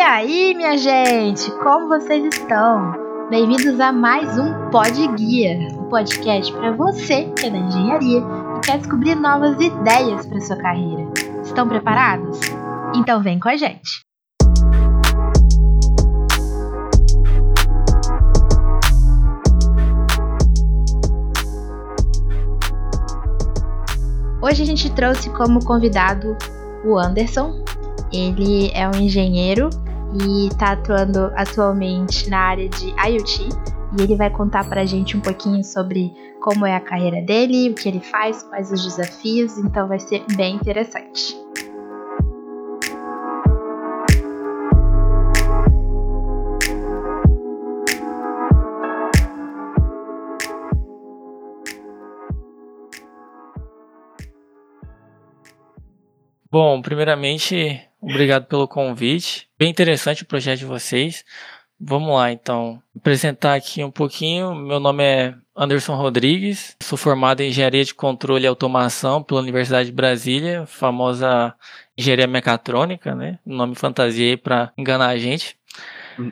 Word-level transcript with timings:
E 0.00 0.02
aí, 0.02 0.54
minha 0.54 0.78
gente, 0.78 1.50
como 1.58 1.86
vocês 1.86 2.24
estão? 2.24 2.94
Bem-vindos 3.28 3.78
a 3.78 3.92
mais 3.92 4.38
um 4.38 4.70
Pod 4.70 5.08
Guia, 5.08 5.58
um 5.78 5.90
podcast 5.90 6.50
para 6.54 6.72
você 6.72 7.24
que 7.36 7.44
é 7.44 7.50
da 7.50 7.58
engenharia 7.58 8.20
e 8.20 8.60
quer 8.64 8.78
descobrir 8.78 9.14
novas 9.14 9.60
ideias 9.60 10.24
para 10.24 10.40
sua 10.40 10.56
carreira. 10.56 11.06
Estão 11.44 11.68
preparados? 11.68 12.40
Então 12.94 13.22
vem 13.22 13.38
com 13.38 13.50
a 13.50 13.58
gente. 13.58 14.00
Hoje 24.40 24.62
a 24.62 24.66
gente 24.66 24.90
trouxe 24.94 25.28
como 25.28 25.62
convidado 25.62 26.38
o 26.86 26.96
Anderson. 26.96 27.62
Ele 28.10 28.70
é 28.72 28.88
um 28.88 28.98
engenheiro 28.98 29.68
e 30.12 30.48
está 30.48 30.72
atuando 30.72 31.30
atualmente 31.36 32.28
na 32.28 32.38
área 32.38 32.68
de 32.68 32.88
IoT. 32.90 33.48
E 33.98 34.02
ele 34.02 34.16
vai 34.16 34.30
contar 34.30 34.68
para 34.68 34.82
a 34.82 34.86
gente 34.86 35.16
um 35.16 35.20
pouquinho 35.20 35.62
sobre 35.64 36.12
como 36.40 36.64
é 36.64 36.74
a 36.74 36.80
carreira 36.80 37.20
dele, 37.20 37.70
o 37.70 37.74
que 37.74 37.88
ele 37.88 38.00
faz, 38.00 38.42
quais 38.42 38.70
os 38.72 38.82
desafios, 38.82 39.58
então 39.58 39.88
vai 39.88 39.98
ser 39.98 40.24
bem 40.36 40.56
interessante. 40.56 41.36
Bom, 56.52 56.82
primeiramente, 56.82 57.80
obrigado 58.00 58.46
pelo 58.46 58.66
convite. 58.66 59.48
Bem 59.58 59.70
interessante 59.70 60.22
o 60.22 60.26
projeto 60.26 60.60
de 60.60 60.64
vocês. 60.64 61.24
Vamos 61.78 62.14
lá, 62.14 62.30
então. 62.30 62.82
Apresentar 62.94 63.54
aqui 63.54 63.82
um 63.82 63.90
pouquinho. 63.90 64.54
Meu 64.54 64.78
nome 64.78 65.02
é 65.02 65.34
Anderson 65.56 65.94
Rodrigues. 65.94 66.76
Sou 66.82 66.98
formado 66.98 67.40
em 67.40 67.48
Engenharia 67.48 67.84
de 67.84 67.94
Controle 67.94 68.44
e 68.44 68.46
Automação 68.46 69.22
pela 69.22 69.40
Universidade 69.40 69.86
de 69.88 69.94
Brasília, 69.94 70.66
famosa 70.66 71.54
Engenharia 71.96 72.26
Mecatrônica, 72.26 73.14
né? 73.14 73.38
Nome 73.46 73.74
fantasia 73.74 74.30
aí 74.30 74.36
para 74.36 74.72
enganar 74.76 75.08
a 75.08 75.18
gente. 75.18 75.56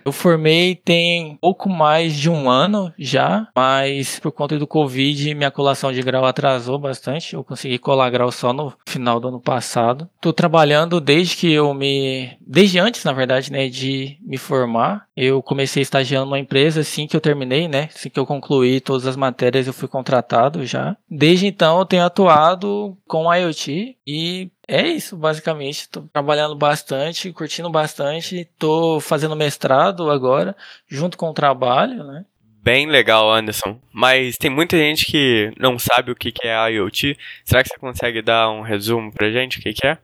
Eu 0.05 0.13
formei 0.13 0.75
tem 0.75 1.37
pouco 1.41 1.69
mais 1.69 2.15
de 2.15 2.31
um 2.31 2.49
ano 2.49 2.93
já, 2.99 3.49
mas 3.55 4.19
por 4.21 4.33
conta 4.33 4.59
do 4.59 4.67
Covid, 4.67 5.35
minha 5.35 5.51
colação 5.51 5.93
de 5.93 6.03
grau 6.03 6.25
atrasou 6.25 6.79
bastante. 6.79 7.35
Eu 7.35 7.45
consegui 7.45 7.79
colar 7.79 8.11
grau 8.11 8.31
só 8.31 8.53
no 8.53 8.73
final 8.87 9.21
do 9.21 9.29
ano 9.29 9.41
passado. 9.41 10.09
Tô 10.21 10.33
trabalhando 10.33 11.01
desde 11.01 11.37
que 11.37 11.53
eu 11.53 11.73
me. 11.75 12.37
Desde 12.41 12.79
antes, 12.79 13.05
na 13.05 13.13
verdade, 13.13 13.53
né, 13.53 13.69
de 13.69 14.19
me 14.21 14.37
formar. 14.37 15.07
Eu 15.17 15.43
comecei 15.43 15.83
estagiando 15.83 16.27
numa 16.27 16.39
empresa 16.39 16.81
assim 16.81 17.07
que 17.07 17.17
eu 17.17 17.21
terminei, 17.21 17.69
né? 17.69 17.89
Assim 17.95 18.11
que 18.11 18.19
eu 18.19 18.27
concluí 18.27 18.81
todas 18.81 19.07
as 19.07 19.17
matérias, 19.17 19.67
eu 19.67 19.73
fui 19.73 19.89
contratado 19.89 20.65
já. 20.65 20.97
Desde 21.11 21.47
então, 21.47 21.79
eu 21.79 21.87
tenho 21.87 22.05
atuado 22.05 22.97
com 23.07 23.33
IoT 23.33 23.97
e 24.07 24.51
é 24.69 24.87
isso, 24.87 25.17
basicamente. 25.17 25.81
Estou 25.81 26.07
trabalhando 26.13 26.55
bastante, 26.55 27.33
curtindo 27.33 27.71
bastante. 27.71 28.41
Estou 28.41 29.01
fazendo 29.01 29.35
mestrado 29.35 30.11
agora, 30.11 30.55
junto 30.87 31.17
com 31.17 31.31
o 31.31 31.35
trabalho, 31.35 32.05
né? 32.05 32.27
Bem 32.63 32.87
legal, 32.87 33.33
Anderson. 33.33 33.81
Mas 33.91 34.37
tem 34.37 34.51
muita 34.51 34.77
gente 34.77 35.07
que 35.07 35.51
não 35.59 35.79
sabe 35.79 36.13
o 36.13 36.15
que 36.15 36.35
é 36.45 36.73
IoT. 36.73 37.17
Será 37.43 37.63
que 37.63 37.71
você 37.71 37.79
consegue 37.79 38.21
dar 38.21 38.51
um 38.51 38.61
resumo 38.61 39.11
pra 39.11 39.31
gente? 39.31 39.59
O 39.59 39.63
que 39.63 39.87
é? 39.87 39.97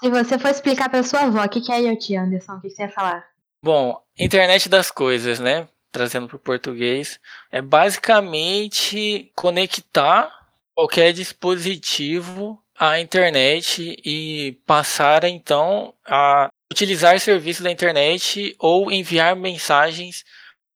Se 0.00 0.10
você 0.10 0.36
for 0.36 0.48
explicar 0.48 0.88
pra 0.88 1.04
sua 1.04 1.20
avó 1.20 1.44
o 1.44 1.48
que 1.48 1.70
é 1.70 1.82
IoT, 1.82 2.16
Anderson, 2.16 2.54
o 2.54 2.60
que 2.60 2.70
você 2.70 2.82
ia 2.82 2.88
falar? 2.88 3.24
Bom, 3.62 4.00
internet 4.18 4.68
das 4.68 4.90
coisas, 4.90 5.38
né? 5.38 5.68
Trazendo 5.92 6.26
para 6.26 6.36
o 6.36 6.40
português, 6.40 7.20
é 7.52 7.62
basicamente 7.62 9.30
conectar 9.36 10.30
qualquer 10.74 11.12
dispositivo 11.12 12.60
a 12.78 13.00
internet 13.00 13.96
e 14.04 14.58
passar 14.64 15.24
então 15.24 15.92
a 16.06 16.48
utilizar 16.70 17.18
serviços 17.18 17.64
da 17.64 17.70
internet 17.70 18.54
ou 18.58 18.92
enviar 18.92 19.34
mensagens 19.34 20.24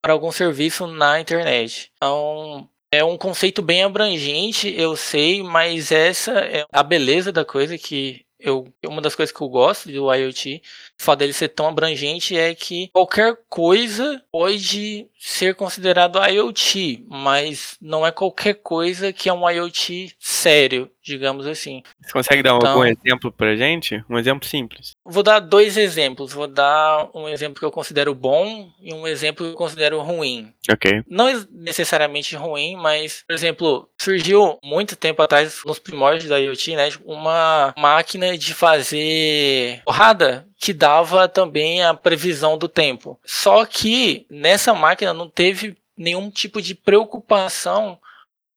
para 0.02 0.12
algum 0.12 0.32
serviço 0.32 0.86
na 0.86 1.20
internet. 1.20 1.92
Então, 1.96 2.68
é 2.90 3.04
um 3.04 3.16
conceito 3.16 3.62
bem 3.62 3.84
abrangente, 3.84 4.68
eu 4.76 4.96
sei, 4.96 5.42
mas 5.42 5.92
essa 5.92 6.32
é 6.32 6.66
a 6.72 6.82
beleza 6.82 7.30
da 7.30 7.44
coisa 7.44 7.78
que 7.78 8.24
eu, 8.42 8.66
uma 8.84 9.00
das 9.00 9.14
coisas 9.14 9.34
que 9.34 9.40
eu 9.40 9.48
gosto 9.48 9.90
do 9.90 10.12
IoT, 10.12 10.62
o 11.00 11.02
fato 11.02 11.20
dele 11.20 11.32
ser 11.32 11.48
tão 11.48 11.68
abrangente 11.68 12.36
é 12.36 12.54
que 12.54 12.88
qualquer 12.92 13.36
coisa 13.48 14.22
pode 14.30 15.06
ser 15.18 15.54
considerado 15.54 16.18
IoT, 16.18 17.06
mas 17.08 17.76
não 17.80 18.04
é 18.04 18.10
qualquer 18.10 18.54
coisa 18.54 19.12
que 19.12 19.28
é 19.28 19.32
um 19.32 19.48
IoT 19.48 20.16
sério, 20.18 20.90
digamos 21.00 21.46
assim. 21.46 21.82
Você 22.00 22.12
consegue 22.12 22.42
dar 22.42 22.56
então, 22.56 22.70
algum 22.70 22.84
exemplo 22.84 23.30
pra 23.30 23.54
gente? 23.54 24.04
Um 24.10 24.18
exemplo 24.18 24.48
simples. 24.48 24.92
Vou 25.04 25.22
dar 25.22 25.38
dois 25.38 25.76
exemplos. 25.76 26.32
Vou 26.32 26.48
dar 26.48 27.08
um 27.14 27.28
exemplo 27.28 27.60
que 27.60 27.64
eu 27.64 27.70
considero 27.70 28.14
bom 28.14 28.68
e 28.80 28.92
um 28.92 29.06
exemplo 29.06 29.46
que 29.46 29.52
eu 29.52 29.56
considero 29.56 30.00
ruim. 30.00 30.52
Ok. 30.68 31.02
Não 31.08 31.26
necessariamente 31.50 32.34
ruim, 32.34 32.74
mas, 32.74 33.22
por 33.26 33.34
exemplo, 33.34 33.88
surgiu 34.00 34.58
muito 34.62 34.96
tempo 34.96 35.22
atrás, 35.22 35.60
nos 35.64 35.78
primórdios 35.78 36.28
da 36.28 36.38
IoT, 36.38 36.74
né, 36.74 36.88
uma 37.04 37.72
máquina 37.78 38.31
de 38.36 38.54
fazer 38.54 39.82
porrada 39.84 40.46
que 40.58 40.72
dava 40.72 41.28
também 41.28 41.82
a 41.82 41.94
previsão 41.94 42.56
do 42.56 42.68
tempo. 42.68 43.18
Só 43.24 43.64
que 43.64 44.26
nessa 44.30 44.72
máquina 44.74 45.12
não 45.12 45.28
teve 45.28 45.76
nenhum 45.96 46.30
tipo 46.30 46.60
de 46.60 46.74
preocupação 46.74 47.98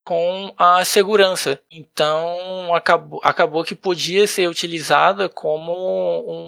com 0.05 0.53
a 0.55 0.85
segurança. 0.85 1.59
Então 1.69 2.73
acabou, 2.73 3.19
acabou 3.23 3.63
que 3.63 3.73
podia 3.73 4.27
ser 4.27 4.47
utilizada 4.47 5.27
como 5.27 5.73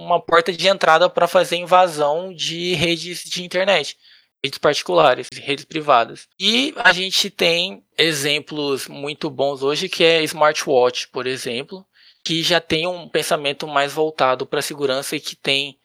uma 0.06 0.22
porta 0.22 0.54
de 0.54 0.68
entrada 0.68 1.10
para 1.10 1.28
fazer 1.28 1.58
invasão 1.58 2.32
de 2.32 2.76
redes 2.76 3.24
de 3.24 3.44
internet. 3.44 3.98
Redes 4.44 4.60
particulares, 4.60 5.28
redes 5.34 5.66
privadas. 5.66 6.28
E 6.40 6.74
a 6.78 6.94
gente 6.94 7.32
tem 7.32 7.84
exemplos 7.98 8.88
muito 8.88 9.32
bons 9.32 9.64
hoje, 9.64 9.90
que 9.90 10.04
é 10.04 10.22
smartwatch, 10.24 11.08
por 11.08 11.26
exemplo, 11.26 11.84
que 12.28 12.44
já 12.44 12.60
tem 12.60 12.86
um 12.86 13.08
pensamento 13.08 13.66
mais 13.66 13.94
voltado 13.94 14.46
para 14.46 14.62
segurança 14.62 15.16
e 15.16 15.20
que 15.20 15.34
tem 15.34 15.80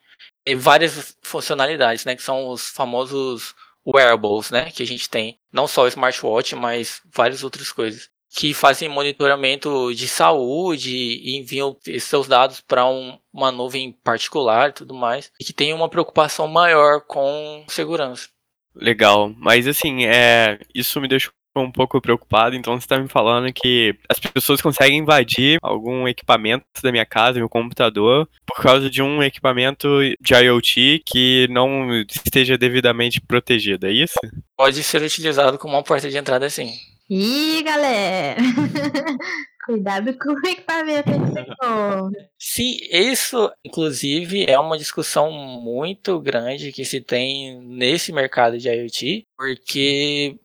eh, 0.44 0.56
várias 0.56 1.16
funcionalidades, 1.22 2.04
né? 2.04 2.16
Que 2.16 2.22
são 2.22 2.48
os 2.48 2.68
famosos 2.68 3.54
wearables, 3.86 4.50
né? 4.50 4.68
Que 4.72 4.82
a 4.82 4.86
gente 4.86 5.08
tem. 5.08 5.38
Não 5.52 5.68
só 5.68 5.84
o 5.84 5.86
smartwatch, 5.86 6.56
mas 6.56 7.00
várias 7.14 7.44
outras 7.44 7.70
coisas. 7.70 8.10
Que 8.28 8.52
fazem 8.52 8.88
monitoramento 8.88 9.94
de 9.94 10.08
saúde 10.08 10.90
e 10.90 11.36
enviam 11.36 11.76
seus 12.00 12.26
dados 12.26 12.60
para 12.60 12.88
um, 12.88 13.16
uma 13.32 13.52
nuvem 13.52 13.92
particular 13.92 14.70
e 14.70 14.72
tudo 14.72 14.94
mais. 14.94 15.30
E 15.38 15.44
que 15.44 15.52
tem 15.52 15.72
uma 15.72 15.88
preocupação 15.88 16.48
maior 16.48 17.02
com 17.02 17.64
segurança. 17.68 18.28
Legal, 18.74 19.32
mas 19.36 19.68
assim, 19.68 20.06
é, 20.06 20.58
isso 20.74 21.00
me 21.00 21.06
deixou 21.06 21.32
um 21.60 21.70
pouco 21.70 22.00
preocupado, 22.00 22.56
então 22.56 22.74
você 22.74 22.84
está 22.84 22.98
me 22.98 23.08
falando 23.08 23.52
que 23.52 23.94
as 24.08 24.18
pessoas 24.18 24.60
conseguem 24.62 24.98
invadir 24.98 25.58
algum 25.62 26.08
equipamento 26.08 26.64
da 26.82 26.90
minha 26.90 27.04
casa, 27.04 27.38
meu 27.38 27.48
computador, 27.48 28.28
por 28.46 28.62
causa 28.62 28.88
de 28.88 29.02
um 29.02 29.22
equipamento 29.22 29.88
de 30.20 30.34
IoT 30.34 31.02
que 31.04 31.46
não 31.50 31.92
esteja 32.08 32.56
devidamente 32.56 33.20
protegido, 33.20 33.86
é 33.86 33.92
isso? 33.92 34.14
Pode 34.56 34.82
ser 34.82 35.02
utilizado 35.02 35.58
como 35.58 35.74
uma 35.74 35.82
porta 35.82 36.08
de 36.08 36.16
entrada, 36.16 36.48
sim. 36.48 36.72
Ih, 37.10 37.62
galera! 37.62 38.36
Cuidado 39.64 40.12
com 40.18 40.32
o 40.32 40.46
equipamento 40.46 41.04
que 41.04 41.18
você 41.18 41.44
compra. 41.60 42.30
Sim, 42.36 42.78
isso, 42.90 43.52
inclusive, 43.64 44.44
é 44.48 44.58
uma 44.58 44.76
discussão 44.76 45.30
muito 45.30 46.18
grande 46.18 46.72
que 46.72 46.84
se 46.84 47.00
tem 47.00 47.60
nesse 47.60 48.12
mercado 48.12 48.58
de 48.58 48.68
IoT, 48.68 49.26
porque 49.36 50.36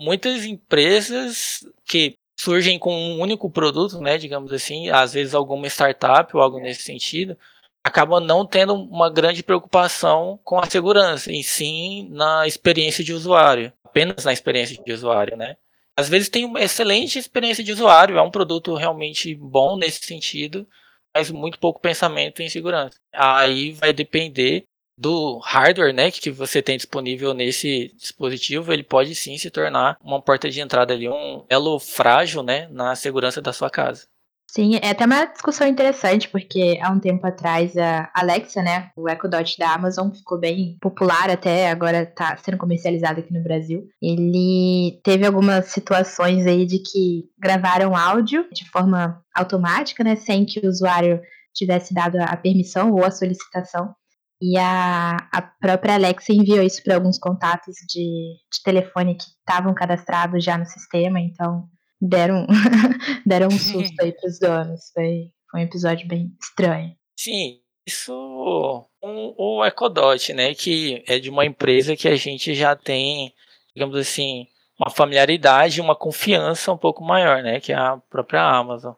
muitas 0.00 0.46
empresas 0.46 1.64
que 1.84 2.16
surgem 2.38 2.78
com 2.78 2.94
um 2.94 3.20
único 3.20 3.50
produto, 3.50 4.00
né, 4.00 4.16
digamos 4.16 4.50
assim, 4.50 4.88
às 4.88 5.12
vezes 5.12 5.34
alguma 5.34 5.66
startup 5.66 6.34
ou 6.34 6.42
algo 6.42 6.58
nesse 6.58 6.82
sentido, 6.82 7.36
acabam 7.84 8.18
não 8.18 8.46
tendo 8.46 8.74
uma 8.74 9.10
grande 9.10 9.42
preocupação 9.42 10.40
com 10.42 10.58
a 10.58 10.68
segurança, 10.68 11.30
e 11.30 11.42
sim 11.42 12.08
na 12.10 12.46
experiência 12.46 13.04
de 13.04 13.12
usuário, 13.12 13.72
apenas 13.84 14.24
na 14.24 14.32
experiência 14.32 14.82
de 14.82 14.92
usuário, 14.92 15.36
né? 15.36 15.56
Às 15.96 16.08
vezes 16.08 16.30
tem 16.30 16.46
uma 16.46 16.62
excelente 16.62 17.18
experiência 17.18 17.62
de 17.62 17.72
usuário, 17.72 18.16
é 18.16 18.22
um 18.22 18.30
produto 18.30 18.74
realmente 18.74 19.34
bom 19.34 19.76
nesse 19.76 20.06
sentido, 20.06 20.66
mas 21.14 21.30
muito 21.30 21.58
pouco 21.58 21.80
pensamento 21.80 22.40
em 22.40 22.48
segurança. 22.48 22.98
Aí 23.12 23.72
vai 23.72 23.92
depender 23.92 24.64
do 25.00 25.38
hardware 25.38 25.94
né, 25.94 26.10
que 26.10 26.30
você 26.30 26.60
tem 26.60 26.76
disponível 26.76 27.32
nesse 27.32 27.90
dispositivo, 27.96 28.70
ele 28.70 28.82
pode 28.82 29.14
sim 29.14 29.38
se 29.38 29.50
tornar 29.50 29.96
uma 30.04 30.20
porta 30.20 30.50
de 30.50 30.60
entrada 30.60 30.92
ali, 30.92 31.08
um 31.08 31.42
elo 31.48 31.80
frágil 31.80 32.42
né, 32.42 32.68
na 32.70 32.94
segurança 32.94 33.40
da 33.40 33.50
sua 33.50 33.70
casa. 33.70 34.06
Sim, 34.46 34.78
é 34.82 34.90
até 34.90 35.06
uma 35.06 35.24
discussão 35.26 35.66
interessante, 35.66 36.28
porque 36.28 36.78
há 36.82 36.90
um 36.90 36.98
tempo 36.98 37.26
atrás 37.26 37.76
a 37.78 38.10
Alexa, 38.12 38.60
né, 38.60 38.90
o 38.94 39.08
Echo 39.08 39.28
Dot 39.28 39.56
da 39.56 39.72
Amazon, 39.72 40.10
ficou 40.10 40.38
bem 40.38 40.76
popular 40.82 41.30
até, 41.30 41.70
agora 41.70 42.02
está 42.02 42.36
sendo 42.36 42.58
comercializado 42.58 43.20
aqui 43.20 43.32
no 43.32 43.42
Brasil. 43.42 43.88
Ele 44.02 45.00
teve 45.02 45.24
algumas 45.24 45.66
situações 45.66 46.46
aí 46.46 46.66
de 46.66 46.78
que 46.80 47.30
gravaram 47.38 47.96
áudio 47.96 48.44
de 48.52 48.68
forma 48.68 49.22
automática, 49.34 50.04
né, 50.04 50.16
sem 50.16 50.44
que 50.44 50.60
o 50.60 50.68
usuário 50.68 51.22
tivesse 51.54 51.94
dado 51.94 52.16
a 52.16 52.36
permissão 52.36 52.92
ou 52.92 53.04
a 53.04 53.10
solicitação. 53.10 53.94
E 54.42 54.56
a, 54.56 55.16
a 55.32 55.42
própria 55.42 55.94
Alexa 55.94 56.32
enviou 56.32 56.62
isso 56.62 56.82
para 56.82 56.94
alguns 56.94 57.18
contatos 57.18 57.74
de, 57.88 58.36
de 58.50 58.62
telefone 58.64 59.14
que 59.14 59.24
estavam 59.24 59.74
cadastrados 59.74 60.42
já 60.42 60.56
no 60.56 60.64
sistema, 60.64 61.20
então 61.20 61.68
deram, 62.00 62.46
deram 63.26 63.48
um 63.48 63.58
susto 63.58 64.00
aí 64.00 64.12
pros 64.12 64.38
donos. 64.38 64.90
Foi, 64.94 65.30
foi 65.50 65.60
um 65.60 65.64
episódio 65.64 66.08
bem 66.08 66.34
estranho. 66.40 66.94
Sim, 67.18 67.60
isso 67.86 68.88
um, 69.02 69.34
o 69.36 69.64
Ecodot, 69.64 70.32
né? 70.32 70.54
Que 70.54 71.04
é 71.06 71.18
de 71.18 71.28
uma 71.28 71.44
empresa 71.44 71.96
que 71.96 72.08
a 72.08 72.16
gente 72.16 72.54
já 72.54 72.74
tem, 72.74 73.34
digamos 73.74 73.96
assim, 73.96 74.46
uma 74.78 74.90
familiaridade, 74.90 75.80
uma 75.80 75.94
confiança 75.94 76.72
um 76.72 76.78
pouco 76.78 77.04
maior, 77.04 77.42
né? 77.42 77.60
Que 77.60 77.72
é 77.72 77.76
a 77.76 77.98
própria 78.08 78.42
Amazon. 78.42 78.94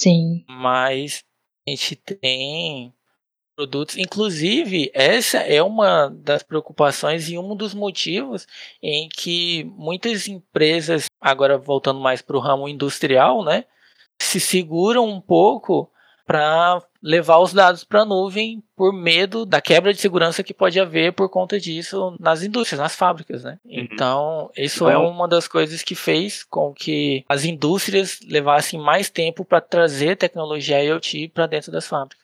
Sim. 0.00 0.44
Mas 0.48 1.24
a 1.66 1.70
gente 1.70 1.96
tem 1.96 2.94
produtos. 3.58 3.96
Inclusive, 3.96 4.88
essa 4.94 5.38
é 5.38 5.60
uma 5.60 6.08
das 6.10 6.44
preocupações 6.44 7.28
e 7.28 7.36
um 7.36 7.56
dos 7.56 7.74
motivos 7.74 8.46
em 8.80 9.08
que 9.08 9.64
muitas 9.76 10.28
empresas, 10.28 11.06
agora 11.20 11.58
voltando 11.58 11.98
mais 11.98 12.22
para 12.22 12.36
o 12.36 12.40
ramo 12.40 12.68
industrial, 12.68 13.44
né, 13.44 13.64
se 14.16 14.38
seguram 14.38 15.08
um 15.08 15.20
pouco 15.20 15.90
para 16.24 16.80
levar 17.02 17.38
os 17.38 17.52
dados 17.52 17.84
para 17.84 18.02
a 18.02 18.04
nuvem 18.04 18.62
por 18.76 18.92
medo 18.92 19.46
da 19.46 19.60
quebra 19.60 19.94
de 19.94 20.00
segurança 20.00 20.42
que 20.42 20.52
pode 20.52 20.78
haver 20.78 21.12
por 21.12 21.28
conta 21.28 21.58
disso 21.58 22.14
nas 22.20 22.42
indústrias, 22.42 22.80
nas 22.80 22.94
fábricas, 22.94 23.44
né? 23.44 23.58
Uhum. 23.64 23.72
Então, 23.72 24.50
isso 24.56 24.88
é 24.88 24.98
uma 24.98 25.26
das 25.26 25.48
coisas 25.48 25.82
que 25.82 25.94
fez 25.94 26.44
com 26.44 26.72
que 26.74 27.24
as 27.28 27.44
indústrias 27.44 28.20
levassem 28.28 28.78
mais 28.78 29.08
tempo 29.08 29.44
para 29.44 29.60
trazer 29.60 30.16
tecnologia 30.16 30.84
IoT 30.84 31.28
para 31.28 31.46
dentro 31.46 31.72
das 31.72 31.86
fábricas. 31.86 32.17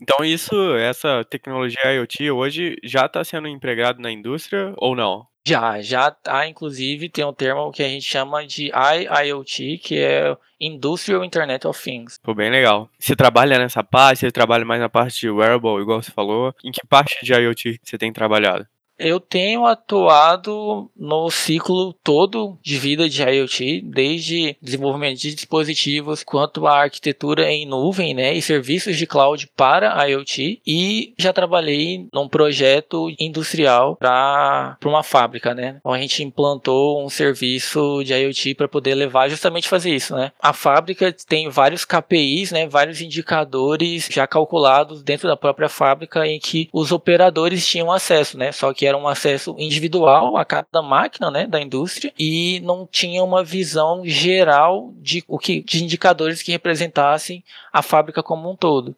Então 0.00 0.24
isso, 0.24 0.54
essa 0.76 1.24
tecnologia 1.24 1.92
IoT 1.92 2.30
hoje 2.30 2.76
já 2.84 3.06
está 3.06 3.24
sendo 3.24 3.48
empregado 3.48 4.00
na 4.00 4.10
indústria 4.10 4.72
ou 4.76 4.94
não? 4.94 5.26
Já, 5.46 5.80
já 5.80 6.10
tá, 6.10 6.46
inclusive 6.46 7.08
tem 7.08 7.24
um 7.24 7.32
termo 7.32 7.72
que 7.72 7.82
a 7.82 7.88
gente 7.88 8.04
chama 8.04 8.46
de 8.46 8.70
IIoT, 8.70 9.78
que 9.78 9.98
é 9.98 10.36
Industrial 10.60 11.24
Internet 11.24 11.66
of 11.66 11.82
Things. 11.82 12.18
Pô, 12.22 12.34
bem 12.34 12.50
legal. 12.50 12.90
Você 12.98 13.16
trabalha 13.16 13.58
nessa 13.58 13.82
parte, 13.82 14.20
você 14.20 14.30
trabalha 14.30 14.64
mais 14.64 14.80
na 14.80 14.90
parte 14.90 15.20
de 15.20 15.30
wearable, 15.30 15.80
igual 15.80 16.02
você 16.02 16.10
falou. 16.10 16.54
Em 16.62 16.70
que 16.70 16.86
parte 16.86 17.16
de 17.24 17.32
IoT 17.32 17.80
você 17.82 17.96
tem 17.96 18.12
trabalhado? 18.12 18.66
Eu 18.98 19.20
tenho 19.20 19.64
atuado 19.64 20.90
no 20.96 21.30
ciclo 21.30 21.92
todo 22.02 22.58
de 22.60 22.76
vida 22.78 23.08
de 23.08 23.22
IoT, 23.22 23.82
desde 23.82 24.56
desenvolvimento 24.60 25.20
de 25.20 25.34
dispositivos, 25.34 26.24
quanto 26.24 26.66
a 26.66 26.80
arquitetura 26.82 27.48
em 27.48 27.64
nuvem, 27.64 28.12
né, 28.12 28.34
e 28.34 28.42
serviços 28.42 28.96
de 28.96 29.06
cloud 29.06 29.48
para 29.56 30.04
IoT, 30.08 30.60
e 30.66 31.14
já 31.16 31.32
trabalhei 31.32 32.08
num 32.12 32.28
projeto 32.28 33.08
industrial 33.20 33.94
para 33.94 34.76
uma 34.84 35.04
fábrica, 35.04 35.54
né. 35.54 35.76
Então 35.78 35.92
a 35.92 35.98
gente 35.98 36.24
implantou 36.24 37.04
um 37.04 37.08
serviço 37.08 38.02
de 38.02 38.12
IoT 38.12 38.56
para 38.56 38.66
poder 38.66 38.96
levar 38.96 39.28
justamente 39.28 39.68
fazer 39.68 39.94
isso, 39.94 40.16
né. 40.16 40.32
A 40.40 40.52
fábrica 40.52 41.14
tem 41.28 41.48
vários 41.48 41.84
KPIs, 41.84 42.50
né, 42.50 42.66
vários 42.66 43.00
indicadores 43.00 44.08
já 44.10 44.26
calculados 44.26 45.04
dentro 45.04 45.28
da 45.28 45.36
própria 45.36 45.68
fábrica 45.68 46.26
em 46.26 46.40
que 46.40 46.68
os 46.72 46.90
operadores 46.90 47.64
tinham 47.64 47.92
acesso, 47.92 48.36
né, 48.36 48.50
só 48.50 48.72
que 48.72 48.87
era 48.88 48.96
um 48.96 49.06
acesso 49.06 49.54
individual 49.58 50.36
a 50.36 50.44
cada 50.44 50.82
máquina 50.82 51.30
né, 51.30 51.46
da 51.46 51.60
indústria 51.60 52.12
e 52.18 52.60
não 52.64 52.86
tinha 52.86 53.22
uma 53.22 53.44
visão 53.44 54.02
geral 54.04 54.92
de 54.96 55.22
o 55.28 55.38
que 55.38 55.62
de 55.62 55.84
indicadores 55.84 56.42
que 56.42 56.52
representassem 56.52 57.44
a 57.72 57.82
fábrica 57.82 58.22
como 58.22 58.50
um 58.50 58.56
todo. 58.56 58.96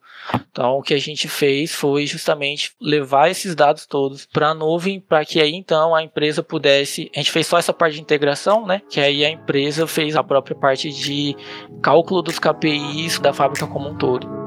Então 0.50 0.78
o 0.78 0.82
que 0.82 0.94
a 0.94 0.98
gente 0.98 1.28
fez 1.28 1.75
foi 1.75 2.06
justamente 2.06 2.72
levar 2.81 3.31
esses 3.31 3.54
dados 3.54 3.87
todos 3.87 4.26
para 4.26 4.48
a 4.48 4.54
nuvem 4.54 5.00
para 5.00 5.25
que 5.25 5.40
aí 5.40 5.54
então 5.54 5.94
a 5.94 6.02
empresa 6.02 6.42
pudesse, 6.42 7.10
a 7.14 7.19
gente 7.19 7.32
fez 7.32 7.46
só 7.46 7.58
essa 7.58 7.72
parte 7.72 7.94
de 7.94 8.00
integração, 8.00 8.66
né? 8.66 8.82
Que 8.88 9.00
aí 9.00 9.25
a 9.25 9.31
empresa 9.31 9.87
fez 9.87 10.16
a 10.16 10.22
própria 10.22 10.56
parte 10.56 10.90
de 10.90 11.37
cálculo 11.82 12.22
dos 12.22 12.38
KPIs 12.38 13.19
da 13.19 13.32
fábrica 13.32 13.66
como 13.66 13.88
um 13.88 13.96
todo. 13.96 14.39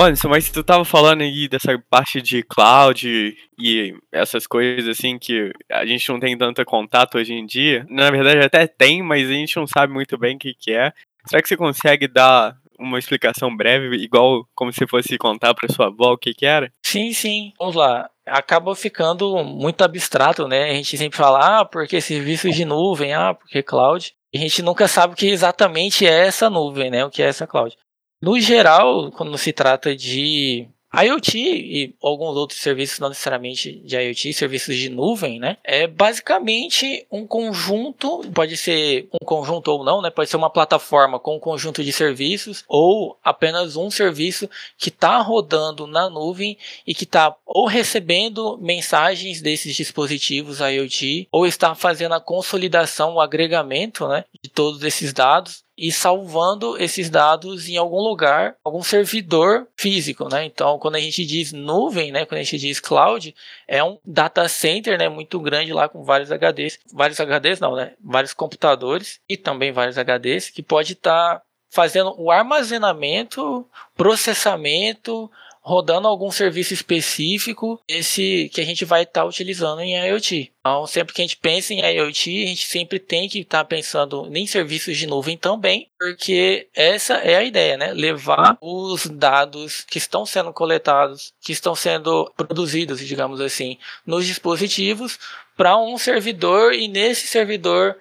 Anderson, 0.00 0.28
mas 0.28 0.50
tu 0.50 0.62
tava 0.62 0.84
falando 0.84 1.22
aí 1.22 1.48
dessa 1.48 1.76
parte 1.90 2.22
de 2.22 2.42
cloud 2.42 3.36
e 3.58 3.94
essas 4.12 4.46
coisas 4.46 4.88
assim 4.88 5.18
que 5.18 5.50
a 5.70 5.84
gente 5.84 6.08
não 6.08 6.20
tem 6.20 6.36
tanto 6.36 6.64
contato 6.64 7.18
hoje 7.18 7.32
em 7.32 7.44
dia. 7.44 7.86
Na 7.90 8.10
verdade 8.10 8.38
até 8.38 8.66
tem, 8.66 9.02
mas 9.02 9.28
a 9.28 9.32
gente 9.32 9.56
não 9.56 9.66
sabe 9.66 9.92
muito 9.92 10.16
bem 10.16 10.36
o 10.36 10.38
que, 10.38 10.54
que 10.54 10.72
é. 10.72 10.92
Será 11.26 11.42
que 11.42 11.48
você 11.48 11.56
consegue 11.56 12.06
dar 12.06 12.56
uma 12.78 12.98
explicação 12.98 13.54
breve, 13.54 13.96
igual 13.96 14.46
como 14.54 14.72
se 14.72 14.86
fosse 14.86 15.18
contar 15.18 15.52
para 15.52 15.72
sua 15.72 15.86
avó 15.86 16.12
o 16.12 16.18
que, 16.18 16.32
que 16.32 16.46
era? 16.46 16.70
Sim, 16.82 17.12
sim. 17.12 17.52
Vamos 17.58 17.74
lá. 17.74 18.08
Acaba 18.24 18.74
ficando 18.76 19.42
muito 19.42 19.82
abstrato, 19.82 20.46
né? 20.46 20.70
A 20.70 20.74
gente 20.74 20.96
sempre 20.96 21.18
fala, 21.18 21.60
ah, 21.60 21.64
porque 21.64 22.00
serviços 22.00 22.54
de 22.54 22.64
nuvem, 22.64 23.12
ah, 23.12 23.34
porque 23.34 23.62
cloud. 23.62 24.12
A 24.32 24.38
gente 24.38 24.62
nunca 24.62 24.86
sabe 24.86 25.14
o 25.14 25.16
que 25.16 25.26
exatamente 25.26 26.06
é 26.06 26.26
essa 26.26 26.48
nuvem, 26.48 26.90
né? 26.90 27.04
O 27.04 27.10
que 27.10 27.22
é 27.22 27.26
essa 27.26 27.46
cloud. 27.46 27.74
No 28.20 28.38
geral, 28.40 29.12
quando 29.12 29.38
se 29.38 29.52
trata 29.52 29.94
de 29.94 30.68
IoT 30.92 31.38
e 31.38 31.94
alguns 32.02 32.34
outros 32.34 32.60
serviços, 32.60 32.98
não 32.98 33.10
necessariamente 33.10 33.78
de 33.80 33.94
IoT, 33.94 34.32
serviços 34.32 34.74
de 34.74 34.88
nuvem, 34.88 35.38
né? 35.38 35.58
É 35.62 35.86
basicamente 35.86 37.06
um 37.12 37.26
conjunto, 37.26 38.22
pode 38.34 38.56
ser 38.56 39.06
um 39.12 39.24
conjunto 39.24 39.68
ou 39.68 39.84
não, 39.84 40.00
né? 40.00 40.10
Pode 40.10 40.30
ser 40.30 40.36
uma 40.36 40.50
plataforma 40.50 41.20
com 41.20 41.36
um 41.36 41.40
conjunto 41.40 41.84
de 41.84 41.92
serviços 41.92 42.64
ou 42.66 43.18
apenas 43.22 43.76
um 43.76 43.90
serviço 43.90 44.48
que 44.78 44.88
está 44.88 45.18
rodando 45.18 45.86
na 45.86 46.08
nuvem 46.08 46.56
e 46.86 46.94
que 46.94 47.04
está 47.04 47.36
ou 47.44 47.66
recebendo 47.66 48.58
mensagens 48.58 49.42
desses 49.42 49.76
dispositivos 49.76 50.60
IoT 50.60 51.28
ou 51.30 51.46
está 51.46 51.74
fazendo 51.74 52.14
a 52.14 52.20
consolidação, 52.20 53.14
o 53.14 53.20
agregamento, 53.20 54.08
né? 54.08 54.24
De 54.42 54.48
todos 54.48 54.82
esses 54.82 55.12
dados 55.12 55.67
e 55.78 55.92
salvando 55.92 56.76
esses 56.76 57.08
dados 57.08 57.68
em 57.68 57.76
algum 57.76 58.00
lugar, 58.00 58.56
algum 58.64 58.82
servidor 58.82 59.68
físico, 59.76 60.28
né? 60.28 60.44
Então, 60.44 60.76
quando 60.76 60.96
a 60.96 61.00
gente 61.00 61.24
diz 61.24 61.52
nuvem, 61.52 62.10
né, 62.10 62.26
quando 62.26 62.40
a 62.40 62.42
gente 62.42 62.58
diz 62.58 62.80
cloud, 62.80 63.32
é 63.68 63.82
um 63.82 63.96
data 64.04 64.48
center, 64.48 64.98
né, 64.98 65.08
muito 65.08 65.38
grande 65.38 65.72
lá 65.72 65.88
com 65.88 66.02
vários 66.02 66.30
HDs, 66.30 66.80
vários 66.92 67.20
HDs 67.20 67.60
não, 67.60 67.76
né, 67.76 67.92
vários 68.02 68.34
computadores 68.34 69.20
e 69.28 69.36
também 69.36 69.70
vários 69.70 69.96
HDs 69.96 70.50
que 70.50 70.64
pode 70.64 70.94
estar 70.94 71.36
tá 71.36 71.42
fazendo 71.70 72.12
o 72.18 72.30
armazenamento, 72.30 73.64
processamento, 73.96 75.30
rodando 75.68 76.08
algum 76.08 76.30
serviço 76.30 76.72
específico, 76.72 77.78
esse 77.86 78.50
que 78.54 78.60
a 78.60 78.64
gente 78.64 78.86
vai 78.86 79.02
estar 79.02 79.20
tá 79.20 79.26
utilizando 79.26 79.82
em 79.82 79.94
IoT. 79.94 80.50
Então, 80.60 80.86
sempre 80.86 81.14
que 81.14 81.20
a 81.20 81.24
gente 81.24 81.36
pensa 81.36 81.74
em 81.74 81.80
IoT, 81.80 82.44
a 82.44 82.46
gente 82.46 82.66
sempre 82.66 82.98
tem 82.98 83.28
que 83.28 83.40
estar 83.40 83.58
tá 83.58 83.64
pensando 83.66 84.30
em 84.34 84.46
serviços 84.46 84.96
de 84.96 85.06
nuvem 85.06 85.36
também, 85.36 85.90
porque 85.98 86.68
essa 86.74 87.16
é 87.16 87.36
a 87.36 87.44
ideia, 87.44 87.76
né? 87.76 87.92
Levar 87.92 88.56
os 88.62 89.06
dados 89.06 89.82
que 89.82 89.98
estão 89.98 90.24
sendo 90.24 90.54
coletados, 90.54 91.34
que 91.42 91.52
estão 91.52 91.74
sendo 91.74 92.32
produzidos, 92.34 93.06
digamos 93.06 93.38
assim, 93.38 93.76
nos 94.06 94.26
dispositivos 94.26 95.18
para 95.54 95.76
um 95.76 95.98
servidor 95.98 96.72
e 96.72 96.88
nesse 96.88 97.26
servidor 97.26 97.94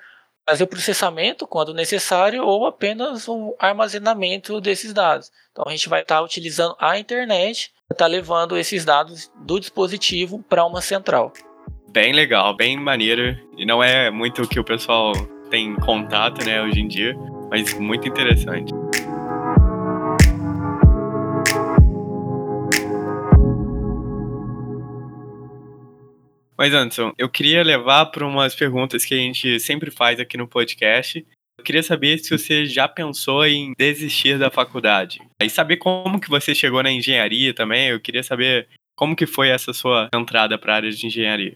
fazer 0.48 0.64
o 0.64 0.68
processamento 0.68 1.46
quando 1.46 1.74
necessário 1.74 2.44
ou 2.44 2.66
apenas 2.66 3.28
o 3.28 3.54
armazenamento 3.60 4.62
desses 4.62 4.94
dados. 4.94 5.30
Então 5.52 5.66
a 5.68 5.72
gente 5.72 5.90
vai 5.90 6.02
estar 6.02 6.22
utilizando 6.22 6.76
a 6.80 6.98
internet 6.98 7.72
para 7.88 7.96
estar 7.96 8.08
levando 8.08 8.58
esses 8.58 8.86
dados 8.86 9.32
do 9.36 9.60
dispositivo 9.60 10.44
para 10.48 10.66
uma 10.66 10.82
central. 10.82 11.34
Bem 11.90 12.14
legal, 12.14 12.56
bem 12.56 12.78
maneiro. 12.78 13.38
E 13.58 13.66
não 13.66 13.84
é 13.84 14.10
muito 14.10 14.44
o 14.44 14.48
que 14.48 14.60
o 14.60 14.64
pessoal 14.64 15.12
tem 15.50 15.76
contato 15.76 16.46
né, 16.46 16.62
hoje 16.62 16.80
em 16.80 16.88
dia, 16.88 17.16
mas 17.50 17.74
muito 17.74 18.08
interessante. 18.08 18.74
Mas, 26.58 26.74
Anderson, 26.74 27.14
eu 27.18 27.30
queria 27.30 27.64
levar 27.64 28.08
para 28.08 28.26
umas 28.26 28.56
perguntas 28.56 29.06
que 29.06 29.14
a 29.14 29.18
gente 29.18 29.60
sempre 29.60 29.92
faz 29.92 30.20
aqui 30.20 30.36
no 30.38 30.48
podcast. 30.48 31.26
Eu 31.60 31.64
queria 31.64 31.84
saber 31.84 32.18
se 32.18 32.36
você 32.36 32.66
já 32.66 32.88
pensou 32.88 33.46
em 33.46 33.74
desistir 33.78 34.40
da 34.40 34.50
faculdade. 34.50 35.22
E 35.42 35.50
saber 35.50 35.78
como 35.78 36.20
que 36.20 36.30
você 36.30 36.56
chegou 36.56 36.82
na 36.82 36.92
engenharia 36.92 37.54
também. 37.54 37.90
Eu 37.90 38.00
queria 38.00 38.24
saber 38.24 38.68
Como 38.96 39.16
que 39.16 39.28
foi 39.28 39.50
essa 39.50 39.72
sua 39.74 40.10
entrada 40.14 40.58
para 40.58 40.74
a 40.74 40.76
área 40.78 40.92
de 40.92 41.06
engenharia? 41.06 41.56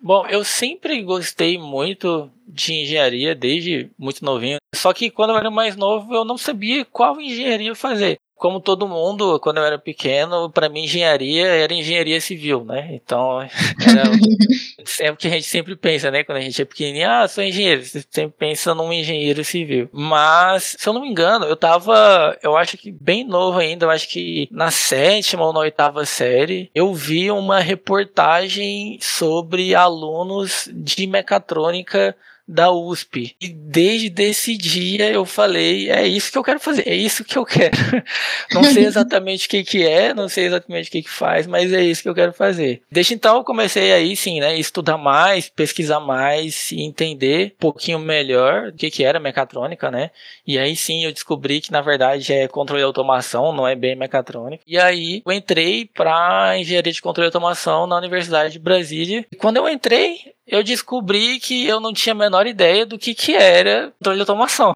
Bom, 0.00 0.24
eu 0.28 0.44
sempre 0.44 1.02
gostei 1.02 1.58
muito 1.58 2.30
de 2.46 2.74
engenharia 2.74 3.34
desde 3.34 3.90
muito 3.98 4.24
novinho. 4.24 4.58
Só 4.72 4.92
que 4.92 5.10
quando 5.10 5.30
eu 5.30 5.36
era 5.36 5.50
mais 5.50 5.74
novo, 5.74 6.14
eu 6.14 6.24
não 6.24 6.38
sabia 6.38 6.84
qual 6.84 7.20
engenharia 7.20 7.74
fazer 7.74 8.18
como 8.36 8.60
todo 8.60 8.88
mundo, 8.88 9.38
quando 9.40 9.58
eu 9.58 9.64
era 9.64 9.78
pequeno, 9.78 10.50
para 10.50 10.68
mim 10.68 10.84
engenharia 10.84 11.46
era 11.46 11.72
engenharia 11.72 12.20
civil, 12.20 12.64
né? 12.64 12.90
Então, 12.92 13.40
era 13.40 14.04
sempre 14.84 15.16
que 15.20 15.28
a 15.28 15.30
gente 15.30 15.46
sempre 15.46 15.76
pensa, 15.76 16.10
né? 16.10 16.24
Quando 16.24 16.38
a 16.38 16.40
gente 16.40 16.60
é 16.60 16.64
pequenininho, 16.64 17.08
ah, 17.08 17.28
sou 17.28 17.42
engenheiro, 17.42 17.84
você 17.84 18.04
sempre 18.10 18.34
pensa 18.36 18.74
num 18.74 18.92
engenheiro 18.92 19.44
civil. 19.44 19.88
Mas, 19.92 20.76
se 20.78 20.88
eu 20.88 20.92
não 20.92 21.00
me 21.00 21.08
engano, 21.08 21.46
eu 21.46 21.56
tava, 21.56 22.36
eu 22.42 22.56
acho 22.56 22.76
que 22.76 22.90
bem 22.90 23.24
novo 23.24 23.58
ainda, 23.58 23.86
eu 23.86 23.90
acho 23.90 24.08
que 24.08 24.48
na 24.50 24.70
sétima 24.70 25.44
ou 25.46 25.52
na 25.52 25.60
oitava 25.60 26.04
série, 26.04 26.70
eu 26.74 26.92
vi 26.92 27.30
uma 27.30 27.60
reportagem 27.60 28.98
sobre 29.00 29.74
alunos 29.74 30.68
de 30.72 31.06
mecatrônica 31.06 32.16
da 32.46 32.70
USP. 32.70 33.34
E 33.40 33.48
desde 33.48 34.22
esse 34.22 34.56
dia 34.56 35.10
eu 35.10 35.24
falei, 35.24 35.90
é 35.90 36.06
isso 36.06 36.30
que 36.30 36.38
eu 36.38 36.44
quero 36.44 36.60
fazer, 36.60 36.86
é 36.86 36.94
isso 36.94 37.24
que 37.24 37.36
eu 37.36 37.44
quero. 37.44 37.76
não 38.52 38.62
sei 38.64 38.84
exatamente 38.86 39.46
o 39.46 39.50
que 39.50 39.64
que 39.64 39.86
é, 39.86 40.12
não 40.12 40.28
sei 40.28 40.46
exatamente 40.46 40.88
o 40.88 40.92
que 40.92 41.02
que 41.02 41.10
faz, 41.10 41.46
mas 41.46 41.72
é 41.72 41.82
isso 41.82 42.02
que 42.02 42.08
eu 42.08 42.14
quero 42.14 42.32
fazer. 42.32 42.82
Desde 42.90 43.14
então 43.14 43.36
eu 43.36 43.44
comecei 43.44 43.92
aí 43.92 44.14
sim, 44.16 44.40
né, 44.40 44.56
estudar 44.58 44.98
mais, 44.98 45.48
pesquisar 45.48 46.00
mais 46.00 46.70
e 46.70 46.82
entender 46.82 47.54
um 47.56 47.60
pouquinho 47.60 47.98
melhor 47.98 48.68
o 48.68 48.72
que 48.72 48.90
que 48.90 49.04
era 49.04 49.18
mecatrônica, 49.18 49.90
né? 49.90 50.10
E 50.46 50.58
aí 50.58 50.76
sim 50.76 51.04
eu 51.04 51.12
descobri 51.12 51.60
que 51.60 51.72
na 51.72 51.80
verdade 51.80 52.32
é 52.32 52.46
controle 52.48 52.82
e 52.82 52.84
automação, 52.84 53.52
não 53.52 53.66
é 53.66 53.74
bem 53.74 53.96
mecatrônica. 53.96 54.62
E 54.66 54.78
aí 54.78 55.22
eu 55.24 55.32
entrei 55.32 55.86
para 55.86 56.58
engenharia 56.58 56.92
de 56.92 57.02
controle 57.02 57.26
e 57.26 57.28
automação 57.28 57.86
na 57.86 57.96
Universidade 57.96 58.54
de 58.54 58.58
Brasília. 58.58 59.24
E 59.30 59.36
quando 59.36 59.56
eu 59.56 59.68
entrei, 59.68 60.33
eu 60.46 60.62
descobri 60.62 61.38
que 61.40 61.66
eu 61.66 61.80
não 61.80 61.92
tinha 61.92 62.12
a 62.12 62.18
menor 62.18 62.46
ideia 62.46 62.84
do 62.84 62.98
que, 62.98 63.14
que 63.14 63.34
era 63.34 63.92
controle 63.98 64.18
de 64.18 64.22
automação. 64.22 64.74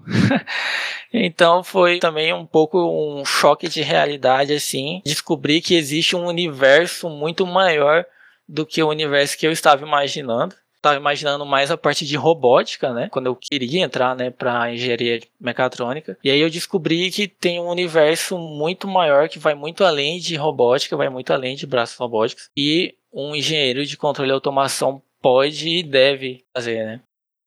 então 1.12 1.62
foi 1.62 1.98
também 1.98 2.32
um 2.32 2.46
pouco 2.46 2.78
um 2.78 3.24
choque 3.24 3.68
de 3.68 3.82
realidade 3.82 4.52
assim, 4.52 5.02
descobrir 5.04 5.60
que 5.60 5.74
existe 5.74 6.16
um 6.16 6.26
universo 6.26 7.08
muito 7.10 7.46
maior 7.46 8.04
do 8.48 8.64
que 8.64 8.82
o 8.82 8.88
universo 8.88 9.36
que 9.36 9.46
eu 9.46 9.52
estava 9.52 9.84
imaginando. 9.84 10.54
Estava 10.76 10.96
imaginando 10.96 11.44
mais 11.44 11.72
a 11.72 11.76
parte 11.76 12.06
de 12.06 12.16
robótica, 12.16 12.92
né? 12.92 13.08
Quando 13.10 13.26
eu 13.26 13.34
queria 13.34 13.82
entrar, 13.82 14.14
né, 14.14 14.30
para 14.30 14.72
engenharia 14.72 15.20
mecatrônica. 15.40 16.16
E 16.22 16.30
aí 16.30 16.40
eu 16.40 16.48
descobri 16.48 17.10
que 17.10 17.26
tem 17.26 17.60
um 17.60 17.68
universo 17.68 18.38
muito 18.38 18.86
maior 18.86 19.28
que 19.28 19.40
vai 19.40 19.56
muito 19.56 19.82
além 19.82 20.20
de 20.20 20.36
robótica, 20.36 20.96
vai 20.96 21.08
muito 21.08 21.32
além 21.32 21.56
de 21.56 21.66
braços 21.66 21.96
robóticos. 21.96 22.48
E 22.56 22.94
um 23.12 23.34
engenheiro 23.34 23.84
de 23.84 23.96
controle 23.96 24.30
e 24.30 24.32
automação 24.32 25.02
pode 25.20 25.68
e 25.68 25.82
deve 25.82 26.42
fazer, 26.56 26.84
né? 26.84 27.00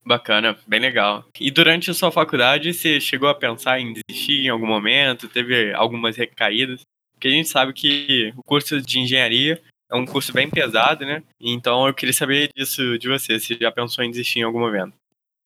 Bacana, 0.03 0.57
bem 0.65 0.79
legal. 0.79 1.25
E 1.39 1.51
durante 1.51 1.91
a 1.91 1.93
sua 1.93 2.11
faculdade, 2.11 2.73
você 2.73 2.99
chegou 2.99 3.29
a 3.29 3.35
pensar 3.35 3.79
em 3.79 3.93
desistir 3.93 4.45
em 4.45 4.49
algum 4.49 4.65
momento? 4.65 5.29
Teve 5.29 5.73
algumas 5.73 6.17
recaídas? 6.17 6.81
Porque 7.13 7.27
a 7.27 7.31
gente 7.31 7.49
sabe 7.49 7.71
que 7.71 8.33
o 8.35 8.41
curso 8.43 8.81
de 8.81 8.99
engenharia 8.99 9.61
é 9.91 9.95
um 9.95 10.05
curso 10.05 10.33
bem 10.33 10.49
pesado, 10.49 11.05
né? 11.05 11.21
Então 11.39 11.85
eu 11.87 11.93
queria 11.93 12.13
saber 12.13 12.49
disso 12.55 12.97
de 12.97 13.07
você, 13.07 13.39
se 13.39 13.55
já 13.59 13.71
pensou 13.71 14.03
em 14.03 14.09
desistir 14.09 14.39
em 14.39 14.43
algum 14.43 14.59
momento. 14.59 14.93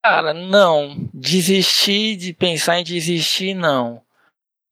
Cara, 0.06 0.34
não. 0.34 1.10
Desistir 1.14 2.16
de 2.16 2.32
pensar 2.32 2.80
em 2.80 2.84
desistir, 2.84 3.56
não. 3.56 4.05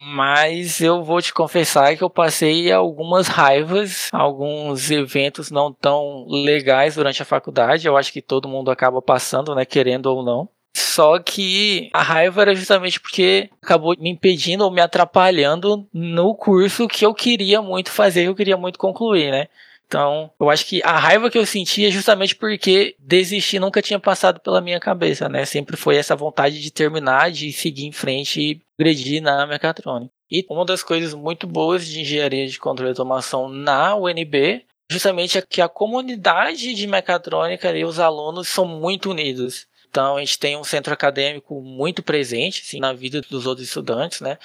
Mas 0.06 0.82
eu 0.82 1.02
vou 1.04 1.22
te 1.22 1.34
confessar 1.34 1.96
que 1.96 2.04
eu 2.04 2.10
passei 2.10 2.72
algumas 2.72 3.28
raivas, 3.28 4.10
alguns 4.12 4.92
eventos 4.92 5.50
não 5.50 5.72
tão 5.72 6.26
legais 6.28 6.96
durante 6.96 7.22
a 7.22 7.26
faculdade. 7.26 7.88
Eu 7.88 7.96
acho 7.96 8.12
que 8.12 8.22
todo 8.22 8.48
mundo 8.50 8.70
acaba 8.70 9.02
passando, 9.02 9.56
né, 9.56 9.64
querendo 9.64 10.08
ou 10.08 10.24
não. 10.24 10.50
Só 10.76 11.20
que 11.20 11.90
a 11.94 12.02
raiva 12.02 12.42
era 12.42 12.56
justamente 12.56 13.00
porque 13.00 13.50
acabou 13.62 13.96
me 13.98 14.10
impedindo 14.10 14.64
ou 14.64 14.72
me 14.72 14.82
atrapalhando 14.82 15.88
no 15.94 16.36
curso 16.36 16.88
que 16.88 17.06
eu 17.06 17.14
queria 17.14 17.62
muito 17.62 17.92
fazer, 17.92 18.24
que 18.24 18.30
eu 18.30 18.36
queria 18.36 18.58
muito 18.58 18.80
concluir, 18.80 19.32
né? 19.32 19.48
Então, 19.86 20.32
eu 20.40 20.50
acho 20.50 20.66
que 20.66 20.82
a 20.84 20.98
raiva 20.98 21.30
que 21.30 21.38
eu 21.38 21.46
sentia 21.46 21.88
é 21.88 21.92
justamente 21.92 22.36
porque 22.36 22.96
desistir 22.98 23.60
nunca 23.60 23.82
tinha 23.82 24.00
passado 24.00 24.40
pela 24.40 24.62
minha 24.62 24.80
cabeça, 24.80 25.30
né? 25.30 25.46
Sempre 25.46 25.78
foi 25.78 25.98
essa 25.98 26.16
vontade 26.16 26.60
de 26.62 26.72
terminar, 26.72 27.32
de 27.32 27.52
seguir 27.54 27.86
em 27.86 27.92
frente 27.92 28.42
e 28.42 28.62
progredir 28.76 29.22
na 29.22 29.46
mecatrônica. 29.46 30.12
E 30.32 30.46
uma 30.50 30.66
das 30.66 30.82
coisas 30.82 31.14
muito 31.14 31.46
boas 31.46 31.86
de 31.86 32.02
engenharia 32.02 32.48
de 32.48 32.58
controle 32.58 32.90
e 32.90 32.94
automação 32.94 33.48
na 33.48 33.96
UNB 33.96 34.66
justamente 34.90 35.38
é 35.38 35.42
que 35.42 35.62
a 35.62 35.70
comunidade 35.70 36.74
de 36.74 36.88
mecatrônica 36.88 37.72
e 37.72 37.86
os 37.86 38.00
alunos 38.00 38.48
são 38.48 38.66
muito 38.66 39.12
unidos. 39.12 39.68
Então 39.90 40.18
a 40.18 40.20
gente 40.20 40.40
tem 40.40 40.58
um 40.58 40.64
centro 40.64 40.92
acadêmico 40.92 41.62
muito 41.62 42.02
presente 42.02 42.64
assim, 42.66 42.80
na 42.80 42.94
vida 42.94 43.22
dos 43.22 43.46
outros 43.46 43.68
estudantes, 43.68 44.22
né? 44.22 44.40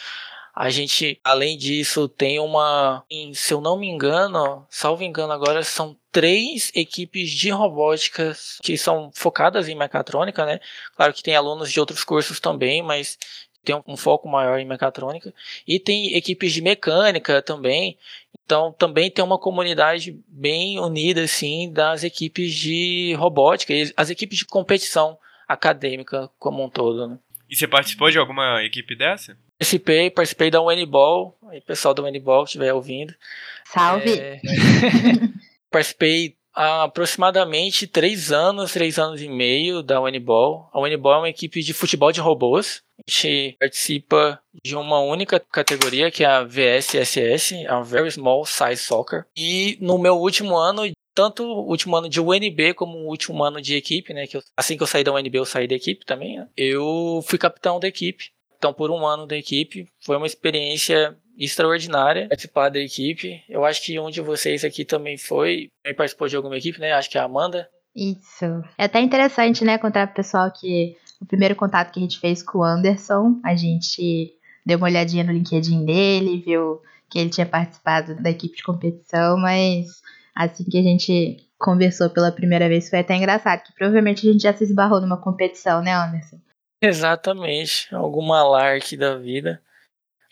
A 0.60 0.70
gente, 0.70 1.20
além 1.22 1.56
disso, 1.56 2.08
tem 2.08 2.40
uma, 2.40 3.04
se 3.32 3.54
eu 3.54 3.60
não 3.60 3.78
me 3.78 3.86
engano, 3.86 4.66
salvo 4.68 5.04
engano 5.04 5.32
agora, 5.32 5.62
são 5.62 5.96
três 6.10 6.72
equipes 6.74 7.30
de 7.30 7.48
robótica 7.50 8.36
que 8.60 8.76
são 8.76 9.08
focadas 9.14 9.68
em 9.68 9.76
mecatrônica, 9.76 10.44
né? 10.44 10.58
Claro 10.96 11.14
que 11.14 11.22
tem 11.22 11.36
alunos 11.36 11.70
de 11.70 11.78
outros 11.78 12.02
cursos 12.02 12.40
também, 12.40 12.82
mas 12.82 13.16
tem 13.62 13.80
um 13.86 13.96
foco 13.96 14.28
maior 14.28 14.58
em 14.58 14.64
mecatrônica. 14.64 15.32
E 15.64 15.78
tem 15.78 16.16
equipes 16.16 16.52
de 16.52 16.60
mecânica 16.60 17.40
também. 17.40 17.96
Então 18.44 18.72
também 18.72 19.12
tem 19.12 19.24
uma 19.24 19.38
comunidade 19.38 20.18
bem 20.26 20.80
unida 20.80 21.22
assim 21.22 21.70
das 21.70 22.02
equipes 22.02 22.52
de 22.52 23.14
robótica 23.16 23.72
as 23.96 24.10
equipes 24.10 24.38
de 24.38 24.44
competição 24.44 25.16
acadêmica 25.46 26.28
como 26.36 26.64
um 26.64 26.68
todo. 26.68 27.06
Né? 27.06 27.18
E 27.48 27.56
você 27.56 27.66
participou 27.66 28.10
de 28.10 28.18
alguma 28.18 28.62
equipe 28.62 28.94
dessa? 28.94 29.36
Participei, 29.58 30.10
participei 30.10 30.50
da 30.50 30.60
Uniball, 30.60 31.36
aí 31.50 31.60
pessoal 31.60 31.94
da 31.94 32.02
Uniball 32.02 32.44
que 32.44 32.50
estiver 32.50 32.72
ouvindo. 32.72 33.14
Salve! 33.64 34.18
É... 34.18 34.40
participei 35.70 36.37
há 36.58 36.82
aproximadamente 36.82 37.86
três 37.86 38.32
anos, 38.32 38.72
três 38.72 38.98
anos 38.98 39.22
e 39.22 39.28
meio 39.28 39.80
da 39.80 40.00
Uniball. 40.00 40.68
A 40.72 40.80
Uniball 40.80 41.14
é 41.14 41.18
uma 41.18 41.28
equipe 41.28 41.62
de 41.62 41.72
futebol 41.72 42.10
de 42.10 42.20
robôs. 42.20 42.82
A 42.98 43.08
gente 43.08 43.56
participa 43.60 44.40
de 44.64 44.74
uma 44.74 44.98
única 44.98 45.38
categoria, 45.38 46.10
que 46.10 46.24
é 46.24 46.26
a 46.26 46.42
VSSS, 46.42 47.64
a 47.68 47.80
Very 47.80 48.10
Small 48.10 48.44
Size 48.44 48.82
Soccer. 48.82 49.24
E 49.36 49.78
no 49.80 49.98
meu 49.98 50.16
último 50.16 50.56
ano, 50.56 50.82
tanto 51.14 51.44
o 51.44 51.68
último 51.68 51.96
ano 51.96 52.08
de 52.08 52.20
UNB 52.20 52.74
como 52.74 52.98
o 52.98 53.08
último 53.08 53.42
ano 53.44 53.62
de 53.62 53.76
equipe, 53.76 54.12
né? 54.12 54.26
Que 54.26 54.36
eu, 54.36 54.42
assim 54.56 54.76
que 54.76 54.82
eu 54.82 54.86
saí 54.86 55.04
da 55.04 55.12
UNB, 55.12 55.36
eu 55.36 55.44
saí 55.44 55.68
da 55.68 55.76
equipe 55.76 56.04
também. 56.04 56.38
Né, 56.38 56.48
eu 56.56 57.24
fui 57.26 57.38
capitão 57.38 57.78
da 57.78 57.86
equipe. 57.86 58.32
Então, 58.58 58.74
por 58.74 58.90
um 58.90 59.06
ano 59.06 59.26
da 59.26 59.36
equipe, 59.36 59.88
foi 60.04 60.16
uma 60.16 60.26
experiência 60.26 61.16
extraordinária 61.38 62.28
participar 62.28 62.68
da 62.68 62.80
equipe. 62.80 63.42
Eu 63.48 63.64
acho 63.64 63.82
que 63.82 63.98
um 64.00 64.10
de 64.10 64.20
vocês 64.20 64.64
aqui 64.64 64.84
também 64.84 65.16
foi, 65.16 65.70
também 65.82 65.96
participou 65.96 66.26
de 66.26 66.36
alguma 66.36 66.56
equipe, 66.56 66.80
né? 66.80 66.92
Acho 66.92 67.08
que 67.08 67.16
é 67.16 67.20
a 67.20 67.24
Amanda. 67.24 67.68
Isso. 67.94 68.44
É 68.76 68.84
até 68.84 69.00
interessante, 69.00 69.64
né, 69.64 69.78
contar 69.78 70.06
pro 70.08 70.16
pessoal 70.16 70.52
que 70.52 70.96
o 71.20 71.26
primeiro 71.26 71.56
contato 71.56 71.92
que 71.92 71.98
a 71.98 72.02
gente 72.02 72.20
fez 72.20 72.42
com 72.42 72.58
o 72.58 72.64
Anderson, 72.64 73.40
a 73.44 73.54
gente 73.54 74.32
deu 74.64 74.78
uma 74.78 74.86
olhadinha 74.86 75.24
no 75.24 75.32
LinkedIn 75.32 75.84
dele, 75.84 76.42
viu 76.44 76.80
que 77.10 77.18
ele 77.18 77.30
tinha 77.30 77.46
participado 77.46 78.20
da 78.22 78.30
equipe 78.30 78.56
de 78.56 78.62
competição, 78.62 79.38
mas 79.38 79.86
assim 80.34 80.64
que 80.64 80.78
a 80.78 80.82
gente 80.82 81.48
conversou 81.58 82.10
pela 82.10 82.30
primeira 82.30 82.68
vez 82.68 82.88
foi 82.88 83.00
até 83.00 83.16
engraçado, 83.16 83.62
que 83.64 83.74
provavelmente 83.74 84.28
a 84.28 84.32
gente 84.32 84.42
já 84.42 84.54
se 84.54 84.64
esbarrou 84.64 85.00
numa 85.00 85.20
competição, 85.20 85.82
né, 85.82 85.92
Anderson? 85.92 86.38
Exatamente, 86.80 87.92
alguma 87.94 88.42
lark 88.42 88.96
da 88.96 89.16
vida. 89.16 89.60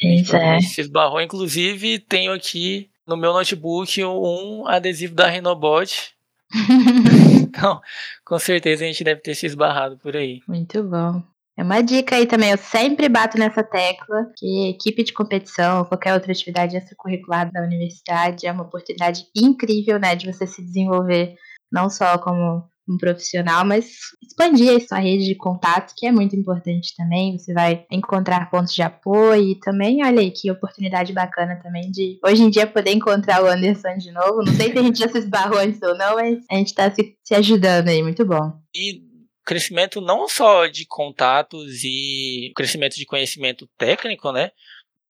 Isso 0.01 0.37
é. 0.37 0.61
Se 0.61 0.81
esbarrou, 0.81 1.21
inclusive, 1.21 1.99
tenho 1.99 2.33
aqui 2.33 2.91
no 3.07 3.17
meu 3.17 3.33
notebook 3.33 4.05
um 4.05 4.67
adesivo 4.67 5.15
da 5.15 5.29
Renobot. 5.29 6.15
então, 7.43 7.81
com 8.25 8.39
certeza 8.39 8.85
a 8.85 8.87
gente 8.87 9.03
deve 9.03 9.21
ter 9.21 9.35
se 9.35 9.47
esbarrado 9.47 9.97
por 9.99 10.17
aí. 10.17 10.41
Muito 10.47 10.83
bom. 10.83 11.23
É 11.59 11.63
uma 11.63 11.81
dica 11.81 12.17
aí 12.17 12.27
também, 12.27 12.51
eu 12.51 12.59
sempre 12.59 13.09
bato 13.09 13.39
nessa 13.39 13.65
tecla 13.65 14.31
que 14.37 14.69
equipe 14.69 15.03
de 15.03 15.15
competição 15.15 15.79
ou 15.79 15.85
qualquer 15.87 16.13
outra 16.13 16.31
atividade 16.31 16.77
extracurricular 16.77 17.51
da 17.51 17.63
universidade 17.63 18.47
é 18.47 18.53
uma 18.53 18.65
oportunidade 18.65 19.27
incrível, 19.35 19.99
né, 19.99 20.15
de 20.15 20.31
você 20.31 20.47
se 20.47 20.63
desenvolver 20.63 21.35
não 21.73 21.89
só 21.89 22.19
como 22.19 22.69
um 22.89 22.97
profissional, 22.97 23.65
mas 23.65 23.87
expandir 24.23 24.77
a 24.77 24.81
sua 24.81 24.99
rede 24.99 25.25
de 25.25 25.35
contatos, 25.35 25.95
que 25.97 26.07
é 26.07 26.13
muito 26.13 26.37
importante 26.37 26.95
também. 26.97 27.39
Você 27.39 27.53
vai 27.53 27.85
encontrar 27.91 28.51
pontos 28.51 28.75
de 28.75 28.83
apoio 28.83 29.51
e 29.51 29.61
também, 29.61 30.05
olha 30.05 30.21
aí, 30.21 30.31
que 30.31 30.51
oportunidade 30.51 31.13
bacana 31.13 31.59
também 31.63 31.91
de 31.91 32.19
hoje 32.25 32.43
em 32.43 32.51
dia 32.51 32.67
poder 32.67 32.93
encontrar 32.93 33.43
o 33.43 33.47
Anderson 33.47 33.97
de 33.99 34.13
novo. 34.13 34.43
Não 34.45 34.53
sei 34.55 34.73
se 34.73 34.79
a 34.79 34.83
gente 34.83 34.99
já 34.99 35.09
se 35.09 35.19
esbarrou 35.19 35.59
antes 35.59 35.81
ou 35.83 35.97
não, 35.97 36.15
mas 36.17 36.39
a 36.51 36.55
gente 36.55 36.69
está 36.69 36.91
se, 36.91 37.17
se 37.25 37.35
ajudando 37.35 37.89
aí, 37.89 38.03
muito 38.03 38.25
bom. 38.25 38.53
E 38.75 39.03
crescimento 39.45 40.01
não 40.01 40.29
só 40.29 40.67
de 40.67 40.85
contatos 40.87 41.85
e 41.85 42.53
crescimento 42.57 42.97
de 42.97 43.07
conhecimento 43.07 43.69
técnico, 43.79 44.33
né? 44.33 44.51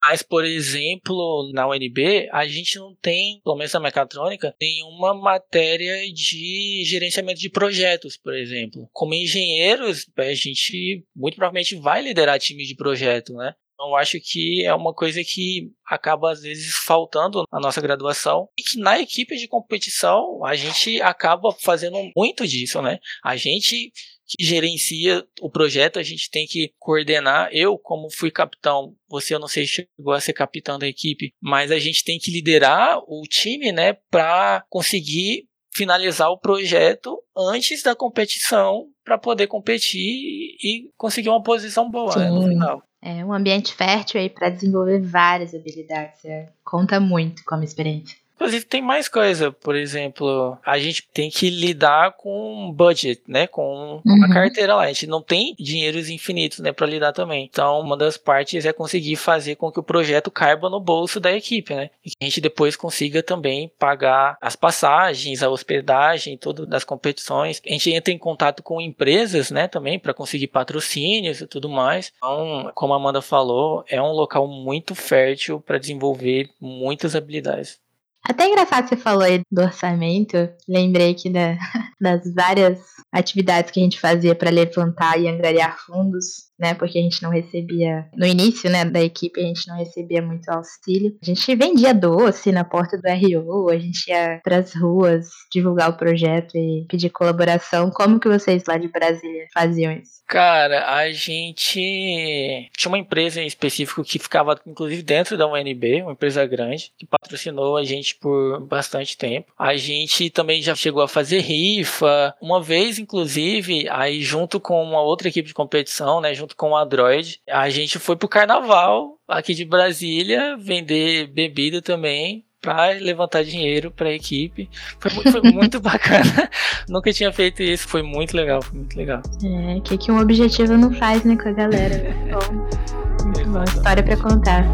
Mas, 0.09 0.23
por 0.23 0.45
exemplo, 0.45 1.51
na 1.53 1.67
UNB, 1.67 2.29
a 2.31 2.47
gente 2.47 2.79
não 2.79 2.95
tem, 2.95 3.41
pelo 3.43 3.57
menos 3.57 3.73
na 3.73 3.81
mecatrônica, 3.81 4.55
nenhuma 4.61 5.13
matéria 5.13 6.09
de 6.13 6.85
gerenciamento 6.85 7.41
de 7.41 7.51
projetos, 7.51 8.17
por 8.17 8.33
exemplo. 8.33 8.89
Como 8.93 9.15
engenheiros, 9.15 10.07
a 10.17 10.33
gente 10.33 11.05
muito 11.15 11.35
provavelmente 11.35 11.75
vai 11.75 12.03
liderar 12.03 12.39
times 12.39 12.69
de 12.69 12.77
projeto, 12.77 13.33
né? 13.33 13.53
Então, 13.75 13.89
eu 13.89 13.97
acho 13.97 14.21
que 14.21 14.65
é 14.65 14.73
uma 14.73 14.95
coisa 14.95 15.23
que 15.25 15.73
acaba, 15.85 16.31
às 16.31 16.41
vezes, 16.41 16.77
faltando 16.77 17.45
na 17.53 17.59
nossa 17.59 17.81
graduação. 17.81 18.49
E 18.57 18.63
que 18.63 18.79
na 18.79 19.01
equipe 19.01 19.37
de 19.37 19.49
competição, 19.49 20.45
a 20.45 20.55
gente 20.55 21.03
acaba 21.03 21.53
fazendo 21.61 21.99
muito 22.17 22.47
disso, 22.47 22.81
né? 22.81 23.01
A 23.25 23.37
gente 23.37 23.93
que 24.27 24.45
gerencia 24.45 25.25
o 25.41 25.49
projeto, 25.49 25.99
a 25.99 26.03
gente 26.03 26.31
tem 26.31 26.47
que 26.47 26.73
coordenar. 26.79 27.49
Eu, 27.53 27.79
como 27.79 28.11
fui 28.11 28.31
capitão, 28.31 28.95
você 29.09 29.35
eu 29.35 29.39
não 29.39 29.49
sei 29.49 29.67
se 29.67 29.87
chegou 29.99 30.13
a 30.13 30.21
ser 30.21 30.33
capitão 30.33 30.79
da 30.79 30.89
equipe, 30.89 31.33
mas 31.41 31.71
a 31.71 31.79
gente 31.79 32.05
tem 32.05 32.19
que 32.19 32.31
liderar 32.31 32.99
o 33.07 33.23
time, 33.23 33.73
né, 33.73 33.95
para 34.11 34.65
conseguir 34.69 35.49
finalizar 35.75 36.31
o 36.31 36.39
projeto 36.39 37.23
antes 37.37 37.83
da 37.83 37.95
competição 37.95 38.89
para 39.05 39.19
poder 39.19 39.47
competir 39.47 40.57
e 40.61 40.91
conseguir 40.97 41.29
uma 41.29 41.43
posição 41.43 41.91
boa 41.91 42.17
né, 42.17 42.31
no 42.31 42.49
final. 42.49 42.83
É 43.03 43.25
um 43.25 43.33
ambiente 43.33 43.75
fértil 43.75 44.21
aí 44.21 44.31
para 44.31 44.49
desenvolver 44.49 45.01
várias 45.01 45.55
habilidades. 45.55 46.25
É, 46.25 46.49
conta 46.65 46.99
muito 46.99 47.45
como 47.45 47.63
experiência. 47.63 48.17
Inclusive 48.37 48.67
tem 48.67 48.83
mais 48.83 49.09
coisa, 49.09 49.51
por 49.51 49.75
exemplo, 49.75 50.59
a 50.65 50.79
gente 50.79 51.09
tem 51.13 51.31
que 51.31 51.49
lidar 51.49 52.13
com 52.13 52.71
budget, 52.71 53.23
né, 53.27 53.47
com 53.47 54.03
uhum. 54.05 54.25
a 54.25 54.33
carteira 54.33 54.75
lá. 54.75 54.83
A 54.83 54.89
gente 54.89 55.07
não 55.07 55.23
tem 55.23 55.55
dinheiros 55.59 56.11
infinitos, 56.11 56.59
né, 56.59 56.71
para 56.71 56.87
lidar 56.87 57.13
também. 57.13 57.49
Então, 57.51 57.81
uma 57.81 57.97
das 57.97 58.19
partes 58.19 58.67
é 58.67 58.73
conseguir 58.75 59.17
fazer 59.17 59.57
com 59.57 59.73
que 59.73 59.81
o 59.81 59.83
projeto 59.83 60.31
caiba 60.31 60.69
no 60.69 60.79
bolso 60.79 61.19
da 61.19 61.33
equipe, 61.33 61.75
né, 61.75 61.91
e 62.05 62.11
que 62.11 62.17
a 62.21 62.25
gente 62.25 62.41
depois 62.41 62.77
consiga 62.77 63.23
também 63.23 63.71
pagar 63.79 64.37
as 64.41 64.55
passagens, 64.55 65.43
a 65.43 65.49
hospedagem, 65.49 66.37
tudo 66.37 66.67
das 66.67 66.85
competições. 66.85 67.63
A 67.67 67.71
gente 67.71 67.91
entra 67.91 68.13
em 68.13 68.19
contato 68.19 68.63
com 68.63 68.83
empresas, 68.83 69.51
né, 69.51 69.67
também 69.67 69.99
para 69.99 70.13
conseguir 70.13 70.49
patrocínios 70.49 71.41
e 71.41 71.47
tudo 71.47 71.71
mais. 71.71 72.13
Então, 72.19 72.71
como 72.75 72.93
a 72.93 72.97
Amanda 72.97 73.23
falou, 73.23 73.83
é 73.89 74.01
um 74.01 74.13
local 74.13 74.47
muito 74.47 74.95
fértil 74.95 75.59
para 75.59 75.79
desenvolver 75.79 76.51
muitas 76.61 77.17
habilidades. 77.17 77.81
Até 78.29 78.49
engraçado 78.49 78.89
você 78.89 78.97
falou 78.97 79.23
aí 79.23 79.41
do 79.51 79.63
orçamento. 79.63 80.37
Lembrei 80.69 81.15
que 81.15 81.31
da, 81.31 81.57
das 82.01 82.23
várias 82.35 82.81
atividades 83.13 83.71
que 83.71 83.81
a 83.81 83.83
gente 83.83 84.01
fazia 84.01 84.35
para 84.35 84.51
levantar 84.51 85.19
e 85.19 85.29
angariar 85.29 85.79
fundos 85.79 86.46
né? 86.59 86.75
Porque 86.75 86.99
a 86.99 87.03
gente 87.03 87.23
não 87.23 87.31
recebia, 87.31 88.07
no 88.17 88.27
início, 88.27 88.71
né, 88.71 88.85
da 88.85 89.01
equipe, 89.01 89.41
a 89.41 89.45
gente 89.45 89.69
não 89.69 89.77
recebia 89.77 90.23
muito 90.23 90.49
auxílio. 90.49 91.17
A 91.23 91.27
gente 91.27 91.55
vendia 91.55 91.95
doce 91.95 92.53
na 92.53 92.65
porta 92.65 92.97
do 92.97 93.09
RO, 93.09 93.71
a 93.71 93.79
gente 93.79 94.09
ia 94.09 94.41
pras 94.43 94.75
ruas 94.75 95.27
divulgar 95.53 95.91
o 95.91 95.97
projeto 95.97 96.57
e 96.57 96.87
pedir 96.89 97.11
colaboração. 97.11 97.91
Como 97.91 98.21
que 98.21 98.29
vocês 98.29 98.65
lá 98.67 98.77
de 98.77 98.89
Brasília 98.89 99.47
faziam 99.53 99.93
isso? 99.93 100.17
Cara, 100.27 100.93
a 100.93 101.09
gente 101.13 102.69
tinha 102.77 102.89
uma 102.89 102.99
empresa 102.99 103.41
em 103.41 103.47
específico 103.47 104.03
que 104.03 104.19
ficava, 104.19 104.61
inclusive, 104.67 105.01
dentro 105.01 105.37
da 105.37 105.47
UNB, 105.47 106.03
uma 106.03 106.13
empresa 106.13 106.45
grande, 106.45 106.93
que 106.99 107.07
patrocinou 107.07 107.77
a 107.77 107.85
gente 107.85 108.17
por 108.17 108.61
bastante 108.61 109.17
tempo. 109.17 109.53
A 109.57 109.77
gente 109.77 110.29
também 110.31 110.61
já 110.61 110.75
chegou 110.75 111.01
a 111.01 111.09
fazer 111.09 111.39
rifa. 111.39 112.35
Uma 112.41 112.61
vez, 112.61 112.99
inclusive, 112.99 113.89
aí 113.89 114.21
junto 114.21 114.59
com 114.59 114.83
uma 114.83 115.01
outra 115.01 115.29
equipe 115.29 115.47
de 115.47 115.55
competição, 115.55 116.21
né, 116.21 116.35
junto 116.47 116.57
com 116.57 116.71
o 116.71 116.77
Android. 116.77 117.41
A 117.49 117.69
gente 117.69 117.99
foi 117.99 118.15
pro 118.15 118.29
carnaval 118.29 119.19
aqui 119.27 119.53
de 119.53 119.65
Brasília 119.65 120.57
vender 120.57 121.27
bebida 121.27 121.83
também 121.83 122.45
para 122.61 122.93
levantar 122.93 123.45
dinheiro 123.45 123.91
para 123.91 124.09
a 124.09 124.13
equipe. 124.13 124.71
Foi, 125.01 125.11
foi 125.11 125.41
muito 125.51 125.81
bacana. 125.81 126.49
Nunca 126.89 127.13
tinha 127.13 127.33
feito 127.33 127.63
isso, 127.63 127.89
foi 127.89 128.03
muito 128.03 128.37
legal, 128.37 128.63
foi 128.63 128.79
muito 128.79 128.97
legal. 128.97 129.21
É, 129.45 129.81
que 129.81 129.99
que 129.99 130.13
um 130.13 130.21
objetivo 130.21 130.77
não 130.77 130.93
faz, 130.95 131.25
né, 131.25 131.37
com 131.37 131.49
a 131.49 131.53
galera. 131.53 132.15
Bom, 132.31 133.25
muito 133.25 133.51
bom, 133.51 133.65
história 133.65 134.03
para 134.03 134.17
contar. 134.17 134.65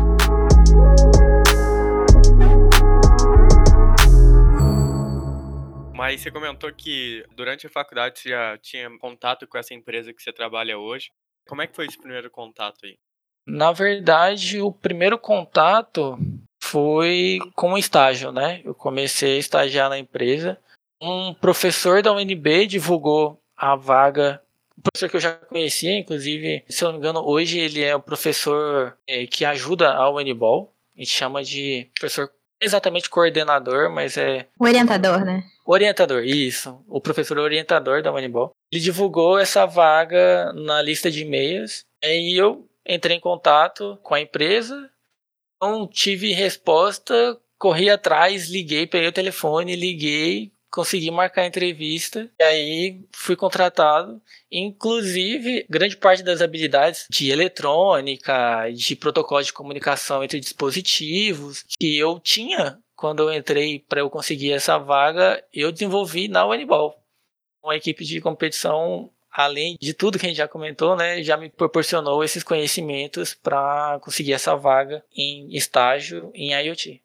Mas 5.95 6.21
você 6.21 6.31
comentou 6.31 6.71
que 6.73 7.25
durante 7.35 7.67
a 7.67 7.71
faculdade 7.71 8.19
você 8.19 8.29
já 8.31 8.59
tinha 8.59 8.91
contato 8.99 9.47
com 9.47 9.57
essa 9.57 9.73
empresa 9.73 10.13
que 10.13 10.23
você 10.23 10.33
trabalha 10.33 10.77
hoje. 10.77 11.11
Como 11.49 11.63
é 11.63 11.67
que 11.67 11.75
foi 11.75 11.87
esse 11.87 11.99
primeiro 11.99 12.31
contato 12.31 12.85
aí? 12.85 12.97
Na 13.47 13.73
verdade, 13.73 14.61
o 14.61 14.71
primeiro 14.71 15.19
contato 15.19 16.19
foi 16.63 17.39
com 17.55 17.73
o 17.73 17.79
estágio, 17.79 18.31
né? 18.31 18.61
Eu 18.65 18.75
comecei 18.75 19.37
a 19.37 19.41
estagiar 19.41 19.89
na 19.89 19.99
empresa. 19.99 20.59
Um 21.01 21.35
professor 21.35 22.03
da 22.03 22.13
UNB 22.13 22.67
divulgou 22.67 23.41
a 23.57 23.75
vaga 23.75 24.41
um 24.79 24.83
professor 24.83 25.09
que 25.09 25.17
eu 25.17 25.21
já 25.21 25.35
conhecia, 25.35 25.97
inclusive, 25.97 26.65
se 26.69 26.83
eu 26.83 26.89
não 26.89 26.95
me 26.95 26.99
engano, 26.99 27.21
hoje 27.25 27.59
ele 27.59 27.83
é 27.83 27.95
o 27.95 28.01
professor 28.01 28.97
é, 29.07 29.27
que 29.27 29.45
ajuda 29.45 29.93
a 29.93 30.11
Uniball. 30.11 30.73
A 30.97 30.99
gente 30.99 31.11
chama 31.11 31.45
de 31.45 31.89
professor 31.99 32.31
exatamente 32.61 33.09
coordenador, 33.09 33.91
mas 33.91 34.17
é. 34.17 34.49
Orientador, 34.59 35.25
né? 35.25 35.45
Orientador, 35.65 36.25
isso. 36.25 36.83
O 36.89 37.01
professor 37.01 37.39
orientador 37.39 38.03
da 38.03 38.11
Moneyball. 38.11 38.53
Ele 38.71 38.83
divulgou 38.83 39.39
essa 39.39 39.65
vaga 39.65 40.53
na 40.53 40.83
lista 40.83 41.11
de 41.11 41.23
e-mails. 41.23 41.85
Aí 42.03 42.37
eu 42.37 42.69
entrei 42.87 43.17
em 43.17 43.21
contato 43.21 43.99
com 44.03 44.15
a 44.15 44.21
empresa. 44.21 44.91
Não 45.61 45.87
tive 45.87 46.33
resposta, 46.33 47.39
corri 47.59 47.89
atrás, 47.89 48.49
liguei, 48.49 48.87
peguei 48.87 49.09
o 49.09 49.13
telefone, 49.13 49.77
liguei, 49.77 50.53
consegui 50.73 51.11
marcar 51.11 51.43
a 51.43 51.47
entrevista 51.47 52.29
e 52.41 52.43
aí 52.43 53.01
fui 53.13 53.37
contratado. 53.37 54.21
Inclusive, 54.51 55.65
grande 55.71 55.97
parte 55.97 56.25
das 56.25 56.41
habilidades 56.41 57.07
de 57.09 57.31
eletrônica, 57.31 58.69
de 58.75 58.97
protocolo 58.97 59.45
de 59.45 59.53
comunicação 59.53 60.25
entre 60.25 60.41
dispositivos 60.41 61.63
que 61.79 61.97
eu 61.97 62.19
tinha 62.19 62.82
quando 63.03 63.29
eu 63.29 63.35
entrei 63.35 63.81
para 63.81 63.99
eu 63.99 64.09
conseguir 64.09 64.53
essa 64.53 64.79
vaga, 64.79 65.43
eu 65.53 65.73
desenvolvi 65.73 66.29
na 66.29 66.47
Uniball. 66.47 66.97
Uma 67.61 67.75
equipe 67.75 68.05
de 68.05 68.21
competição 68.21 69.11
além 69.29 69.77
de 69.81 69.93
tudo 69.93 70.21
que 70.21 70.25
a 70.25 70.29
gente 70.29 70.39
já 70.39 70.47
comentou, 70.47 70.95
né, 70.95 71.21
já 71.21 71.37
me 71.37 71.51
proporcionou 71.51 72.23
esses 72.23 72.45
conhecimentos 72.45 73.35
para 73.35 73.99
conseguir 74.03 74.35
essa 74.35 74.55
vaga 74.55 75.05
em 75.13 75.53
estágio 75.53 76.31
em 76.33 76.53
IoT. 76.53 77.03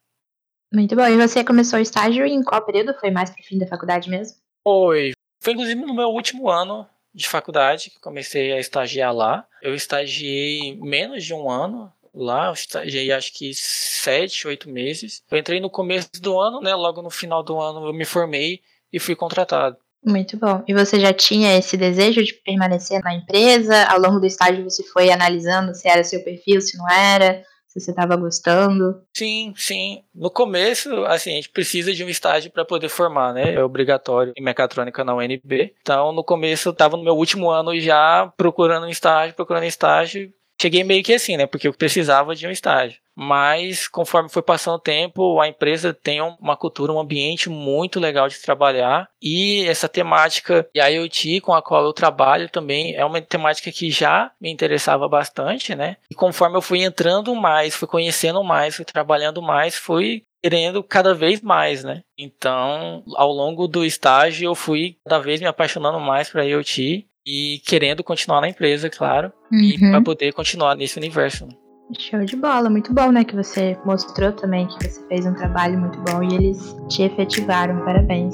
Muito 0.71 0.95
bom. 0.95 1.07
E 1.07 1.17
você 1.17 1.43
começou 1.43 1.79
o 1.79 1.81
estágio 1.81 2.27
em 2.27 2.43
qual 2.43 2.63
período? 2.63 2.93
Foi 2.99 3.09
mais 3.09 3.31
pro 3.31 3.43
fim 3.43 3.57
da 3.57 3.65
faculdade 3.65 4.07
mesmo? 4.07 4.37
Foi. 4.63 5.13
Foi 5.41 5.53
inclusive 5.53 5.81
no 5.81 5.95
meu 5.95 6.09
último 6.09 6.47
ano 6.47 6.87
de 7.11 7.27
faculdade 7.27 7.89
que 7.89 7.99
comecei 7.99 8.53
a 8.53 8.59
estagiar 8.59 9.11
lá. 9.11 9.47
Eu 9.63 9.73
estagiei 9.73 10.77
menos 10.79 11.25
de 11.25 11.33
um 11.33 11.49
ano 11.49 11.91
lá, 12.23 12.47
eu 12.47 12.53
estagiei 12.53 13.11
acho 13.11 13.33
que 13.33 13.51
sete, 13.53 14.47
oito 14.47 14.69
meses. 14.69 15.23
Eu 15.29 15.37
entrei 15.37 15.59
no 15.59 15.69
começo 15.69 16.09
do 16.21 16.39
ano, 16.39 16.61
né? 16.61 16.73
Logo 16.75 17.01
no 17.01 17.09
final 17.09 17.43
do 17.43 17.59
ano 17.59 17.85
eu 17.85 17.93
me 17.93 18.05
formei 18.05 18.61
e 18.91 18.99
fui 18.99 19.15
contratado. 19.15 19.77
Muito 20.05 20.37
bom. 20.37 20.63
E 20.67 20.73
você 20.73 20.99
já 20.99 21.11
tinha 21.11 21.57
esse 21.57 21.75
desejo 21.75 22.23
de 22.23 22.33
permanecer 22.33 23.01
na 23.03 23.13
empresa? 23.13 23.83
Ao 23.85 23.99
longo 23.99 24.19
do 24.19 24.25
estágio 24.25 24.63
você 24.63 24.83
foi 24.83 25.09
analisando 25.09 25.73
se 25.75 25.87
era 25.87 26.03
seu 26.03 26.23
perfil, 26.23 26.61
se 26.61 26.77
não 26.77 26.89
era? 26.89 27.43
se 27.67 27.79
você 27.79 27.91
estava 27.91 28.15
gostando. 28.15 29.01
Sim, 29.13 29.53
sim. 29.55 30.01
No 30.13 30.31
começo, 30.31 31.05
assim, 31.05 31.31
a 31.31 31.35
gente 31.35 31.49
precisa 31.49 31.93
de 31.93 32.03
um 32.03 32.09
estágio 32.09 32.51
para 32.51 32.65
poder 32.65 32.89
formar, 32.89 33.33
né? 33.33 33.53
É 33.53 33.63
obrigatório 33.63 34.33
em 34.35 34.43
mecatrônica 34.43 35.03
na 35.03 35.15
UNB. 35.15 35.75
Então, 35.81 36.11
no 36.11 36.23
começo, 36.23 36.69
eu 36.69 36.71
estava 36.71 36.97
no 36.97 37.03
meu 37.03 37.15
último 37.15 37.49
ano 37.49 37.77
já 37.79 38.31
procurando 38.35 38.85
um 38.85 38.89
estágio, 38.89 39.35
procurando 39.35 39.63
um 39.63 39.67
estágio. 39.67 40.33
Cheguei 40.59 40.83
meio 40.83 41.03
que 41.03 41.13
assim, 41.13 41.37
né? 41.37 41.45
Porque 41.45 41.67
eu 41.67 41.73
precisava 41.73 42.35
de 42.35 42.47
um 42.47 42.51
estágio. 42.51 42.99
Mas 43.15 43.87
conforme 43.87 44.29
foi 44.29 44.43
passando 44.43 44.75
o 44.75 44.79
tempo, 44.79 45.39
a 45.39 45.47
empresa 45.47 45.91
tem 45.91 46.21
uma 46.21 46.55
cultura, 46.55 46.93
um 46.93 46.99
ambiente 46.99 47.49
muito 47.49 47.99
legal 47.99 48.27
de 48.27 48.39
trabalhar. 48.39 49.09
E 49.19 49.65
essa 49.65 49.89
temática 49.89 50.67
de 50.73 50.79
IoT 50.79 51.41
com 51.41 51.53
a 51.53 51.61
qual 51.61 51.83
eu 51.83 51.93
trabalho 51.93 52.47
também 52.47 52.95
é 52.95 53.03
uma 53.03 53.19
temática 53.19 53.71
que 53.71 53.89
já 53.89 54.31
me 54.39 54.51
interessava 54.51 55.07
bastante, 55.07 55.73
né? 55.73 55.97
E 56.11 56.15
conforme 56.15 56.57
eu 56.57 56.61
fui 56.61 56.83
entrando 56.83 57.33
mais, 57.33 57.75
fui 57.75 57.87
conhecendo 57.87 58.43
mais, 58.43 58.75
fui 58.75 58.85
trabalhando 58.85 59.41
mais, 59.41 59.75
fui 59.75 60.23
querendo 60.43 60.83
cada 60.83 61.13
vez 61.13 61.41
mais, 61.41 61.83
né? 61.83 62.03
Então, 62.17 63.03
ao 63.15 63.31
longo 63.31 63.67
do 63.67 63.83
estágio, 63.83 64.47
eu 64.47 64.55
fui 64.55 64.97
cada 65.03 65.19
vez 65.19 65.41
me 65.41 65.47
apaixonando 65.47 65.99
mais 65.99 66.29
para 66.29 66.45
IoT 66.45 67.06
e 67.29 67.59
querendo 67.65 68.05
continuar 68.05 68.39
na 68.39 68.47
empresa, 68.47 68.89
claro, 68.89 69.33
uhum. 69.51 69.59
e 69.59 69.77
para 69.77 70.01
poder 70.01 70.31
continuar 70.31 70.75
nesse 70.75 70.97
universo. 70.97 71.45
Né? 71.45 71.51
Show 71.99 72.23
de 72.23 72.37
bola, 72.37 72.69
muito 72.69 72.93
bom, 72.93 73.11
né? 73.11 73.25
Que 73.25 73.35
você 73.35 73.77
mostrou 73.85 74.31
também 74.31 74.65
que 74.67 74.89
você 74.89 75.05
fez 75.09 75.25
um 75.25 75.33
trabalho 75.33 75.77
muito 75.77 75.99
bom 75.99 76.23
e 76.23 76.33
eles 76.33 76.73
te 76.87 77.03
efetivaram. 77.03 77.83
Parabéns. 77.83 78.33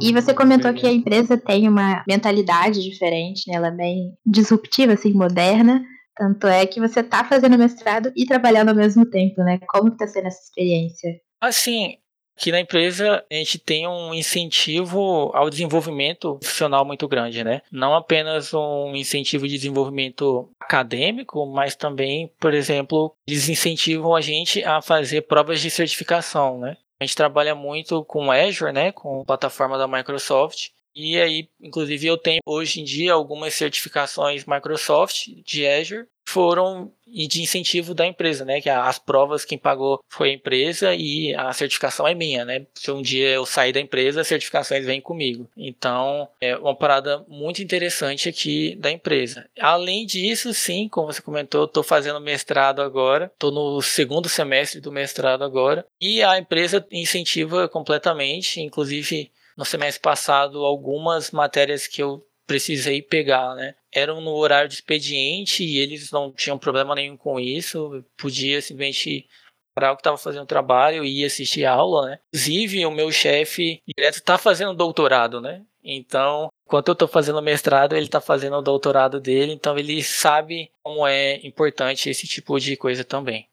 E 0.00 0.12
você 0.12 0.32
comentou 0.32 0.72
que 0.72 0.86
a 0.86 0.92
empresa 0.92 1.36
tem 1.36 1.68
uma 1.68 2.02
mentalidade 2.08 2.82
diferente, 2.82 3.44
né? 3.46 3.56
Ela 3.56 3.68
é 3.68 3.72
bem 3.72 4.12
disruptiva, 4.24 4.94
assim, 4.94 5.12
moderna. 5.12 5.84
Tanto 6.16 6.46
é 6.46 6.64
que 6.64 6.80
você 6.80 7.00
está 7.00 7.24
fazendo 7.24 7.58
mestrado 7.58 8.10
e 8.16 8.24
trabalhando 8.24 8.70
ao 8.70 8.74
mesmo 8.74 9.04
tempo, 9.04 9.42
né? 9.42 9.58
Como 9.68 9.88
está 9.88 10.06
sendo 10.06 10.28
essa 10.28 10.42
experiência? 10.42 11.10
Assim, 11.40 11.96
Aqui 12.36 12.50
na 12.50 12.60
empresa 12.60 13.24
a 13.30 13.34
gente 13.34 13.58
tem 13.58 13.86
um 13.86 14.12
incentivo 14.12 15.30
ao 15.34 15.48
desenvolvimento 15.48 16.36
profissional 16.36 16.84
muito 16.84 17.06
grande, 17.06 17.44
né? 17.44 17.62
Não 17.70 17.94
apenas 17.94 18.52
um 18.52 18.94
incentivo 18.94 19.46
de 19.46 19.54
desenvolvimento 19.54 20.50
acadêmico, 20.60 21.46
mas 21.46 21.76
também, 21.76 22.30
por 22.40 22.52
exemplo, 22.52 23.14
eles 23.26 23.48
incentivam 23.48 24.14
a 24.14 24.20
gente 24.20 24.64
a 24.64 24.82
fazer 24.82 25.22
provas 25.22 25.60
de 25.60 25.70
certificação, 25.70 26.58
né? 26.58 26.76
A 26.98 27.04
gente 27.04 27.16
trabalha 27.16 27.54
muito 27.54 28.04
com 28.04 28.30
Azure, 28.30 28.72
né, 28.72 28.92
com 28.92 29.20
a 29.20 29.24
plataforma 29.24 29.76
da 29.76 29.86
Microsoft, 29.86 30.70
e 30.94 31.20
aí, 31.20 31.48
inclusive, 31.60 32.06
eu 32.06 32.16
tenho 32.16 32.40
hoje 32.46 32.80
em 32.80 32.84
dia 32.84 33.12
algumas 33.12 33.54
certificações 33.54 34.44
Microsoft 34.46 35.26
de 35.44 35.66
Azure 35.66 36.06
foram 36.34 36.90
de 37.06 37.40
incentivo 37.40 37.94
da 37.94 38.04
empresa, 38.04 38.44
né? 38.44 38.60
Que 38.60 38.68
as 38.68 38.98
provas 38.98 39.44
quem 39.44 39.56
pagou 39.56 40.02
foi 40.08 40.30
a 40.30 40.32
empresa 40.32 40.92
e 40.92 41.32
a 41.32 41.52
certificação 41.52 42.08
é 42.08 42.12
minha, 42.14 42.44
né? 42.44 42.66
Se 42.74 42.90
um 42.90 43.00
dia 43.00 43.28
eu 43.28 43.46
sair 43.46 43.72
da 43.72 43.78
empresa, 43.78 44.20
as 44.20 44.26
certificações 44.26 44.84
vêm 44.84 45.00
comigo. 45.00 45.48
Então, 45.56 46.28
é 46.40 46.56
uma 46.56 46.74
parada 46.74 47.24
muito 47.28 47.62
interessante 47.62 48.28
aqui 48.28 48.74
da 48.74 48.90
empresa. 48.90 49.48
Além 49.60 50.04
disso, 50.04 50.52
sim, 50.52 50.88
como 50.88 51.06
você 51.06 51.22
comentou, 51.22 51.66
estou 51.66 51.84
fazendo 51.84 52.20
mestrado 52.20 52.82
agora, 52.82 53.30
estou 53.32 53.52
no 53.52 53.80
segundo 53.80 54.28
semestre 54.28 54.80
do 54.80 54.90
mestrado 54.90 55.44
agora 55.44 55.86
e 56.00 56.20
a 56.20 56.36
empresa 56.36 56.84
incentiva 56.90 57.68
completamente, 57.68 58.60
inclusive 58.60 59.30
no 59.56 59.64
semestre 59.64 60.02
passado 60.02 60.64
algumas 60.64 61.30
matérias 61.30 61.86
que 61.86 62.02
eu 62.02 62.26
precisei 62.46 63.02
pegar, 63.02 63.54
né? 63.54 63.74
Eram 63.92 64.20
no 64.20 64.32
horário 64.32 64.68
de 64.68 64.74
expediente 64.74 65.64
e 65.64 65.78
eles 65.78 66.10
não 66.10 66.32
tinham 66.32 66.58
problema 66.58 66.94
nenhum 66.94 67.16
com 67.16 67.38
isso. 67.38 67.94
Eu 67.94 68.04
podia 68.16 68.60
simplesmente 68.60 69.26
parar 69.74 69.92
o 69.92 69.96
que 69.96 70.00
estava 70.00 70.16
fazendo 70.16 70.44
o 70.44 70.46
trabalho 70.46 71.04
e 71.04 71.22
ir 71.22 71.24
assistir 71.24 71.64
a 71.64 71.72
aula, 71.72 72.10
né? 72.10 72.18
Inclusive, 72.32 72.86
o 72.86 72.90
meu 72.90 73.10
chefe 73.10 73.80
direto 73.86 74.16
está 74.16 74.38
fazendo 74.38 74.74
doutorado, 74.74 75.40
né? 75.40 75.62
Então, 75.82 76.48
enquanto 76.66 76.88
eu 76.88 76.92
estou 76.92 77.08
fazendo 77.08 77.42
mestrado, 77.42 77.94
ele 77.94 78.06
está 78.06 78.20
fazendo 78.20 78.56
o 78.56 78.62
doutorado 78.62 79.20
dele, 79.20 79.52
então 79.52 79.76
ele 79.76 80.02
sabe 80.02 80.70
como 80.82 81.06
é 81.06 81.46
importante 81.46 82.08
esse 82.08 82.26
tipo 82.26 82.58
de 82.58 82.76
coisa 82.76 83.04
também. 83.04 83.46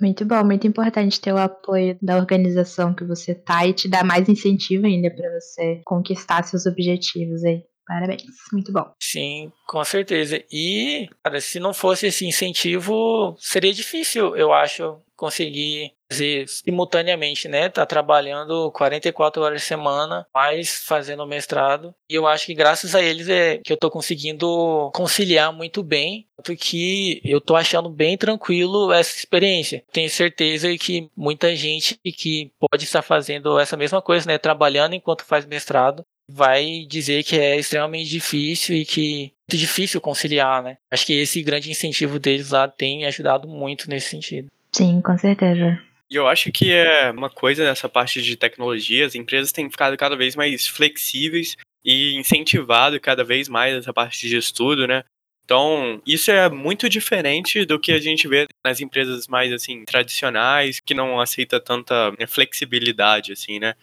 Muito 0.00 0.24
bom, 0.24 0.42
muito 0.44 0.66
importante 0.66 1.20
ter 1.20 1.32
o 1.32 1.38
apoio 1.38 1.96
da 2.02 2.16
organização 2.16 2.94
que 2.94 3.04
você 3.04 3.32
tá 3.32 3.64
e 3.66 3.72
te 3.72 3.88
dar 3.88 4.04
mais 4.04 4.28
incentivo 4.28 4.86
ainda 4.86 5.08
para 5.08 5.38
você 5.38 5.82
conquistar 5.84 6.42
seus 6.42 6.66
objetivos 6.66 7.44
aí. 7.44 7.62
Parabéns, 7.86 8.22
muito 8.52 8.72
bom. 8.72 8.90
Sim, 8.98 9.52
com 9.66 9.84
certeza. 9.84 10.42
E, 10.50 11.08
cara, 11.22 11.40
se 11.40 11.60
não 11.60 11.74
fosse 11.74 12.06
esse 12.06 12.26
incentivo, 12.26 13.36
seria 13.38 13.74
difícil, 13.74 14.34
eu 14.36 14.52
acho, 14.52 14.98
conseguir 15.16 15.92
fazer 16.10 16.46
simultaneamente, 16.48 17.48
né? 17.48 17.68
Tá 17.68 17.84
trabalhando 17.86 18.70
44 18.72 19.42
horas 19.42 19.62
por 19.62 19.68
semana, 19.68 20.26
mais 20.34 20.84
fazendo 20.84 21.26
mestrado. 21.26 21.94
E 22.08 22.14
eu 22.14 22.26
acho 22.26 22.46
que 22.46 22.54
graças 22.54 22.94
a 22.94 23.02
eles 23.02 23.28
é 23.28 23.58
que 23.58 23.72
eu 23.72 23.76
tô 23.76 23.90
conseguindo 23.90 24.90
conciliar 24.94 25.52
muito 25.52 25.82
bem, 25.82 26.26
porque 26.44 27.20
eu 27.24 27.40
tô 27.40 27.56
achando 27.56 27.88
bem 27.88 28.16
tranquilo 28.16 28.92
essa 28.92 29.16
experiência. 29.16 29.84
Tenho 29.92 30.10
certeza 30.10 30.76
que 30.78 31.10
muita 31.16 31.54
gente 31.54 31.98
que 32.02 32.50
pode 32.58 32.84
estar 32.84 33.02
fazendo 33.02 33.58
essa 33.58 33.76
mesma 33.76 34.00
coisa, 34.00 34.26
né? 34.26 34.38
Trabalhando 34.38 34.94
enquanto 34.94 35.24
faz 35.24 35.44
mestrado, 35.46 36.04
vai 36.28 36.86
dizer 36.88 37.22
que 37.24 37.36
é 37.36 37.58
extremamente 37.58 38.08
difícil 38.08 38.76
e 38.76 38.84
que 38.84 39.26
é 39.26 39.54
muito 39.54 39.60
difícil 39.60 40.00
conciliar, 40.00 40.62
né? 40.62 40.78
Acho 40.90 41.06
que 41.06 41.12
esse 41.12 41.42
grande 41.42 41.70
incentivo 41.70 42.18
deles 42.18 42.50
lá 42.50 42.66
tem 42.66 43.04
ajudado 43.04 43.46
muito 43.46 43.88
nesse 43.88 44.10
sentido. 44.10 44.48
Sim, 44.72 45.00
com 45.00 45.16
certeza. 45.18 45.80
E 46.10 46.16
eu 46.16 46.26
acho 46.26 46.50
que 46.52 46.72
é 46.72 47.10
uma 47.10 47.30
coisa 47.30 47.64
nessa 47.64 47.88
parte 47.88 48.22
de 48.22 48.36
tecnologia, 48.36 49.06
as 49.06 49.14
empresas 49.14 49.52
têm 49.52 49.70
ficado 49.70 49.96
cada 49.96 50.16
vez 50.16 50.36
mais 50.36 50.66
flexíveis 50.66 51.56
e 51.84 52.16
incentivado 52.16 52.98
cada 53.00 53.24
vez 53.24 53.48
mais 53.48 53.74
essa 53.74 53.92
parte 53.92 54.28
de 54.28 54.36
estudo, 54.36 54.86
né? 54.86 55.04
Então, 55.44 56.00
isso 56.06 56.30
é 56.30 56.48
muito 56.48 56.88
diferente 56.88 57.66
do 57.66 57.78
que 57.78 57.92
a 57.92 58.00
gente 58.00 58.26
vê 58.26 58.46
nas 58.64 58.80
empresas 58.80 59.28
mais 59.28 59.52
assim 59.52 59.84
tradicionais, 59.84 60.80
que 60.80 60.94
não 60.94 61.20
aceita 61.20 61.60
tanta 61.60 62.10
né, 62.12 62.26
flexibilidade 62.26 63.32
assim, 63.32 63.58
né? 63.58 63.74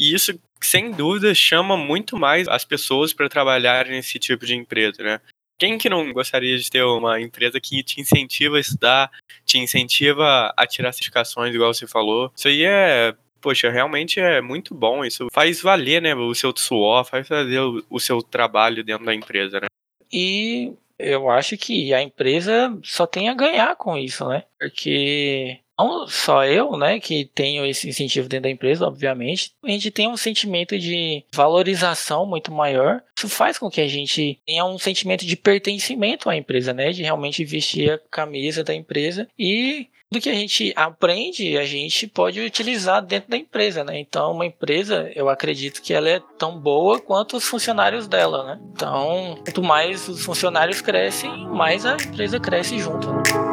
E 0.00 0.14
isso, 0.14 0.40
sem 0.62 0.90
dúvida, 0.90 1.34
chama 1.34 1.76
muito 1.76 2.16
mais 2.16 2.48
as 2.48 2.64
pessoas 2.64 3.12
para 3.12 3.28
trabalhar 3.28 3.86
nesse 3.86 4.18
tipo 4.18 4.46
de 4.46 4.56
empresa, 4.56 5.02
né? 5.02 5.20
Quem 5.58 5.76
que 5.76 5.90
não 5.90 6.10
gostaria 6.14 6.56
de 6.56 6.70
ter 6.70 6.82
uma 6.82 7.20
empresa 7.20 7.60
que 7.60 7.82
te 7.82 8.00
incentiva 8.00 8.56
a 8.56 8.60
estudar, 8.60 9.10
te 9.44 9.58
incentiva 9.58 10.54
a 10.56 10.66
tirar 10.66 10.90
certificações, 10.92 11.54
igual 11.54 11.74
você 11.74 11.86
falou? 11.86 12.32
Isso 12.34 12.48
aí 12.48 12.64
é 12.64 13.14
poxa, 13.42 13.70
realmente 13.70 14.20
é 14.20 14.40
muito 14.40 14.74
bom. 14.74 15.04
Isso 15.04 15.28
faz 15.32 15.60
valer, 15.60 16.00
né, 16.00 16.14
o 16.14 16.34
seu 16.34 16.52
suor, 16.56 17.04
faz 17.04 17.28
valer 17.28 17.60
o, 17.60 17.84
o, 17.90 18.00
seu 18.00 18.22
trabalho 18.22 18.84
dentro 18.84 19.04
da 19.04 19.14
empresa, 19.14 19.60
né? 19.60 19.66
E 20.12 20.72
eu 20.98 21.30
acho 21.30 21.56
que 21.56 21.94
a 21.94 22.02
empresa 22.02 22.78
só 22.82 23.06
tem 23.06 23.28
a 23.28 23.34
ganhar 23.34 23.76
com 23.76 23.96
isso, 23.96 24.28
né? 24.28 24.44
Porque 24.58 25.58
não 25.84 26.06
só 26.06 26.44
eu, 26.44 26.76
né, 26.76 27.00
que 27.00 27.24
tenho 27.34 27.64
esse 27.64 27.88
incentivo 27.88 28.28
dentro 28.28 28.44
da 28.44 28.50
empresa, 28.50 28.86
obviamente, 28.86 29.52
a 29.62 29.70
gente 29.70 29.90
tem 29.90 30.08
um 30.08 30.16
sentimento 30.16 30.78
de 30.78 31.24
valorização 31.32 32.26
muito 32.26 32.52
maior. 32.52 33.02
Isso 33.16 33.28
faz 33.28 33.58
com 33.58 33.70
que 33.70 33.80
a 33.80 33.88
gente 33.88 34.38
tenha 34.46 34.64
um 34.64 34.78
sentimento 34.78 35.24
de 35.24 35.36
pertencimento 35.36 36.28
à 36.28 36.36
empresa, 36.36 36.72
né, 36.72 36.90
de 36.90 37.02
realmente 37.02 37.44
vestir 37.44 37.92
a 37.92 37.98
camisa 38.10 38.62
da 38.62 38.74
empresa 38.74 39.28
e 39.38 39.88
do 40.10 40.20
que 40.20 40.28
a 40.28 40.34
gente 40.34 40.72
aprende, 40.74 41.56
a 41.56 41.64
gente 41.64 42.06
pode 42.08 42.40
utilizar 42.40 43.00
dentro 43.00 43.30
da 43.30 43.36
empresa, 43.36 43.84
né? 43.84 44.00
Então, 44.00 44.32
uma 44.32 44.44
empresa, 44.44 45.08
eu 45.14 45.28
acredito 45.28 45.80
que 45.80 45.94
ela 45.94 46.08
é 46.08 46.20
tão 46.36 46.58
boa 46.58 46.98
quanto 46.98 47.36
os 47.36 47.44
funcionários 47.44 48.08
dela, 48.08 48.44
né? 48.44 48.60
Então, 48.72 49.38
quanto 49.44 49.62
mais 49.62 50.08
os 50.08 50.24
funcionários 50.24 50.80
crescem, 50.80 51.46
mais 51.46 51.86
a 51.86 51.94
empresa 51.94 52.40
cresce 52.40 52.76
junto. 52.80 53.06
Né? 53.12 53.49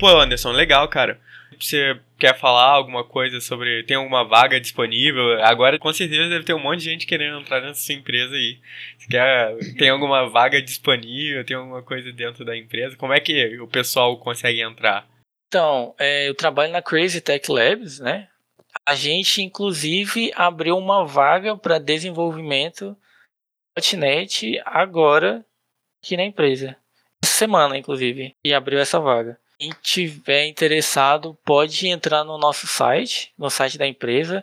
Pô, 0.00 0.08
Anderson, 0.08 0.52
legal, 0.52 0.88
cara. 0.88 1.20
Você 1.60 2.00
quer 2.18 2.34
falar 2.38 2.70
alguma 2.70 3.04
coisa 3.04 3.38
sobre. 3.38 3.82
Tem 3.82 3.98
alguma 3.98 4.24
vaga 4.24 4.58
disponível? 4.58 5.44
Agora, 5.44 5.78
com 5.78 5.92
certeza, 5.92 6.30
deve 6.30 6.44
ter 6.44 6.54
um 6.54 6.58
monte 6.58 6.78
de 6.78 6.84
gente 6.86 7.06
querendo 7.06 7.38
entrar 7.38 7.60
nessa 7.60 7.82
sua 7.82 7.94
empresa 7.94 8.34
aí. 8.34 8.58
Você 8.96 9.08
quer, 9.08 9.58
tem 9.76 9.90
alguma 9.90 10.26
vaga 10.26 10.62
disponível? 10.62 11.44
Tem 11.44 11.54
alguma 11.54 11.82
coisa 11.82 12.10
dentro 12.12 12.46
da 12.46 12.56
empresa? 12.56 12.96
Como 12.96 13.12
é 13.12 13.20
que 13.20 13.60
o 13.60 13.68
pessoal 13.68 14.16
consegue 14.16 14.62
entrar? 14.62 15.06
Então, 15.48 15.94
é, 15.98 16.26
eu 16.26 16.34
trabalho 16.34 16.72
na 16.72 16.80
Crazy 16.80 17.20
Tech 17.20 17.52
Labs, 17.52 18.00
né? 18.00 18.28
A 18.86 18.94
gente, 18.94 19.42
inclusive, 19.42 20.32
abriu 20.34 20.78
uma 20.78 21.04
vaga 21.04 21.58
para 21.58 21.78
desenvolvimento 21.78 22.96
.NET 23.98 24.62
agora 24.64 25.44
aqui 26.02 26.16
na 26.16 26.24
empresa. 26.24 26.74
Essa 27.22 27.34
semana, 27.34 27.76
inclusive, 27.76 28.34
e 28.42 28.54
abriu 28.54 28.78
essa 28.78 28.98
vaga. 28.98 29.38
Quem 29.60 29.74
tiver 29.82 30.46
interessado 30.46 31.36
pode 31.44 31.86
entrar 31.86 32.24
no 32.24 32.38
nosso 32.38 32.66
site, 32.66 33.30
no 33.36 33.50
site 33.50 33.76
da 33.76 33.86
empresa, 33.86 34.42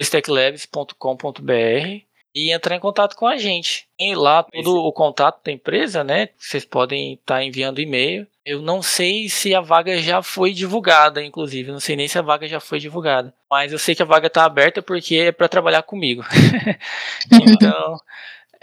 stecklabs.com.br 0.00 2.04
e 2.32 2.52
entrar 2.52 2.76
em 2.76 2.80
contato 2.80 3.16
com 3.16 3.26
a 3.26 3.36
gente. 3.36 3.88
E 3.98 4.14
lá 4.14 4.44
todo 4.44 4.76
o 4.76 4.92
contato 4.92 5.42
da 5.44 5.50
empresa, 5.50 6.04
né? 6.04 6.28
Vocês 6.38 6.64
podem 6.64 7.14
estar 7.14 7.42
enviando 7.42 7.80
e-mail. 7.80 8.28
Eu 8.44 8.62
não 8.62 8.80
sei 8.80 9.28
se 9.28 9.52
a 9.56 9.60
vaga 9.60 9.98
já 9.98 10.22
foi 10.22 10.52
divulgada, 10.52 11.20
inclusive. 11.20 11.72
Não 11.72 11.80
sei 11.80 11.96
nem 11.96 12.06
se 12.06 12.16
a 12.16 12.22
vaga 12.22 12.46
já 12.46 12.60
foi 12.60 12.78
divulgada. 12.78 13.34
Mas 13.50 13.72
eu 13.72 13.78
sei 13.78 13.96
que 13.96 14.02
a 14.02 14.06
vaga 14.06 14.28
está 14.28 14.44
aberta 14.44 14.80
porque 14.80 15.16
é 15.16 15.32
para 15.32 15.48
trabalhar 15.48 15.82
comigo. 15.82 16.24
então, 17.32 17.96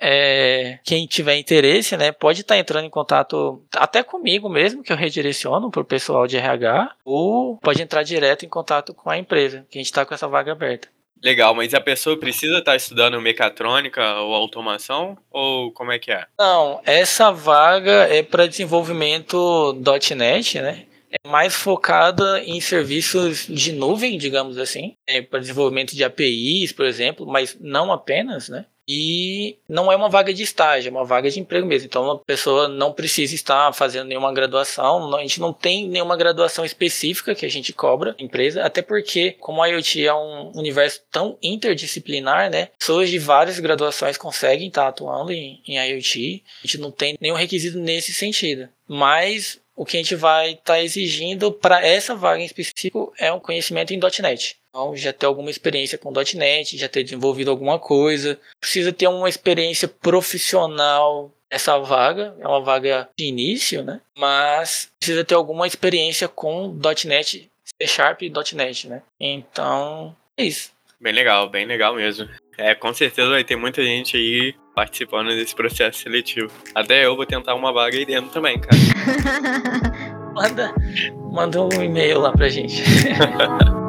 é, 0.01 0.79
quem 0.83 1.05
tiver 1.05 1.37
interesse, 1.37 1.95
né, 1.95 2.11
pode 2.11 2.41
estar 2.41 2.55
tá 2.55 2.59
entrando 2.59 2.85
em 2.85 2.89
contato 2.89 3.63
até 3.75 4.01
comigo 4.01 4.49
mesmo, 4.49 4.81
que 4.81 4.91
eu 4.91 4.97
redireciono 4.97 5.69
para 5.69 5.81
o 5.81 5.85
pessoal 5.85 6.25
de 6.25 6.37
RH, 6.37 6.95
ou 7.05 7.57
pode 7.57 7.81
entrar 7.81 8.01
direto 8.01 8.43
em 8.43 8.49
contato 8.49 8.93
com 8.93 9.09
a 9.11 9.17
empresa, 9.17 9.65
que 9.69 9.77
a 9.77 9.79
gente 9.79 9.85
está 9.85 10.03
com 10.03 10.15
essa 10.15 10.27
vaga 10.27 10.51
aberta. 10.51 10.87
Legal, 11.23 11.53
mas 11.53 11.75
a 11.75 11.79
pessoa 11.79 12.17
precisa 12.17 12.57
estar 12.57 12.71
tá 12.71 12.75
estudando 12.75 13.21
mecatrônica 13.21 14.01
ou 14.21 14.33
automação? 14.33 15.15
Ou 15.29 15.71
como 15.71 15.91
é 15.91 15.99
que 15.99 16.11
é? 16.11 16.25
Não, 16.39 16.81
essa 16.83 17.31
vaga 17.31 18.07
é 18.09 18.23
para 18.23 18.47
desenvolvimento 18.47 19.79
.NET, 20.15 20.59
né? 20.59 20.85
É 21.11 21.27
mais 21.27 21.53
focada 21.53 22.41
em 22.43 22.59
serviços 22.59 23.45
de 23.47 23.73
nuvem, 23.73 24.17
digamos 24.17 24.57
assim, 24.57 24.95
é 25.05 25.21
para 25.21 25.39
desenvolvimento 25.39 25.95
de 25.95 26.03
APIs, 26.03 26.71
por 26.71 26.85
exemplo, 26.85 27.27
mas 27.27 27.55
não 27.59 27.91
apenas, 27.91 28.49
né? 28.49 28.65
E 28.87 29.57
não 29.67 29.91
é 29.91 29.95
uma 29.95 30.09
vaga 30.09 30.33
de 30.33 30.43
estágio, 30.43 30.89
é 30.89 30.91
uma 30.91 31.05
vaga 31.05 31.29
de 31.29 31.39
emprego 31.39 31.65
mesmo. 31.65 31.85
Então 31.85 32.11
a 32.11 32.19
pessoa 32.19 32.67
não 32.67 32.91
precisa 32.91 33.35
estar 33.35 33.73
fazendo 33.73 34.07
nenhuma 34.07 34.33
graduação, 34.33 35.15
a 35.15 35.21
gente 35.21 35.39
não 35.39 35.53
tem 35.53 35.87
nenhuma 35.87 36.17
graduação 36.17 36.65
específica 36.65 37.35
que 37.35 37.45
a 37.45 37.49
gente 37.49 37.73
cobra 37.73 38.15
empresa, 38.19 38.63
até 38.63 38.81
porque 38.81 39.31
como 39.39 39.61
a 39.61 39.67
IoT 39.67 40.05
é 40.05 40.13
um 40.13 40.51
universo 40.55 41.01
tão 41.11 41.37
interdisciplinar, 41.41 42.49
né? 42.49 42.69
Pessoas 42.77 43.09
de 43.09 43.19
várias 43.19 43.59
graduações 43.59 44.17
conseguem 44.17 44.67
estar 44.67 44.87
atuando 44.87 45.31
em, 45.31 45.61
em 45.67 45.77
IoT. 45.77 46.43
A 46.63 46.67
gente 46.67 46.77
não 46.77 46.91
tem 46.91 47.17
nenhum 47.19 47.35
requisito 47.35 47.77
nesse 47.77 48.13
sentido. 48.13 48.67
Mas 48.87 49.60
o 49.75 49.85
que 49.85 49.97
a 49.97 49.99
gente 49.99 50.15
vai 50.15 50.51
estar 50.51 50.73
tá 50.73 50.81
exigindo 50.81 51.51
para 51.51 51.85
essa 51.85 52.15
vaga 52.15 52.41
em 52.41 52.45
específico 52.45 53.13
é 53.17 53.31
um 53.31 53.39
conhecimento 53.39 53.93
em 53.93 53.99
.NET. 54.21 54.57
Então, 54.69 54.95
já 54.95 55.11
ter 55.11 55.25
alguma 55.25 55.49
experiência 55.49 55.97
com 55.97 56.11
.NET, 56.11 56.77
já 56.77 56.87
ter 56.87 57.03
desenvolvido 57.03 57.51
alguma 57.51 57.77
coisa. 57.77 58.39
Precisa 58.59 58.93
ter 58.93 59.07
uma 59.07 59.27
experiência 59.27 59.87
profissional 59.87 61.31
nessa 61.51 61.77
vaga. 61.77 62.35
É 62.39 62.47
uma 62.47 62.61
vaga 62.61 63.09
de 63.17 63.25
início, 63.25 63.83
né? 63.83 63.99
Mas 64.17 64.89
precisa 64.99 65.25
ter 65.25 65.35
alguma 65.35 65.67
experiência 65.67 66.27
com 66.27 66.79
.NET, 67.05 67.49
C 67.65 67.87
Sharp 67.87 68.21
e 68.21 68.31
.NET, 68.53 68.87
né? 68.87 69.01
Então, 69.19 70.15
é 70.37 70.45
isso. 70.45 70.71
Bem 70.99 71.13
legal, 71.13 71.49
bem 71.49 71.65
legal 71.65 71.95
mesmo. 71.95 72.29
É, 72.57 72.75
com 72.75 72.93
certeza 72.93 73.29
vai 73.29 73.43
ter 73.43 73.55
muita 73.55 73.83
gente 73.83 74.15
aí 74.15 74.55
participando 74.73 75.27
desse 75.29 75.55
processo 75.55 75.99
seletivo. 75.99 76.51
Até 76.73 77.05
eu 77.05 77.15
vou 77.15 77.25
tentar 77.25 77.55
uma 77.55 77.71
vaga 77.73 77.97
aí 77.97 78.05
dentro 78.05 78.31
também, 78.31 78.59
cara. 78.59 78.75
manda, 80.33 80.73
manda 81.31 81.61
um 81.61 81.83
e-mail 81.83 82.19
lá 82.19 82.31
pra 82.31 82.49
gente. 82.49 82.83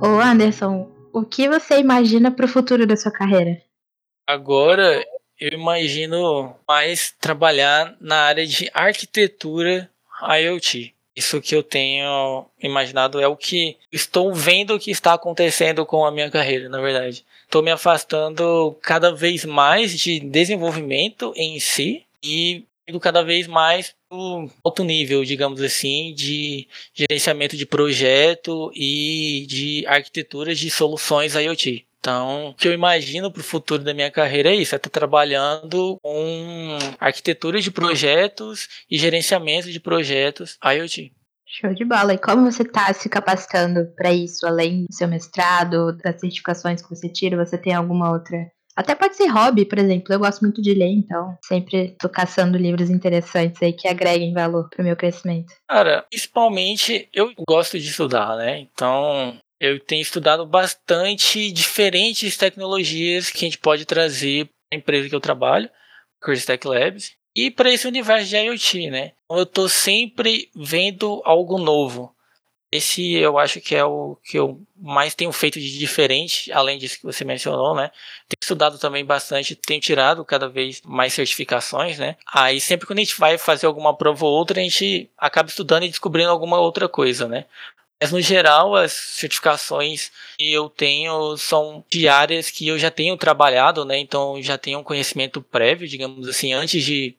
Ô 0.00 0.20
Anderson, 0.20 0.90
o 1.12 1.24
que 1.24 1.48
você 1.48 1.78
imagina 1.78 2.30
para 2.30 2.44
o 2.44 2.48
futuro 2.48 2.86
da 2.86 2.96
sua 2.96 3.10
carreira? 3.10 3.62
Agora 4.26 5.02
eu 5.40 5.58
imagino 5.58 6.54
mais 6.68 7.14
trabalhar 7.18 7.96
na 8.00 8.22
área 8.22 8.46
de 8.46 8.70
arquitetura 8.74 9.90
IoT. 10.22 10.93
Isso 11.16 11.40
que 11.40 11.54
eu 11.54 11.62
tenho 11.62 12.44
imaginado 12.60 13.20
é 13.20 13.28
o 13.28 13.36
que 13.36 13.76
estou 13.92 14.34
vendo 14.34 14.78
que 14.78 14.90
está 14.90 15.14
acontecendo 15.14 15.86
com 15.86 16.04
a 16.04 16.10
minha 16.10 16.30
carreira, 16.30 16.68
na 16.68 16.80
verdade. 16.80 17.24
Estou 17.44 17.62
me 17.62 17.70
afastando 17.70 18.76
cada 18.82 19.14
vez 19.14 19.44
mais 19.44 19.96
de 19.96 20.18
desenvolvimento 20.18 21.32
em 21.36 21.60
si 21.60 22.04
e 22.22 22.64
indo 22.86 22.98
cada 22.98 23.22
vez 23.22 23.46
mais 23.46 23.94
para 24.08 24.18
alto 24.64 24.84
nível, 24.84 25.24
digamos 25.24 25.60
assim, 25.62 26.12
de 26.14 26.66
gerenciamento 26.92 27.56
de 27.56 27.64
projeto 27.64 28.70
e 28.74 29.46
de 29.48 29.84
arquitetura 29.86 30.54
de 30.54 30.70
soluções 30.70 31.34
IoT. 31.34 31.86
Então, 32.04 32.48
o 32.48 32.54
que 32.54 32.68
eu 32.68 32.74
imagino 32.74 33.32
para 33.32 33.40
o 33.40 33.42
futuro 33.44 33.82
da 33.82 33.94
minha 33.94 34.10
carreira 34.10 34.50
é 34.50 34.54
isso: 34.54 34.74
é 34.74 34.76
estar 34.76 34.90
trabalhando 34.90 35.98
com 36.02 36.76
arquitetura 37.00 37.58
de 37.62 37.70
projetos 37.70 38.68
e 38.90 38.98
gerenciamento 38.98 39.72
de 39.72 39.80
projetos 39.80 40.58
IoT. 40.62 41.14
Show 41.46 41.72
de 41.72 41.82
bola. 41.82 42.12
E 42.12 42.18
como 42.18 42.50
você 42.50 42.62
está 42.62 42.92
se 42.92 43.08
capacitando 43.08 43.86
para 43.96 44.12
isso, 44.12 44.46
além 44.46 44.84
do 44.84 44.94
seu 44.94 45.08
mestrado, 45.08 45.96
das 45.96 46.20
certificações 46.20 46.82
que 46.82 46.90
você 46.90 47.08
tira? 47.08 47.42
Você 47.42 47.56
tem 47.56 47.72
alguma 47.72 48.10
outra 48.10 48.36
até 48.76 48.94
pode 48.94 49.16
ser 49.16 49.28
hobby, 49.28 49.64
por 49.64 49.78
exemplo. 49.78 50.12
Eu 50.12 50.18
gosto 50.18 50.40
muito 50.40 50.60
de 50.60 50.74
ler, 50.74 50.90
então 50.90 51.36
sempre 51.44 51.96
tô 52.00 52.08
caçando 52.08 52.58
livros 52.58 52.90
interessantes 52.90 53.62
aí 53.62 53.72
que 53.72 53.86
agreguem 53.86 54.34
valor 54.34 54.68
pro 54.68 54.82
meu 54.82 54.96
crescimento. 54.96 55.52
Cara, 55.68 56.04
principalmente 56.10 57.08
eu 57.12 57.32
gosto 57.48 57.78
de 57.78 57.88
estudar, 57.88 58.36
né? 58.36 58.58
Então 58.58 59.38
eu 59.64 59.80
tenho 59.80 60.02
estudado 60.02 60.46
bastante 60.46 61.50
diferentes 61.50 62.36
tecnologias 62.36 63.30
que 63.30 63.44
a 63.44 63.48
gente 63.48 63.58
pode 63.58 63.84
trazer 63.84 64.46
para 64.46 64.52
a 64.72 64.76
empresa 64.76 65.08
que 65.08 65.14
eu 65.14 65.20
trabalho, 65.20 65.70
Chris 66.20 66.44
Tech 66.44 66.66
Labs, 66.66 67.12
e 67.34 67.50
para 67.50 67.72
esse 67.72 67.86
universo 67.86 68.28
de 68.28 68.36
IoT, 68.36 68.90
né? 68.90 69.12
Então, 69.24 69.38
eu 69.38 69.42
estou 69.42 69.68
sempre 69.68 70.50
vendo 70.54 71.20
algo 71.24 71.58
novo. 71.58 72.14
Esse 72.70 73.12
eu 73.14 73.38
acho 73.38 73.60
que 73.60 73.74
é 73.74 73.84
o 73.84 74.16
que 74.24 74.36
eu 74.36 74.60
mais 74.76 75.14
tenho 75.14 75.30
feito 75.30 75.60
de 75.60 75.78
diferente, 75.78 76.50
além 76.52 76.76
disso 76.76 76.96
que 76.96 77.04
você 77.04 77.24
mencionou, 77.24 77.74
né? 77.74 77.90
Tenho 78.28 78.38
estudado 78.42 78.78
também 78.78 79.04
bastante, 79.04 79.54
tenho 79.54 79.80
tirado 79.80 80.24
cada 80.24 80.48
vez 80.48 80.82
mais 80.84 81.12
certificações, 81.12 81.98
né? 81.98 82.16
Aí 82.32 82.60
sempre 82.60 82.86
quando 82.86 82.98
a 82.98 83.02
gente 83.02 83.18
vai 83.18 83.38
fazer 83.38 83.66
alguma 83.66 83.96
prova 83.96 84.26
ou 84.26 84.32
outra, 84.32 84.60
a 84.60 84.62
gente 84.62 85.08
acaba 85.16 85.48
estudando 85.48 85.84
e 85.84 85.88
descobrindo 85.88 86.30
alguma 86.30 86.58
outra 86.58 86.88
coisa, 86.88 87.28
né? 87.28 87.46
Mas 88.00 88.12
no 88.12 88.20
geral, 88.20 88.74
as 88.74 88.92
certificações 88.92 90.10
que 90.36 90.52
eu 90.52 90.68
tenho 90.68 91.36
são 91.36 91.84
de 91.90 92.08
áreas 92.08 92.50
que 92.50 92.68
eu 92.68 92.78
já 92.78 92.90
tenho 92.90 93.16
trabalhado, 93.16 93.84
né? 93.84 93.98
Então 93.98 94.40
já 94.42 94.58
tenho 94.58 94.80
um 94.80 94.84
conhecimento 94.84 95.40
prévio, 95.40 95.88
digamos 95.88 96.28
assim, 96.28 96.52
antes 96.52 96.84
de 96.84 97.16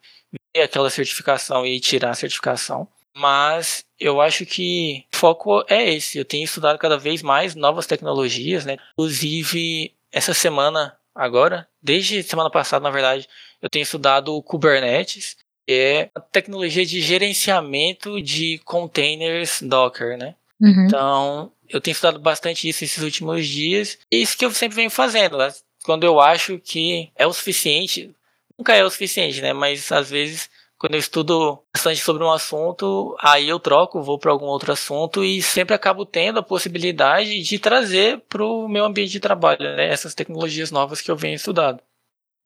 ver 0.56 0.64
aquela 0.64 0.90
certificação 0.90 1.66
e 1.66 1.80
tirar 1.80 2.12
a 2.12 2.16
certificação. 2.16 2.88
Mas 3.18 3.86
eu 4.00 4.20
acho 4.20 4.46
que 4.46 5.06
o 5.14 5.18
foco 5.18 5.64
é 5.70 5.94
esse. 5.94 6.18
Eu 6.18 6.26
tenho 6.26 6.44
estudado 6.44 6.78
cada 6.78 6.98
vez 6.98 7.22
mais 7.22 7.56
novas 7.56 7.88
tecnologias, 7.88 8.66
né? 8.66 8.78
Inclusive, 8.94 9.94
essa 10.12 10.34
semana, 10.34 10.98
agora, 11.14 11.68
desde 11.82 12.22
semana 12.24 12.50
passada, 12.50 12.84
na 12.84 12.90
verdade, 12.90 13.28
eu 13.62 13.70
tenho 13.70 13.84
estudado 13.84 14.36
o 14.36 14.44
Kubernetes, 14.44 15.38
que 15.66 15.74
é 15.74 16.10
a 16.14 16.20
tecnologia 16.20 16.86
de 16.86 17.02
gerenciamento 17.02 18.22
de 18.22 18.60
containers 18.66 19.62
Docker, 19.62 20.18
né? 20.18 20.36
Uhum. 20.62 20.86
Então, 20.86 21.52
eu 21.70 21.82
tenho 21.82 21.94
estudado 21.94 22.20
bastante 22.20 22.68
isso 22.68 22.84
esses 22.84 23.04
últimos 23.04 23.48
dias. 23.48 23.98
E 24.12 24.22
isso 24.22 24.38
que 24.38 24.46
eu 24.46 24.52
sempre 24.52 24.76
venho 24.76 24.89
fazendo. 24.89 25.38
Né? 25.38 25.52
Quando 25.84 26.04
eu 26.04 26.20
acho 26.20 26.60
que 26.60 27.12
é 27.15 27.26
o 27.26 27.34
suficiente, 27.34 28.15
nunca 28.58 28.76
é 28.76 28.84
o 28.84 28.89
suficiente, 28.89 29.41
né? 29.41 29.54
Mas 29.54 29.91
às 29.91 30.10
vezes 30.10 30.50
quando 30.78 30.96
eu 30.96 31.00
estudo 31.00 31.60
bastante 31.74 32.00
sobre 32.02 32.24
um 32.24 32.32
assunto, 32.32 33.15
aí 33.20 33.48
eu 33.48 33.60
troco, 33.60 34.04
vou 34.04 34.20
para 34.20 34.32
algum 34.32 34.46
outro 34.46 34.72
assunto 34.72 35.24
e 35.24 35.41
sempre 35.41 35.74
acabo 35.74 36.06
tendo 36.06 36.39
a 36.39 36.44
possibilidade 36.44 37.41
de 37.41 37.60
trazer 37.60 38.20
para 38.28 38.44
o 38.44 38.68
meu 38.68 38.86
ambiente 38.86 39.12
de 39.12 39.20
trabalho 39.20 39.76
né, 39.76 39.88
essas 39.88 40.13
tecnologias 40.13 40.72
novas 40.72 41.02
que 41.02 41.10
eu 41.10 41.15
venho 41.15 41.36
estudando. 41.36 41.80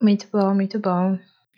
Muito 0.01 0.27
bom, 0.31 0.53
muito 0.53 0.79
bom. 0.79 1.17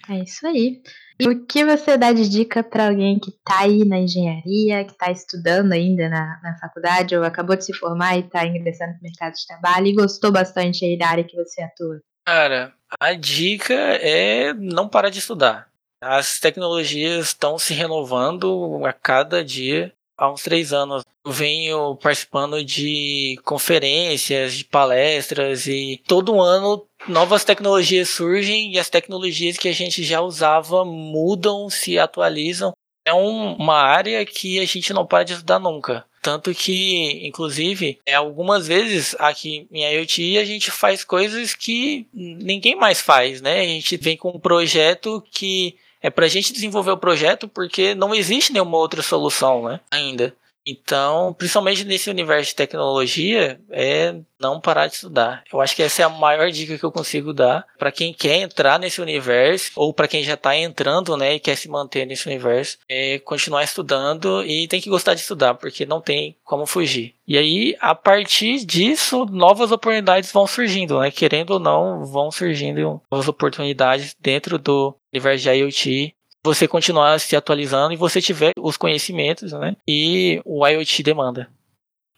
É 0.10 0.20
isso 0.20 0.46
aí. 0.48 0.82
E 1.20 1.28
o 1.28 1.46
que 1.46 1.64
você 1.64 1.98
dá 1.98 2.12
de 2.12 2.28
dica 2.28 2.64
para 2.64 2.88
alguém 2.88 3.20
que 3.20 3.30
está 3.30 3.60
aí 3.60 3.86
na 3.86 4.00
engenharia, 4.00 4.84
que 4.84 4.92
está 4.92 5.12
estudando 5.12 5.72
ainda 5.72 6.10
na, 6.10 6.40
na 6.42 6.58
faculdade, 6.60 7.16
ou 7.16 7.24
acabou 7.24 7.56
de 7.56 7.66
se 7.66 7.74
formar 7.74 8.18
e 8.18 8.22
está 8.22 8.46
ingressando 8.46 8.94
no 8.94 9.02
mercado 9.02 9.34
de 9.34 9.46
trabalho 9.46 9.88
e 9.88 9.94
gostou 9.94 10.32
bastante 10.32 10.84
aí 10.84 10.98
da 10.98 11.08
área 11.08 11.24
que 11.24 11.36
você 11.36 11.62
atua? 11.62 12.02
Cara, 12.26 12.74
a 13.00 13.14
dica 13.14 13.74
é 13.74 14.54
não 14.54 14.90
parar 14.90 15.10
de 15.10 15.20
estudar. 15.20 15.70
As 16.02 16.40
tecnologias 16.40 17.28
estão 17.28 17.60
se 17.60 17.74
renovando 17.74 18.82
a 18.84 18.92
cada 18.92 19.46
dia. 19.46 19.94
Há 20.18 20.32
uns 20.32 20.42
três 20.42 20.74
anos 20.74 21.04
eu 21.24 21.32
venho 21.32 21.96
participando 21.98 22.66
de 22.66 23.40
conferências, 23.44 24.56
de 24.56 24.66
palestras 24.66 25.68
e 25.68 26.02
todo 26.08 26.42
ano 26.42 26.84
novas 27.08 27.44
tecnologias 27.44 28.10
surgem 28.10 28.74
e 28.74 28.80
as 28.80 28.90
tecnologias 28.90 29.58
que 29.58 29.68
a 29.68 29.74
gente 29.74 30.04
já 30.04 30.22
usava 30.22 30.86
mudam, 30.86 31.70
se 31.70 31.98
atualizam. 31.98 32.74
É 33.06 33.14
um, 33.14 33.54
uma 33.56 33.78
área 33.78 34.24
que 34.26 34.60
a 34.60 34.66
gente 34.66 34.94
não 34.94 35.06
para 35.06 35.24
de 35.24 35.34
estudar 35.34 35.60
nunca. 35.60 36.06
Tanto 36.22 36.54
que, 36.54 37.26
inclusive, 37.26 38.00
é, 38.06 38.14
algumas 38.14 38.68
vezes 38.68 39.16
aqui 39.18 39.68
em 39.72 39.84
IoT 39.84 40.38
a 40.38 40.46
gente 40.46 40.70
faz 40.70 41.04
coisas 41.04 41.56
que 41.56 42.06
ninguém 42.14 42.76
mais 42.76 43.02
faz, 43.02 43.42
né? 43.42 43.60
A 43.60 43.66
gente 43.66 43.98
vem 43.98 44.16
com 44.16 44.30
um 44.30 44.40
projeto 44.40 45.24
que 45.32 45.76
é 46.00 46.12
para 46.12 46.26
a 46.26 46.30
gente 46.30 46.54
desenvolver 46.54 46.92
o 46.92 46.98
projeto 46.98 47.48
porque 47.48 47.96
não 47.96 48.14
existe 48.14 48.54
nenhuma 48.54 48.78
outra 48.78 49.02
solução, 49.02 49.64
né? 49.64 49.80
Ainda. 49.90 50.36
Então, 50.66 51.34
principalmente 51.34 51.84
nesse 51.84 52.10
universo 52.10 52.50
de 52.50 52.56
tecnologia, 52.56 53.60
é 53.70 54.16
não 54.40 54.60
parar 54.60 54.88
de 54.88 54.96
estudar. 54.96 55.44
Eu 55.52 55.62
acho 55.62 55.76
que 55.76 55.84
essa 55.84 56.02
é 56.02 56.06
a 56.06 56.10
maior 56.10 56.50
dica 56.52 56.78
que 56.78 56.84
eu 56.84 56.92
consigo 56.92 57.34
dar 57.34 57.66
para 57.78 57.92
quem 57.92 58.14
quer 58.14 58.38
entrar 58.38 58.80
nesse 58.80 59.02
universo 59.02 59.72
ou 59.76 59.94
para 59.94 60.08
quem 60.08 60.24
já 60.24 60.34
está 60.34 60.56
entrando, 60.56 61.16
né, 61.18 61.36
e 61.36 61.40
quer 61.40 61.56
se 61.56 61.70
manter 61.70 62.06
nesse 62.06 62.28
universo, 62.28 62.78
é 62.88 63.20
continuar 63.20 63.64
estudando 63.64 64.44
e 64.44 64.68
tem 64.68 64.82
que 64.82 64.90
gostar 64.90 65.14
de 65.14 65.22
estudar, 65.22 65.56
porque 65.56 65.86
não 65.86 66.02
tem 66.02 66.36
como 66.44 66.66
fugir. 66.66 67.16
E 67.28 67.38
aí, 67.38 67.76
a 67.80 67.96
partir 67.96 68.66
disso, 68.66 69.26
novas 69.26 69.72
oportunidades 69.72 70.32
vão 70.32 70.46
surgindo, 70.46 71.00
né? 71.00 71.12
Querendo 71.12 71.52
ou 71.52 71.60
não, 71.60 72.06
vão 72.06 72.30
surgindo 72.32 73.02
novas 73.10 73.28
oportunidades 73.28 74.16
dentro 74.20 74.58
do 74.58 74.94
universo 75.14 75.44
de 75.44 75.50
IoT 75.50 76.16
você 76.44 76.68
continuar 76.68 77.20
se 77.20 77.36
atualizando 77.36 77.94
e 77.94 77.98
você 77.98 78.22
tiver 78.22 78.52
os 78.58 78.78
conhecimentos, 78.78 79.52
né? 79.54 79.76
E 79.88 80.42
o 80.46 80.66
IoT 80.66 81.04
demanda. 81.04 81.50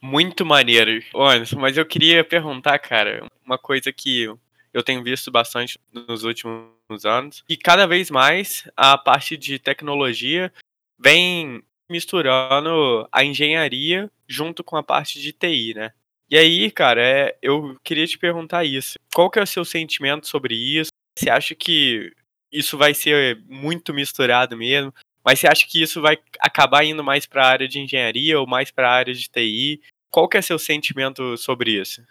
Muito 0.02 0.44
maneiro. 0.44 1.02
Anderson, 1.14 1.58
mas 1.58 1.76
eu 1.76 1.86
queria 1.86 2.24
perguntar, 2.24 2.78
cara, 2.78 3.26
uma 3.44 3.58
coisa 3.58 3.92
que 3.92 4.28
eu 4.72 4.82
tenho 4.82 5.02
visto 5.02 5.30
bastante 5.30 5.78
nos 5.92 6.24
últimos 6.24 7.04
anos, 7.04 7.44
e 7.48 7.56
cada 7.56 7.86
vez 7.86 8.10
mais 8.10 8.68
a 8.76 8.98
parte 8.98 9.36
de 9.36 9.58
tecnologia 9.58 10.52
vem 10.98 11.62
misturando 11.88 13.06
a 13.12 13.24
engenharia 13.24 14.10
junto 14.26 14.64
com 14.64 14.76
a 14.76 14.82
parte 14.82 15.20
de 15.20 15.32
TI, 15.32 15.74
né? 15.74 15.92
E 16.28 16.36
aí, 16.36 16.70
cara, 16.70 17.00
é, 17.00 17.36
eu 17.40 17.78
queria 17.84 18.06
te 18.06 18.18
perguntar 18.18 18.64
isso. 18.64 18.98
Qual 19.14 19.30
que 19.30 19.38
é 19.38 19.42
o 19.42 19.46
seu 19.46 19.64
sentimento 19.64 20.26
sobre 20.26 20.54
isso? 20.54 20.90
Você 21.16 21.30
acha 21.30 21.54
que 21.54 22.12
isso 22.54 22.78
vai 22.78 22.94
ser 22.94 23.42
muito 23.48 23.92
misturado 23.92 24.56
mesmo? 24.56 24.94
Mas 25.24 25.40
você 25.40 25.48
acha 25.48 25.66
que 25.66 25.82
isso 25.82 26.00
vai 26.00 26.18
acabar 26.38 26.84
indo 26.84 27.02
mais 27.02 27.26
para 27.26 27.44
a 27.44 27.48
área 27.48 27.68
de 27.68 27.80
engenharia 27.80 28.38
ou 28.38 28.46
mais 28.46 28.70
para 28.70 28.88
a 28.88 28.94
área 28.94 29.12
de 29.12 29.28
TI? 29.28 29.80
Qual 30.10 30.28
que 30.28 30.36
é 30.36 30.42
seu 30.42 30.58
sentimento 30.58 31.36
sobre 31.36 31.72
isso? 31.80 32.02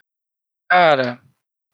Cara, 0.69 1.21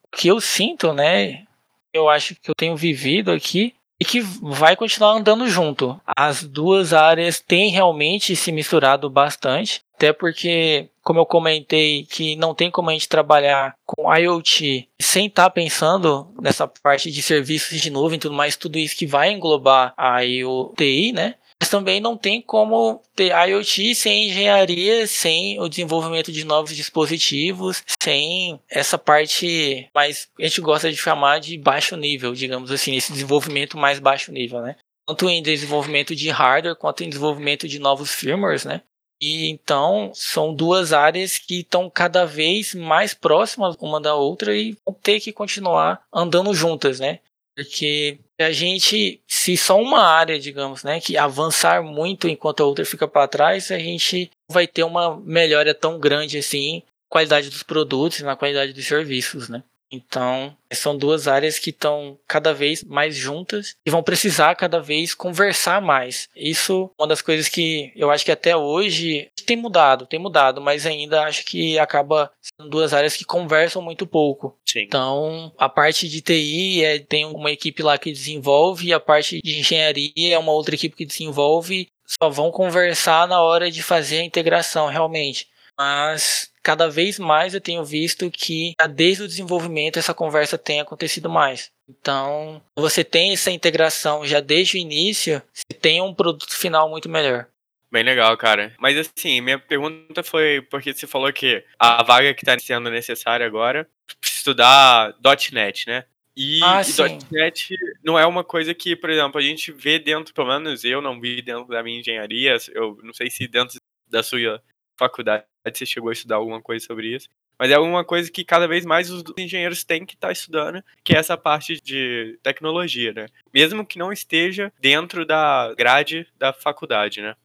o 0.05 0.15
que 0.15 0.27
eu 0.27 0.39
sinto, 0.39 0.93
né? 0.93 1.45
Eu 1.93 2.07
acho 2.07 2.35
que 2.35 2.49
eu 2.49 2.55
tenho 2.55 2.75
vivido 2.75 3.31
aqui 3.31 3.73
e 3.99 4.05
que 4.05 4.21
vai 4.21 4.75
continuar 4.75 5.13
andando 5.13 5.47
junto. 5.47 5.99
As 6.15 6.43
duas 6.43 6.93
áreas 6.93 7.39
têm 7.39 7.71
realmente 7.71 8.35
se 8.35 8.51
misturado 8.51 9.09
bastante, 9.09 9.81
até 9.95 10.13
porque, 10.13 10.89
como 11.09 11.21
eu 11.21 11.25
comentei, 11.25 12.05
que 12.05 12.35
não 12.35 12.53
tem 12.53 12.69
como 12.69 12.91
a 12.91 12.93
gente 12.93 13.09
trabalhar 13.09 13.73
com 13.83 14.15
IoT 14.15 14.87
sem 15.01 15.25
estar 15.25 15.45
tá 15.45 15.49
pensando 15.49 16.31
nessa 16.39 16.67
parte 16.67 17.09
de 17.09 17.23
serviços 17.23 17.81
de 17.81 17.89
nuvem 17.89 18.17
e 18.17 18.19
tudo 18.19 18.35
mais, 18.35 18.55
tudo 18.55 18.77
isso 18.77 18.95
que 18.95 19.07
vai 19.07 19.31
englobar 19.31 19.91
a 19.97 20.23
IoT, 20.23 21.13
né? 21.13 21.33
Mas 21.59 21.67
também 21.67 21.99
não 21.99 22.15
tem 22.15 22.39
como 22.39 23.01
ter 23.15 23.31
IoT 23.31 23.95
sem 23.95 24.29
engenharia, 24.29 25.07
sem 25.07 25.59
o 25.59 25.67
desenvolvimento 25.67 26.31
de 26.31 26.43
novos 26.43 26.75
dispositivos, 26.75 27.83
sem 27.99 28.59
essa 28.69 28.95
parte 28.95 29.89
mais 29.95 30.27
a 30.39 30.43
gente 30.43 30.61
gosta 30.61 30.91
de 30.91 30.97
chamar 30.97 31.39
de 31.39 31.57
baixo 31.57 31.97
nível, 31.97 32.35
digamos 32.35 32.69
assim, 32.69 32.95
esse 32.95 33.11
desenvolvimento 33.11 33.79
mais 33.79 33.97
baixo 33.97 34.31
nível, 34.31 34.61
né? 34.61 34.75
Tanto 35.07 35.27
em 35.27 35.41
desenvolvimento 35.41 36.15
de 36.15 36.29
hardware 36.29 36.75
quanto 36.75 37.03
em 37.03 37.09
desenvolvimento 37.09 37.67
de 37.67 37.79
novos 37.79 38.13
firmwares, 38.13 38.63
né? 38.63 38.83
E 39.21 39.49
então 39.49 40.11
são 40.13 40.53
duas 40.53 40.93
áreas 40.93 41.37
que 41.37 41.59
estão 41.59 41.89
cada 41.89 42.25
vez 42.25 42.73
mais 42.73 43.13
próximas 43.13 43.75
uma 43.79 43.99
da 43.99 44.15
outra 44.15 44.55
e 44.55 44.77
vão 44.85 44.93
ter 44.93 45.19
que 45.19 45.33
continuar 45.33 46.01
andando 46.13 46.53
juntas, 46.53 46.99
né? 46.99 47.19
Porque 47.55 48.17
a 48.39 48.51
gente, 48.51 49.21
se 49.27 49.57
só 49.57 49.81
uma 49.81 50.01
área, 50.01 50.39
digamos, 50.39 50.81
né, 50.83 51.01
que 51.01 51.17
avançar 51.17 51.83
muito 51.83 52.29
enquanto 52.29 52.63
a 52.63 52.65
outra 52.65 52.85
fica 52.85 53.05
para 53.05 53.27
trás, 53.27 53.69
a 53.69 53.77
gente 53.77 54.31
vai 54.49 54.65
ter 54.65 54.83
uma 54.83 55.19
melhora 55.19 55.75
tão 55.75 55.99
grande 55.99 56.37
assim, 56.37 56.81
qualidade 57.09 57.49
dos 57.49 57.63
produtos, 57.63 58.21
na 58.21 58.37
qualidade 58.37 58.71
dos 58.71 58.85
serviços, 58.85 59.49
né? 59.49 59.61
Então, 59.91 60.55
são 60.71 60.95
duas 60.95 61.27
áreas 61.27 61.57
que 61.57 61.71
estão 61.71 62.17
cada 62.27 62.53
vez 62.53 62.83
mais 62.83 63.15
juntas 63.15 63.75
e 63.85 63.89
vão 63.89 64.03
precisar 64.03 64.55
cada 64.55 64.79
vez 64.79 65.15
conversar 65.15 65.81
mais. 65.81 66.29
Isso 66.35 66.91
é 66.99 67.01
uma 67.01 67.07
das 67.07 67.21
coisas 67.21 67.49
que 67.49 67.91
eu 67.95 68.11
acho 68.11 68.23
que 68.23 68.31
até 68.31 68.55
hoje 68.55 69.29
tem 69.45 69.57
mudado, 69.57 70.05
tem 70.05 70.19
mudado, 70.19 70.61
mas 70.61 70.85
ainda 70.85 71.23
acho 71.23 71.43
que 71.43 71.79
acaba 71.79 72.31
sendo 72.39 72.69
duas 72.69 72.93
áreas 72.93 73.17
que 73.17 73.25
conversam 73.25 73.81
muito 73.81 74.05
pouco. 74.05 74.55
Sim. 74.65 74.81
Então, 74.81 75.51
a 75.57 75.67
parte 75.67 76.07
de 76.07 76.21
TI 76.21 76.83
é, 76.83 76.99
tem 76.99 77.25
uma 77.25 77.51
equipe 77.51 77.81
lá 77.81 77.97
que 77.97 78.11
desenvolve 78.11 78.87
e 78.87 78.93
a 78.93 78.99
parte 78.99 79.41
de 79.41 79.59
engenharia 79.59 80.35
é 80.35 80.37
uma 80.37 80.51
outra 80.51 80.75
equipe 80.75 80.95
que 80.95 81.05
desenvolve. 81.05 81.87
Só 82.05 82.29
vão 82.29 82.51
conversar 82.51 83.27
na 83.27 83.41
hora 83.41 83.71
de 83.71 83.81
fazer 83.81 84.19
a 84.19 84.23
integração 84.23 84.87
realmente. 84.87 85.47
Mas 85.77 86.48
cada 86.63 86.89
vez 86.89 87.17
mais 87.19 87.53
eu 87.53 87.61
tenho 87.61 87.83
visto 87.83 88.29
que 88.31 88.73
desde 88.91 89.23
o 89.23 89.27
desenvolvimento 89.27 89.97
essa 89.97 90.13
conversa 90.13 90.57
tem 90.57 90.79
acontecido 90.79 91.29
mais. 91.29 91.71
Então, 91.89 92.61
você 92.75 93.03
tem 93.03 93.33
essa 93.33 93.51
integração 93.51 94.25
já 94.25 94.39
desde 94.39 94.77
o 94.77 94.79
início, 94.79 95.41
você 95.53 95.77
tem 95.79 96.01
um 96.01 96.13
produto 96.13 96.53
final 96.53 96.89
muito 96.89 97.09
melhor. 97.09 97.47
Bem 97.91 98.03
legal, 98.03 98.37
cara. 98.37 98.73
Mas 98.77 98.97
assim, 98.97 99.41
minha 99.41 99.57
pergunta 99.57 100.21
foi 100.21 100.61
porque 100.69 100.93
você 100.93 101.07
falou 101.07 101.33
que 101.33 101.63
a 101.79 102.03
vaga 102.03 102.33
que 102.35 102.43
está 102.43 102.57
sendo 102.59 102.89
necessária 102.91 103.45
agora 103.45 103.87
estudar 104.21 105.15
.NET, 105.51 105.87
né? 105.87 106.05
E, 106.37 106.59
ah, 106.63 106.81
e 106.81 107.33
.NET 107.33 107.75
não 108.03 108.17
é 108.17 108.25
uma 108.25 108.43
coisa 108.43 108.73
que, 108.73 108.95
por 108.95 109.09
exemplo, 109.09 109.39
a 109.39 109.43
gente 109.43 109.71
vê 109.71 109.97
dentro, 109.97 110.33
pelo 110.33 110.47
menos 110.47 110.83
eu 110.83 111.01
não 111.01 111.19
vi 111.19 111.41
dentro 111.41 111.65
da 111.65 111.81
minha 111.81 111.99
engenharia, 111.99 112.55
eu 112.73 112.97
não 113.03 113.13
sei 113.13 113.29
se 113.29 113.47
dentro 113.47 113.79
da 114.07 114.21
sua 114.21 114.61
faculdade 114.97 115.43
você 115.65 115.85
chegou 115.85 116.09
a 116.09 116.13
estudar 116.13 116.35
alguma 116.35 116.61
coisa 116.61 116.85
sobre 116.85 117.15
isso. 117.15 117.27
Mas 117.57 117.71
é 117.71 117.73
alguma 117.73 118.05
coisa 118.05 118.31
que 118.31 118.45
cada 118.45 118.67
vez 118.67 118.85
mais 118.85 119.09
os 119.09 119.21
engenheiros 119.37 119.83
têm 119.83 120.05
que 120.05 120.15
estar 120.15 120.27
tá 120.27 120.33
estudando, 120.33 120.81
que 121.03 121.13
é 121.13 121.17
essa 121.17 121.35
parte 121.35 121.81
de 121.81 122.39
tecnologia, 122.41 123.11
né? 123.11 123.25
Mesmo 123.53 123.85
que 123.85 123.99
não 123.99 124.13
esteja 124.13 124.71
dentro 124.79 125.25
da 125.25 125.73
grade 125.77 126.25
da 126.37 126.53
faculdade, 126.53 127.21
né? 127.21 127.35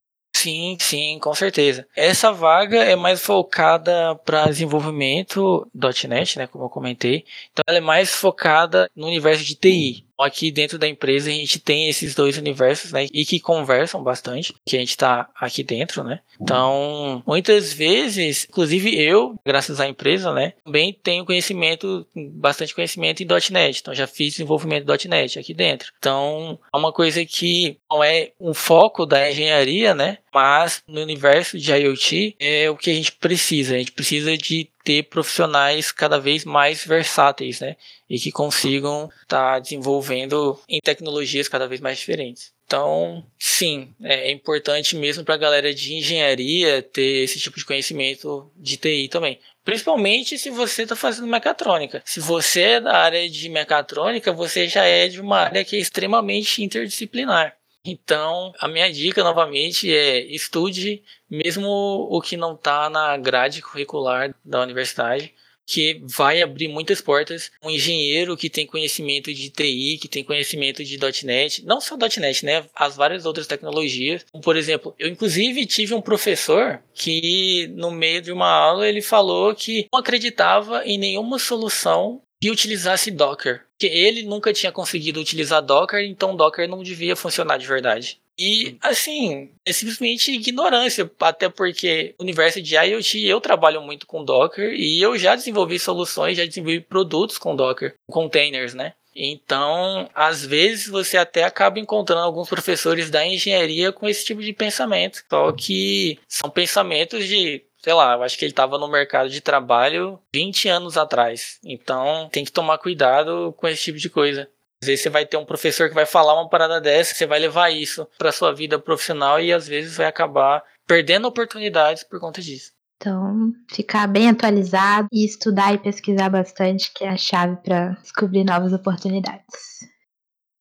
Sim, 0.45 0.77
sim, 0.79 1.19
com 1.21 1.35
certeza. 1.35 1.89
Essa 1.97 2.31
vaga 2.31 2.85
é 2.85 2.95
mais 2.95 3.23
focada 3.25 4.15
para 4.27 4.45
desenvolvimento 4.45 5.67
.NET, 6.07 6.39
né, 6.39 6.47
como 6.47 6.65
eu 6.65 6.69
comentei. 6.69 7.25
Então 7.51 7.65
ela 7.67 7.79
é 7.79 7.81
mais 7.81 8.15
focada 8.15 8.91
no 8.95 9.07
universo 9.07 9.43
de 9.43 9.55
TI. 9.55 10.07
Aqui 10.19 10.51
dentro 10.51 10.79
da 10.79 10.89
empresa 10.89 11.29
a 11.29 11.33
gente 11.33 11.59
tem 11.59 11.89
esses 11.89 12.15
dois 12.15 12.39
universos, 12.39 12.93
né? 12.93 13.07
E 13.13 13.25
que 13.25 13.41
conversam 13.41 14.03
bastante, 14.03 14.55
que 14.65 14.77
a 14.77 14.81
gente 14.81 14.91
está 14.91 15.29
aqui 15.35 15.63
dentro, 15.63 16.05
né? 16.05 16.21
Então, 16.41 17.23
muitas 17.27 17.73
vezes, 17.73 18.47
inclusive 18.49 18.97
eu, 18.97 19.35
graças 19.45 19.81
à 19.81 19.89
empresa, 19.89 20.33
né? 20.33 20.53
Também 20.65 20.93
tenho 21.03 21.25
conhecimento, 21.25 22.07
bastante 22.15 22.75
conhecimento 22.75 23.23
em 23.23 23.27
.NET. 23.51 23.81
Então, 23.81 23.95
já 23.95 24.07
fiz 24.07 24.35
desenvolvimento 24.35 24.87
.NET 25.09 25.39
aqui 25.39 25.55
dentro. 25.55 25.93
Então, 25.99 26.59
é 26.73 26.77
uma 26.77 26.93
coisa 26.93 27.25
que 27.25 27.77
não 27.91 28.03
é 28.03 28.33
um 28.41 28.55
foco 28.55 29.07
da 29.07 29.31
engenharia, 29.31 29.95
né? 29.95 30.19
Mas 30.33 30.83
no 30.89 31.01
universo 31.01 31.59
de 31.59 31.73
IoT 31.73 32.37
é 32.41 32.69
o 32.71 32.77
que 32.77 32.91
a 32.91 32.95
gente 32.95 33.13
precisa. 33.13 33.75
A 33.75 33.79
gente 33.79 33.93
precisa 33.93 34.37
de 34.37 34.69
ter 34.85 35.05
profissionais 35.05 35.91
cada 35.91 36.21
vez 36.21 36.45
mais 36.45 36.85
versáteis, 36.85 37.59
né? 37.61 37.77
E 38.09 38.21
que 38.21 38.31
consigam 38.31 39.11
estar 39.23 39.55
tá 39.55 39.59
desenvolvendo 39.59 40.61
em 40.69 40.79
tecnologias 40.81 41.49
cada 41.49 41.67
vez 41.67 41.81
mais 41.81 41.99
diferentes. 41.99 42.53
Então, 42.67 43.25
sim, 43.39 43.95
é 44.03 44.31
importante 44.31 44.97
mesmo 44.97 45.25
para 45.25 45.35
a 45.35 45.39
galera 45.39 45.75
de 45.75 45.95
engenharia 45.95 46.83
ter 46.83 47.25
esse 47.25 47.39
tipo 47.39 47.59
de 47.59 47.65
conhecimento 47.65 48.51
de 48.57 48.77
TI 48.77 49.09
também. 49.09 49.39
Principalmente 49.65 50.39
se 50.39 50.51
você 50.51 50.83
está 50.83 50.97
fazendo 50.97 51.27
mecatrônica. 51.27 52.03
Se 52.05 52.21
você 52.21 52.61
é 52.63 52.81
da 52.81 52.97
área 52.97 53.29
de 53.29 53.49
mecatrônica, 53.49 54.33
você 54.33 54.69
já 54.69 54.85
é 54.85 55.09
de 55.09 55.21
uma 55.21 55.41
área 55.41 55.65
que 55.65 55.77
é 55.77 55.79
extremamente 55.79 56.63
interdisciplinar. 56.63 57.57
Então, 57.85 58.53
a 58.59 58.67
minha 58.67 58.91
dica 58.91 59.23
novamente 59.23 59.95
é 59.95 60.21
estude 60.21 61.03
mesmo 61.29 61.69
o 61.69 62.21
que 62.21 62.37
não 62.37 62.55
está 62.55 62.89
na 62.89 63.17
grade 63.17 63.61
curricular 63.61 64.35
da 64.45 64.63
universidade, 64.63 65.35
que 65.67 66.01
vai 66.05 66.43
abrir 66.43 66.69
muitas 66.69 67.01
portas. 67.01 67.51
Um 67.63 67.71
engenheiro 67.71 68.37
que 68.37 68.51
tem 68.51 68.67
conhecimento 68.67 69.33
de 69.33 69.51
TI, 69.51 69.99
que 70.01 70.09
tem 70.09 70.25
conhecimento 70.25 70.85
de 70.85 70.99
.NET, 71.25 71.65
não 71.65 71.81
só 71.81 71.97
.NET, 71.97 72.45
né, 72.45 72.65
as 72.75 72.97
várias 72.97 73.27
outras 73.27 73.47
tecnologias. 73.47 74.25
Por 74.43 74.57
exemplo, 74.57 74.95
eu 74.99 75.09
inclusive 75.09 75.67
tive 75.67 75.95
um 75.95 76.01
professor 76.01 76.83
que 76.95 77.69
no 77.75 77.91
meio 77.91 78.21
de 78.23 78.33
uma 78.33 78.49
aula 78.49 78.89
ele 78.89 79.03
falou 79.03 79.55
que 79.55 79.87
não 79.93 80.01
acreditava 80.01 80.85
em 80.85 80.99
nenhuma 80.99 81.39
solução 81.39 82.23
que 82.41 82.51
utilizasse 82.51 83.11
Docker. 83.11 83.63
Ele 83.87 84.23
nunca 84.23 84.53
tinha 84.53 84.73
conseguido 84.73 85.21
utilizar 85.21 85.63
Docker, 85.63 86.05
então 86.05 86.37
Docker 86.37 86.69
não 86.69 86.83
devia 86.83 87.17
funcionar 87.17 87.59
de 87.59 87.67
verdade. 87.67 88.19
E, 88.39 88.77
assim, 88.81 89.51
é 89.65 89.73
simplesmente 89.73 90.33
ignorância, 90.33 91.09
até 91.21 91.49
porque 91.49 92.15
no 92.19 92.25
universo 92.25 92.61
de 92.61 92.75
IoT 92.75 93.25
eu 93.25 93.41
trabalho 93.41 93.81
muito 93.81 94.07
com 94.07 94.25
Docker 94.25 94.75
e 94.75 95.01
eu 95.01 95.17
já 95.17 95.37
desenvolvi 95.37 95.79
soluções, 95.79 96.37
já 96.37 96.45
desenvolvi 96.45 96.81
produtos 96.81 97.39
com 97.39 97.55
Docker, 97.55 97.95
containers, 98.09 98.75
né? 98.75 98.95
Então, 99.15 100.11
às 100.13 100.45
vezes 100.45 100.89
você 100.89 101.17
até 101.17 101.45
acaba 101.45 101.79
encontrando 101.79 102.23
alguns 102.23 102.49
professores 102.49 103.11
da 103.11 103.25
engenharia 103.25 103.93
com 103.93 104.09
esse 104.09 104.25
tipo 104.25 104.43
de 104.43 104.53
pensamento, 104.53 105.23
só 105.31 105.53
que 105.53 106.19
são 106.29 106.51
pensamentos 106.51 107.29
de 107.29 107.63
sei 107.85 107.93
lá, 107.93 108.15
eu 108.15 108.23
acho 108.23 108.39
que 108.39 108.47
ele 108.47 108.53
estava 108.53 108.79
no 108.79 108.89
mercado 108.89 109.29
de 109.29 109.43
trabalho 109.43 110.19
20 110.33 110.69
anos 110.71 110.97
atrás. 110.97 111.59
Então 111.63 112.31
tem 112.33 112.43
que 112.43 112.51
tomar 112.51 112.79
cuidado 112.79 113.55
com 113.59 113.69
esse 113.69 113.83
tipo 113.83 113.99
de 113.99 114.09
coisa. 114.09 114.49
Às 114.83 114.87
vezes 114.89 115.03
você 115.03 115.11
vai 115.11 115.27
ter 115.27 115.37
um 115.37 115.45
professor 115.45 115.91
que 115.91 115.95
vai 115.95 116.07
falar 116.07 116.33
uma 116.35 116.49
parada 116.49 116.81
dessa, 116.81 117.15
você 117.15 117.27
vai 117.27 117.39
levar 117.39 117.69
isso 117.69 118.09
para 118.17 118.33
sua 118.33 118.55
vida 118.55 118.79
profissional 118.79 119.39
e 119.39 119.53
às 119.53 119.69
vezes 119.69 119.99
vai 119.99 120.07
acabar 120.07 120.65
perdendo 120.87 121.29
oportunidades 121.29 122.03
por 122.03 122.19
conta 122.19 122.41
disso. 122.41 122.73
Então, 122.97 123.53
ficar 123.71 124.07
bem 124.07 124.31
atualizado 124.31 125.07
e 125.13 125.27
estudar 125.27 125.75
e 125.75 125.79
pesquisar 125.79 126.31
bastante, 126.31 126.91
que 126.95 127.05
é 127.05 127.11
a 127.11 127.17
chave 127.19 127.57
para 127.57 127.91
descobrir 128.01 128.45
novas 128.45 128.73
oportunidades. 128.73 129.45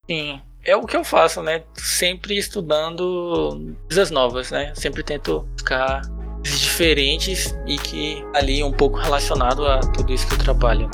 Sim, 0.10 0.41
é 0.66 0.76
o 0.76 0.86
que 0.86 0.98
eu 0.98 1.06
faço, 1.06 1.41
né? 1.41 1.64
Sempre 1.74 2.38
estudando 2.38 3.76
coisas 3.88 4.12
novas, 4.12 4.52
né? 4.52 4.74
Sempre 4.76 5.04
tento 5.04 5.48
ficar 5.58 6.02
diferentes 6.44 7.56
e 7.66 7.78
que 7.78 8.24
ali 8.34 8.64
um 8.64 8.72
pouco 8.72 8.98
relacionado 8.98 9.66
a 9.66 9.80
tudo 9.80 10.14
isso 10.14 10.28
que 10.28 10.34
eu 10.34 10.39
trabalho. 10.39 10.89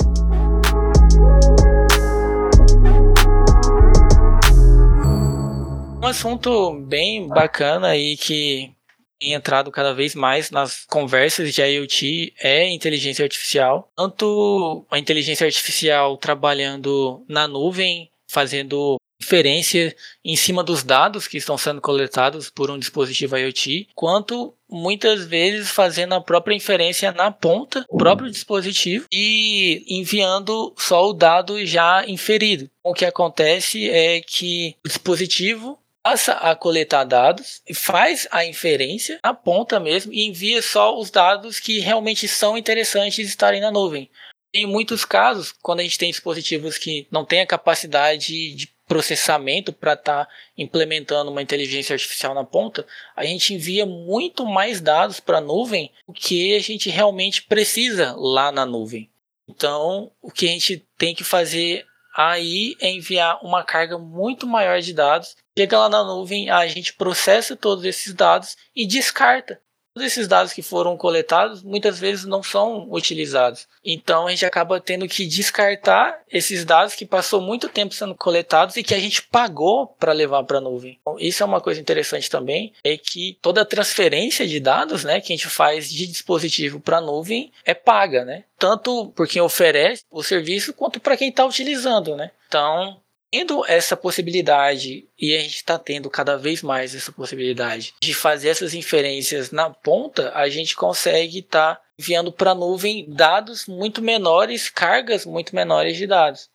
Um 6.02 6.06
assunto 6.06 6.72
bem 6.86 7.28
bacana 7.28 7.96
e 7.96 8.16
que 8.16 8.72
tem 9.20 9.34
entrado 9.34 9.70
cada 9.70 9.92
vez 9.92 10.14
mais 10.14 10.50
nas 10.50 10.86
conversas 10.86 11.52
de 11.52 11.60
IoT 11.60 12.32
é 12.40 12.68
inteligência 12.70 13.22
artificial. 13.22 13.90
Tanto 13.94 14.86
a 14.90 14.98
inteligência 14.98 15.44
artificial 15.46 16.16
trabalhando 16.16 17.22
na 17.28 17.46
nuvem, 17.46 18.10
fazendo 18.26 18.96
inferência 19.20 19.94
em 20.24 20.34
cima 20.34 20.64
dos 20.64 20.82
dados 20.82 21.28
que 21.28 21.36
estão 21.36 21.58
sendo 21.58 21.80
coletados 21.80 22.50
por 22.50 22.70
um 22.70 22.78
dispositivo 22.78 23.36
IoT, 23.36 23.88
quanto 23.94 24.54
muitas 24.68 25.24
vezes 25.26 25.70
fazendo 25.70 26.14
a 26.14 26.20
própria 26.20 26.54
inferência 26.54 27.12
na 27.12 27.30
ponta 27.30 27.84
próprio 27.98 28.30
dispositivo 28.30 29.06
e 29.12 29.84
enviando 29.88 30.74
só 30.78 31.08
o 31.08 31.12
dado 31.12 31.64
já 31.66 32.04
inferido. 32.06 32.70
O 32.82 32.94
que 32.94 33.04
acontece 33.04 33.90
é 33.90 34.20
que 34.20 34.76
o 34.84 34.88
dispositivo 34.88 35.78
passa 36.02 36.32
a 36.32 36.56
coletar 36.56 37.04
dados 37.04 37.60
e 37.68 37.74
faz 37.74 38.26
a 38.30 38.44
inferência 38.44 39.18
na 39.22 39.34
ponta 39.34 39.78
mesmo 39.78 40.12
e 40.12 40.26
envia 40.26 40.62
só 40.62 40.98
os 40.98 41.10
dados 41.10 41.60
que 41.60 41.78
realmente 41.78 42.26
são 42.26 42.56
interessantes 42.56 43.28
estarem 43.28 43.60
na 43.60 43.70
nuvem. 43.70 44.10
Em 44.52 44.66
muitos 44.66 45.04
casos, 45.04 45.52
quando 45.62 45.80
a 45.80 45.82
gente 45.82 45.98
tem 45.98 46.10
dispositivos 46.10 46.76
que 46.76 47.06
não 47.10 47.24
têm 47.24 47.42
a 47.42 47.46
capacidade 47.46 48.54
de 48.54 48.68
processamento 48.90 49.72
para 49.72 49.92
estar 49.92 50.24
tá 50.24 50.32
implementando 50.58 51.30
uma 51.30 51.40
inteligência 51.40 51.94
artificial 51.94 52.34
na 52.34 52.42
ponta, 52.42 52.84
a 53.14 53.24
gente 53.24 53.54
envia 53.54 53.86
muito 53.86 54.44
mais 54.44 54.80
dados 54.80 55.20
para 55.20 55.38
a 55.38 55.40
nuvem 55.40 55.92
do 56.08 56.12
que 56.12 56.56
a 56.56 56.58
gente 56.58 56.90
realmente 56.90 57.44
precisa 57.44 58.16
lá 58.18 58.50
na 58.50 58.66
nuvem. 58.66 59.08
Então, 59.48 60.10
o 60.20 60.28
que 60.28 60.46
a 60.46 60.50
gente 60.50 60.84
tem 60.98 61.14
que 61.14 61.22
fazer 61.22 61.86
aí 62.16 62.74
é 62.80 62.90
enviar 62.90 63.38
uma 63.44 63.62
carga 63.62 63.96
muito 63.96 64.44
maior 64.44 64.80
de 64.80 64.92
dados. 64.92 65.36
Chega 65.56 65.78
lá 65.78 65.88
na 65.88 66.02
nuvem, 66.02 66.50
a 66.50 66.66
gente 66.66 66.92
processa 66.94 67.54
todos 67.54 67.84
esses 67.84 68.12
dados 68.12 68.56
e 68.74 68.84
descarta. 68.84 69.60
Todos 69.92 70.06
esses 70.06 70.28
dados 70.28 70.52
que 70.52 70.62
foram 70.62 70.96
coletados 70.96 71.62
muitas 71.62 71.98
vezes 71.98 72.24
não 72.24 72.42
são 72.42 72.86
utilizados. 72.90 73.66
Então 73.84 74.26
a 74.26 74.30
gente 74.30 74.46
acaba 74.46 74.80
tendo 74.80 75.08
que 75.08 75.26
descartar 75.26 76.20
esses 76.30 76.64
dados 76.64 76.94
que 76.94 77.04
passou 77.04 77.40
muito 77.40 77.68
tempo 77.68 77.94
sendo 77.94 78.14
coletados 78.14 78.76
e 78.76 78.84
que 78.84 78.94
a 78.94 79.00
gente 79.00 79.22
pagou 79.22 79.88
para 79.98 80.12
levar 80.12 80.44
para 80.44 80.58
a 80.58 80.60
nuvem. 80.60 80.98
Então, 81.00 81.16
isso 81.18 81.42
é 81.42 81.46
uma 81.46 81.60
coisa 81.60 81.80
interessante 81.80 82.30
também, 82.30 82.72
é 82.84 82.96
que 82.96 83.36
toda 83.42 83.64
transferência 83.64 84.46
de 84.46 84.60
dados, 84.60 85.02
né, 85.04 85.20
que 85.20 85.32
a 85.32 85.36
gente 85.36 85.48
faz 85.48 85.90
de 85.90 86.06
dispositivo 86.06 86.80
para 86.80 86.98
a 86.98 87.00
nuvem 87.00 87.52
é 87.64 87.74
paga, 87.74 88.24
né? 88.24 88.44
Tanto 88.58 89.08
por 89.16 89.26
quem 89.26 89.42
oferece 89.42 90.04
o 90.10 90.22
serviço 90.22 90.72
quanto 90.72 91.00
para 91.00 91.16
quem 91.16 91.30
está 91.30 91.44
utilizando, 91.44 92.14
né? 92.14 92.30
Então, 92.46 93.00
tendo 93.30 93.64
essa 93.66 93.96
possibilidade, 93.96 95.06
e 95.18 95.36
a 95.36 95.40
gente 95.40 95.56
está 95.56 95.78
tendo 95.78 96.10
cada 96.10 96.36
vez 96.36 96.62
mais 96.62 96.94
essa 96.94 97.12
possibilidade 97.12 97.94
de 98.02 98.12
fazer 98.12 98.48
essas 98.48 98.74
inferências 98.74 99.52
na 99.52 99.70
ponta, 99.70 100.32
a 100.34 100.48
gente 100.48 100.74
consegue 100.74 101.38
estar 101.38 101.76
tá 101.76 101.82
enviando 101.98 102.32
para 102.32 102.50
a 102.50 102.54
nuvem 102.54 103.06
dados 103.08 103.66
muito 103.66 104.02
menores, 104.02 104.68
cargas 104.68 105.24
muito 105.24 105.54
menores 105.54 105.96
de 105.96 106.06
dados. 106.06 106.48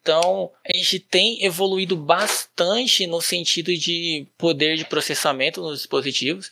Então, 0.00 0.50
a 0.66 0.76
gente 0.76 0.98
tem 0.98 1.44
evoluído 1.44 1.96
bastante 1.96 3.06
no 3.06 3.20
sentido 3.20 3.76
de 3.76 4.26
poder 4.36 4.76
de 4.76 4.84
processamento 4.84 5.60
nos 5.60 5.78
dispositivos. 5.78 6.50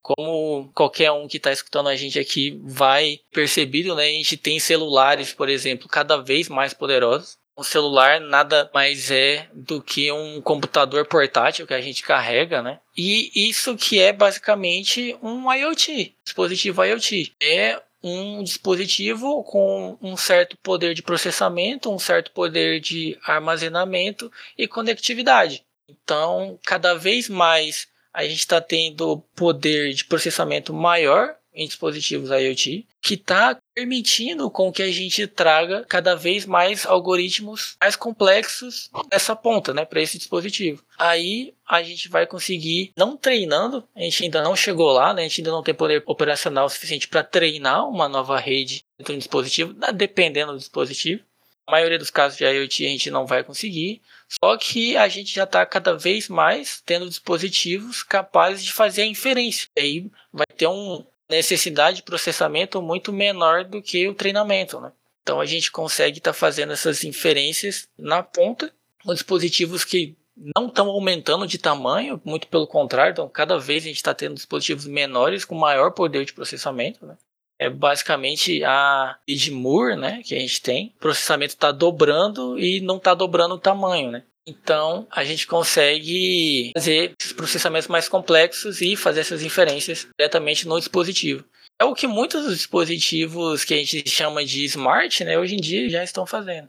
Como 0.00 0.70
qualquer 0.72 1.10
um 1.10 1.26
que 1.26 1.36
está 1.36 1.52
escutando 1.52 1.88
a 1.88 1.96
gente 1.96 2.18
aqui 2.18 2.60
vai 2.64 3.20
percebido, 3.32 3.94
né? 3.94 4.04
A 4.04 4.12
gente 4.12 4.36
tem 4.36 4.58
celulares, 4.60 5.32
por 5.32 5.48
exemplo, 5.48 5.88
cada 5.88 6.16
vez 6.16 6.48
mais 6.48 6.74
poderosos 6.74 7.38
um 7.62 7.64
celular 7.64 8.20
nada 8.20 8.68
mais 8.74 9.10
é 9.10 9.48
do 9.54 9.80
que 9.80 10.10
um 10.10 10.40
computador 10.40 11.06
portátil 11.06 11.66
que 11.66 11.72
a 11.72 11.80
gente 11.80 12.02
carrega, 12.02 12.60
né? 12.60 12.80
E 12.96 13.30
isso 13.48 13.76
que 13.76 14.00
é 14.00 14.12
basicamente 14.12 15.16
um 15.22 15.50
IoT, 15.50 16.14
dispositivo 16.24 16.84
IoT. 16.84 17.34
É 17.40 17.80
um 18.02 18.42
dispositivo 18.42 19.44
com 19.44 19.96
um 20.02 20.16
certo 20.16 20.56
poder 20.56 20.92
de 20.92 21.02
processamento, 21.02 21.90
um 21.90 22.00
certo 22.00 22.32
poder 22.32 22.80
de 22.80 23.16
armazenamento 23.24 24.30
e 24.58 24.66
conectividade. 24.66 25.64
Então, 25.88 26.58
cada 26.64 26.94
vez 26.94 27.28
mais 27.28 27.86
a 28.12 28.24
gente 28.24 28.40
está 28.40 28.60
tendo 28.60 29.18
poder 29.36 29.94
de 29.94 30.04
processamento 30.04 30.74
maior 30.74 31.36
em 31.54 31.66
dispositivos 31.66 32.30
IoT, 32.30 32.86
que 33.00 33.14
está 33.14 33.58
permitindo 33.74 34.50
com 34.50 34.72
que 34.72 34.82
a 34.82 34.90
gente 34.90 35.26
traga 35.26 35.84
cada 35.88 36.14
vez 36.14 36.46
mais 36.46 36.86
algoritmos 36.86 37.76
mais 37.80 37.96
complexos 37.96 38.90
nessa 39.10 39.34
ponta, 39.34 39.74
né, 39.74 39.84
para 39.84 40.00
esse 40.00 40.18
dispositivo. 40.18 40.82
Aí 40.98 41.54
a 41.66 41.82
gente 41.82 42.08
vai 42.08 42.26
conseguir, 42.26 42.92
não 42.96 43.16
treinando, 43.16 43.86
a 43.94 44.00
gente 44.00 44.24
ainda 44.24 44.42
não 44.42 44.54
chegou 44.54 44.92
lá, 44.92 45.12
né, 45.12 45.22
a 45.22 45.28
gente 45.28 45.40
ainda 45.40 45.50
não 45.50 45.62
tem 45.62 45.74
poder 45.74 46.02
operacional 46.06 46.68
suficiente 46.68 47.08
para 47.08 47.22
treinar 47.22 47.88
uma 47.88 48.08
nova 48.08 48.38
rede 48.38 48.84
dentro 48.98 49.14
do 49.14 49.18
dispositivo, 49.18 49.74
dependendo 49.94 50.52
do 50.52 50.58
dispositivo. 50.58 51.22
A 51.66 51.72
maioria 51.72 51.98
dos 51.98 52.10
casos 52.10 52.36
de 52.36 52.44
IoT 52.44 52.86
a 52.86 52.88
gente 52.88 53.10
não 53.10 53.24
vai 53.24 53.44
conseguir, 53.44 54.02
só 54.28 54.56
que 54.56 54.96
a 54.96 55.06
gente 55.08 55.32
já 55.34 55.44
está 55.44 55.64
cada 55.64 55.96
vez 55.96 56.28
mais 56.28 56.82
tendo 56.84 57.08
dispositivos 57.08 58.02
capazes 58.02 58.64
de 58.64 58.72
fazer 58.72 59.02
a 59.02 59.06
inferência. 59.06 59.68
Aí 59.78 60.10
vai 60.32 60.46
ter 60.56 60.66
um, 60.66 61.04
necessidade 61.30 61.98
de 61.98 62.02
processamento 62.02 62.80
muito 62.82 63.12
menor 63.12 63.64
do 63.64 63.82
que 63.82 64.08
o 64.08 64.14
treinamento, 64.14 64.80
né? 64.80 64.92
Então 65.22 65.40
a 65.40 65.46
gente 65.46 65.70
consegue 65.70 66.18
estar 66.18 66.32
tá 66.32 66.38
fazendo 66.38 66.72
essas 66.72 67.04
inferências 67.04 67.88
na 67.98 68.22
ponta 68.22 68.72
com 69.04 69.14
dispositivos 69.14 69.84
que 69.84 70.16
não 70.56 70.66
estão 70.66 70.88
aumentando 70.88 71.46
de 71.46 71.58
tamanho, 71.58 72.20
muito 72.24 72.46
pelo 72.48 72.66
contrário, 72.66 73.12
então 73.12 73.28
cada 73.28 73.58
vez 73.58 73.84
a 73.84 73.88
gente 73.88 73.96
está 73.96 74.14
tendo 74.14 74.34
dispositivos 74.34 74.86
menores 74.86 75.44
com 75.44 75.54
maior 75.54 75.92
poder 75.92 76.24
de 76.24 76.32
processamento, 76.32 77.06
né? 77.06 77.16
É 77.58 77.70
basicamente 77.70 78.64
a 78.64 79.16
Moore, 79.52 79.94
né, 79.94 80.20
que 80.24 80.34
a 80.34 80.38
gente 80.38 80.60
tem. 80.60 80.92
O 80.96 81.00
processamento 81.00 81.54
está 81.54 81.70
dobrando 81.70 82.58
e 82.58 82.80
não 82.80 82.96
está 82.96 83.14
dobrando 83.14 83.54
o 83.54 83.58
tamanho, 83.58 84.10
né? 84.10 84.24
Então, 84.46 85.06
a 85.10 85.24
gente 85.24 85.46
consegue 85.46 86.72
fazer 86.74 87.14
esses 87.20 87.32
processamentos 87.32 87.88
mais 87.88 88.08
complexos 88.08 88.80
e 88.80 88.96
fazer 88.96 89.20
essas 89.20 89.42
inferências 89.42 90.08
diretamente 90.18 90.66
no 90.66 90.78
dispositivo. 90.78 91.44
É 91.80 91.84
o 91.84 91.94
que 91.94 92.06
muitos 92.06 92.44
dos 92.44 92.56
dispositivos 92.56 93.64
que 93.64 93.74
a 93.74 93.76
gente 93.76 94.08
chama 94.08 94.44
de 94.44 94.64
smart, 94.64 95.24
né, 95.24 95.38
hoje 95.38 95.54
em 95.54 95.60
dia 95.60 95.88
já 95.88 96.02
estão 96.02 96.26
fazendo. 96.26 96.68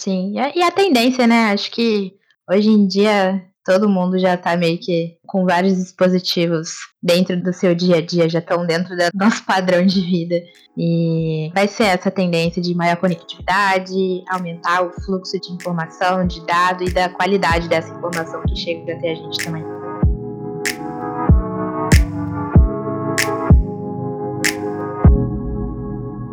Sim, 0.00 0.34
e 0.54 0.62
a 0.62 0.70
tendência, 0.70 1.26
né? 1.26 1.50
Acho 1.50 1.70
que 1.70 2.14
hoje 2.48 2.68
em 2.68 2.86
dia 2.86 3.44
todo 3.68 3.86
mundo 3.86 4.18
já 4.18 4.32
está 4.32 4.56
meio 4.56 4.78
que 4.80 5.18
com 5.26 5.44
vários 5.44 5.76
dispositivos 5.76 6.70
dentro 7.02 7.38
do 7.42 7.52
seu 7.52 7.74
dia 7.74 7.96
a 7.96 8.00
dia, 8.00 8.26
já 8.26 8.38
estão 8.38 8.64
dentro 8.64 8.96
do 8.96 9.02
nosso 9.12 9.44
padrão 9.44 9.84
de 9.84 10.00
vida. 10.00 10.36
E 10.74 11.50
vai 11.54 11.68
ser 11.68 11.84
essa 11.84 12.10
tendência 12.10 12.62
de 12.62 12.74
maior 12.74 12.96
conectividade, 12.96 14.24
aumentar 14.30 14.86
o 14.86 14.92
fluxo 15.02 15.38
de 15.38 15.52
informação, 15.52 16.26
de 16.26 16.40
dado 16.46 16.82
e 16.82 16.90
da 16.90 17.10
qualidade 17.10 17.68
dessa 17.68 17.92
informação 17.92 18.40
que 18.44 18.56
chega 18.56 18.94
até 18.94 19.10
a 19.10 19.14
gente 19.14 19.44
também. 19.44 19.62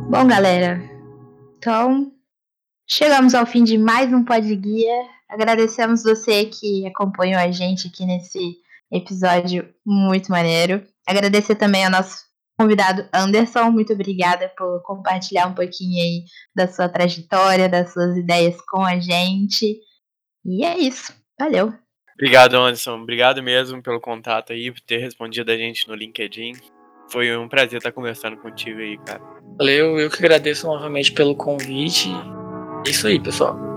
Bom, 0.09 0.25
galera, 0.25 0.81
então 1.57 2.13
chegamos 2.87 3.35
ao 3.35 3.45
fim 3.45 3.65
de 3.65 3.77
mais 3.77 4.13
um 4.13 4.23
Pod 4.23 4.55
Guia. 4.55 5.15
Agradecemos 5.35 6.01
você 6.01 6.45
que 6.45 6.87
acompanhou 6.87 7.37
a 7.37 7.51
gente 7.51 7.89
aqui 7.89 8.05
nesse 8.05 8.55
episódio 8.89 9.67
muito 9.85 10.31
maneiro. 10.31 10.81
Agradecer 11.05 11.55
também 11.55 11.83
ao 11.83 11.91
nosso 11.91 12.23
convidado 12.57 13.05
Anderson, 13.13 13.69
muito 13.69 13.91
obrigada 13.91 14.49
por 14.57 14.81
compartilhar 14.83 15.47
um 15.47 15.53
pouquinho 15.53 16.01
aí 16.01 16.23
da 16.55 16.69
sua 16.69 16.87
trajetória, 16.87 17.67
das 17.67 17.91
suas 17.91 18.15
ideias 18.15 18.55
com 18.69 18.81
a 18.81 18.97
gente. 18.97 19.77
E 20.45 20.63
é 20.63 20.77
isso. 20.77 21.13
Valeu. 21.37 21.73
Obrigado, 22.13 22.55
Anderson. 22.55 23.01
Obrigado 23.01 23.43
mesmo 23.43 23.83
pelo 23.83 23.99
contato 23.99 24.53
aí, 24.53 24.71
por 24.71 24.79
ter 24.79 24.99
respondido 24.99 25.51
a 25.51 25.57
gente 25.57 25.85
no 25.89 25.95
LinkedIn. 25.95 26.53
Foi 27.11 27.35
um 27.35 27.49
prazer 27.49 27.79
estar 27.79 27.91
conversando 27.91 28.37
contigo 28.37 28.79
aí, 28.79 28.97
cara. 28.99 29.21
Valeu, 29.57 29.99
eu 29.99 30.09
que 30.09 30.15
agradeço 30.15 30.65
novamente 30.65 31.11
pelo 31.11 31.35
convite. 31.35 32.09
É 32.87 32.89
isso 32.89 33.05
aí, 33.05 33.19
pessoal. 33.19 33.74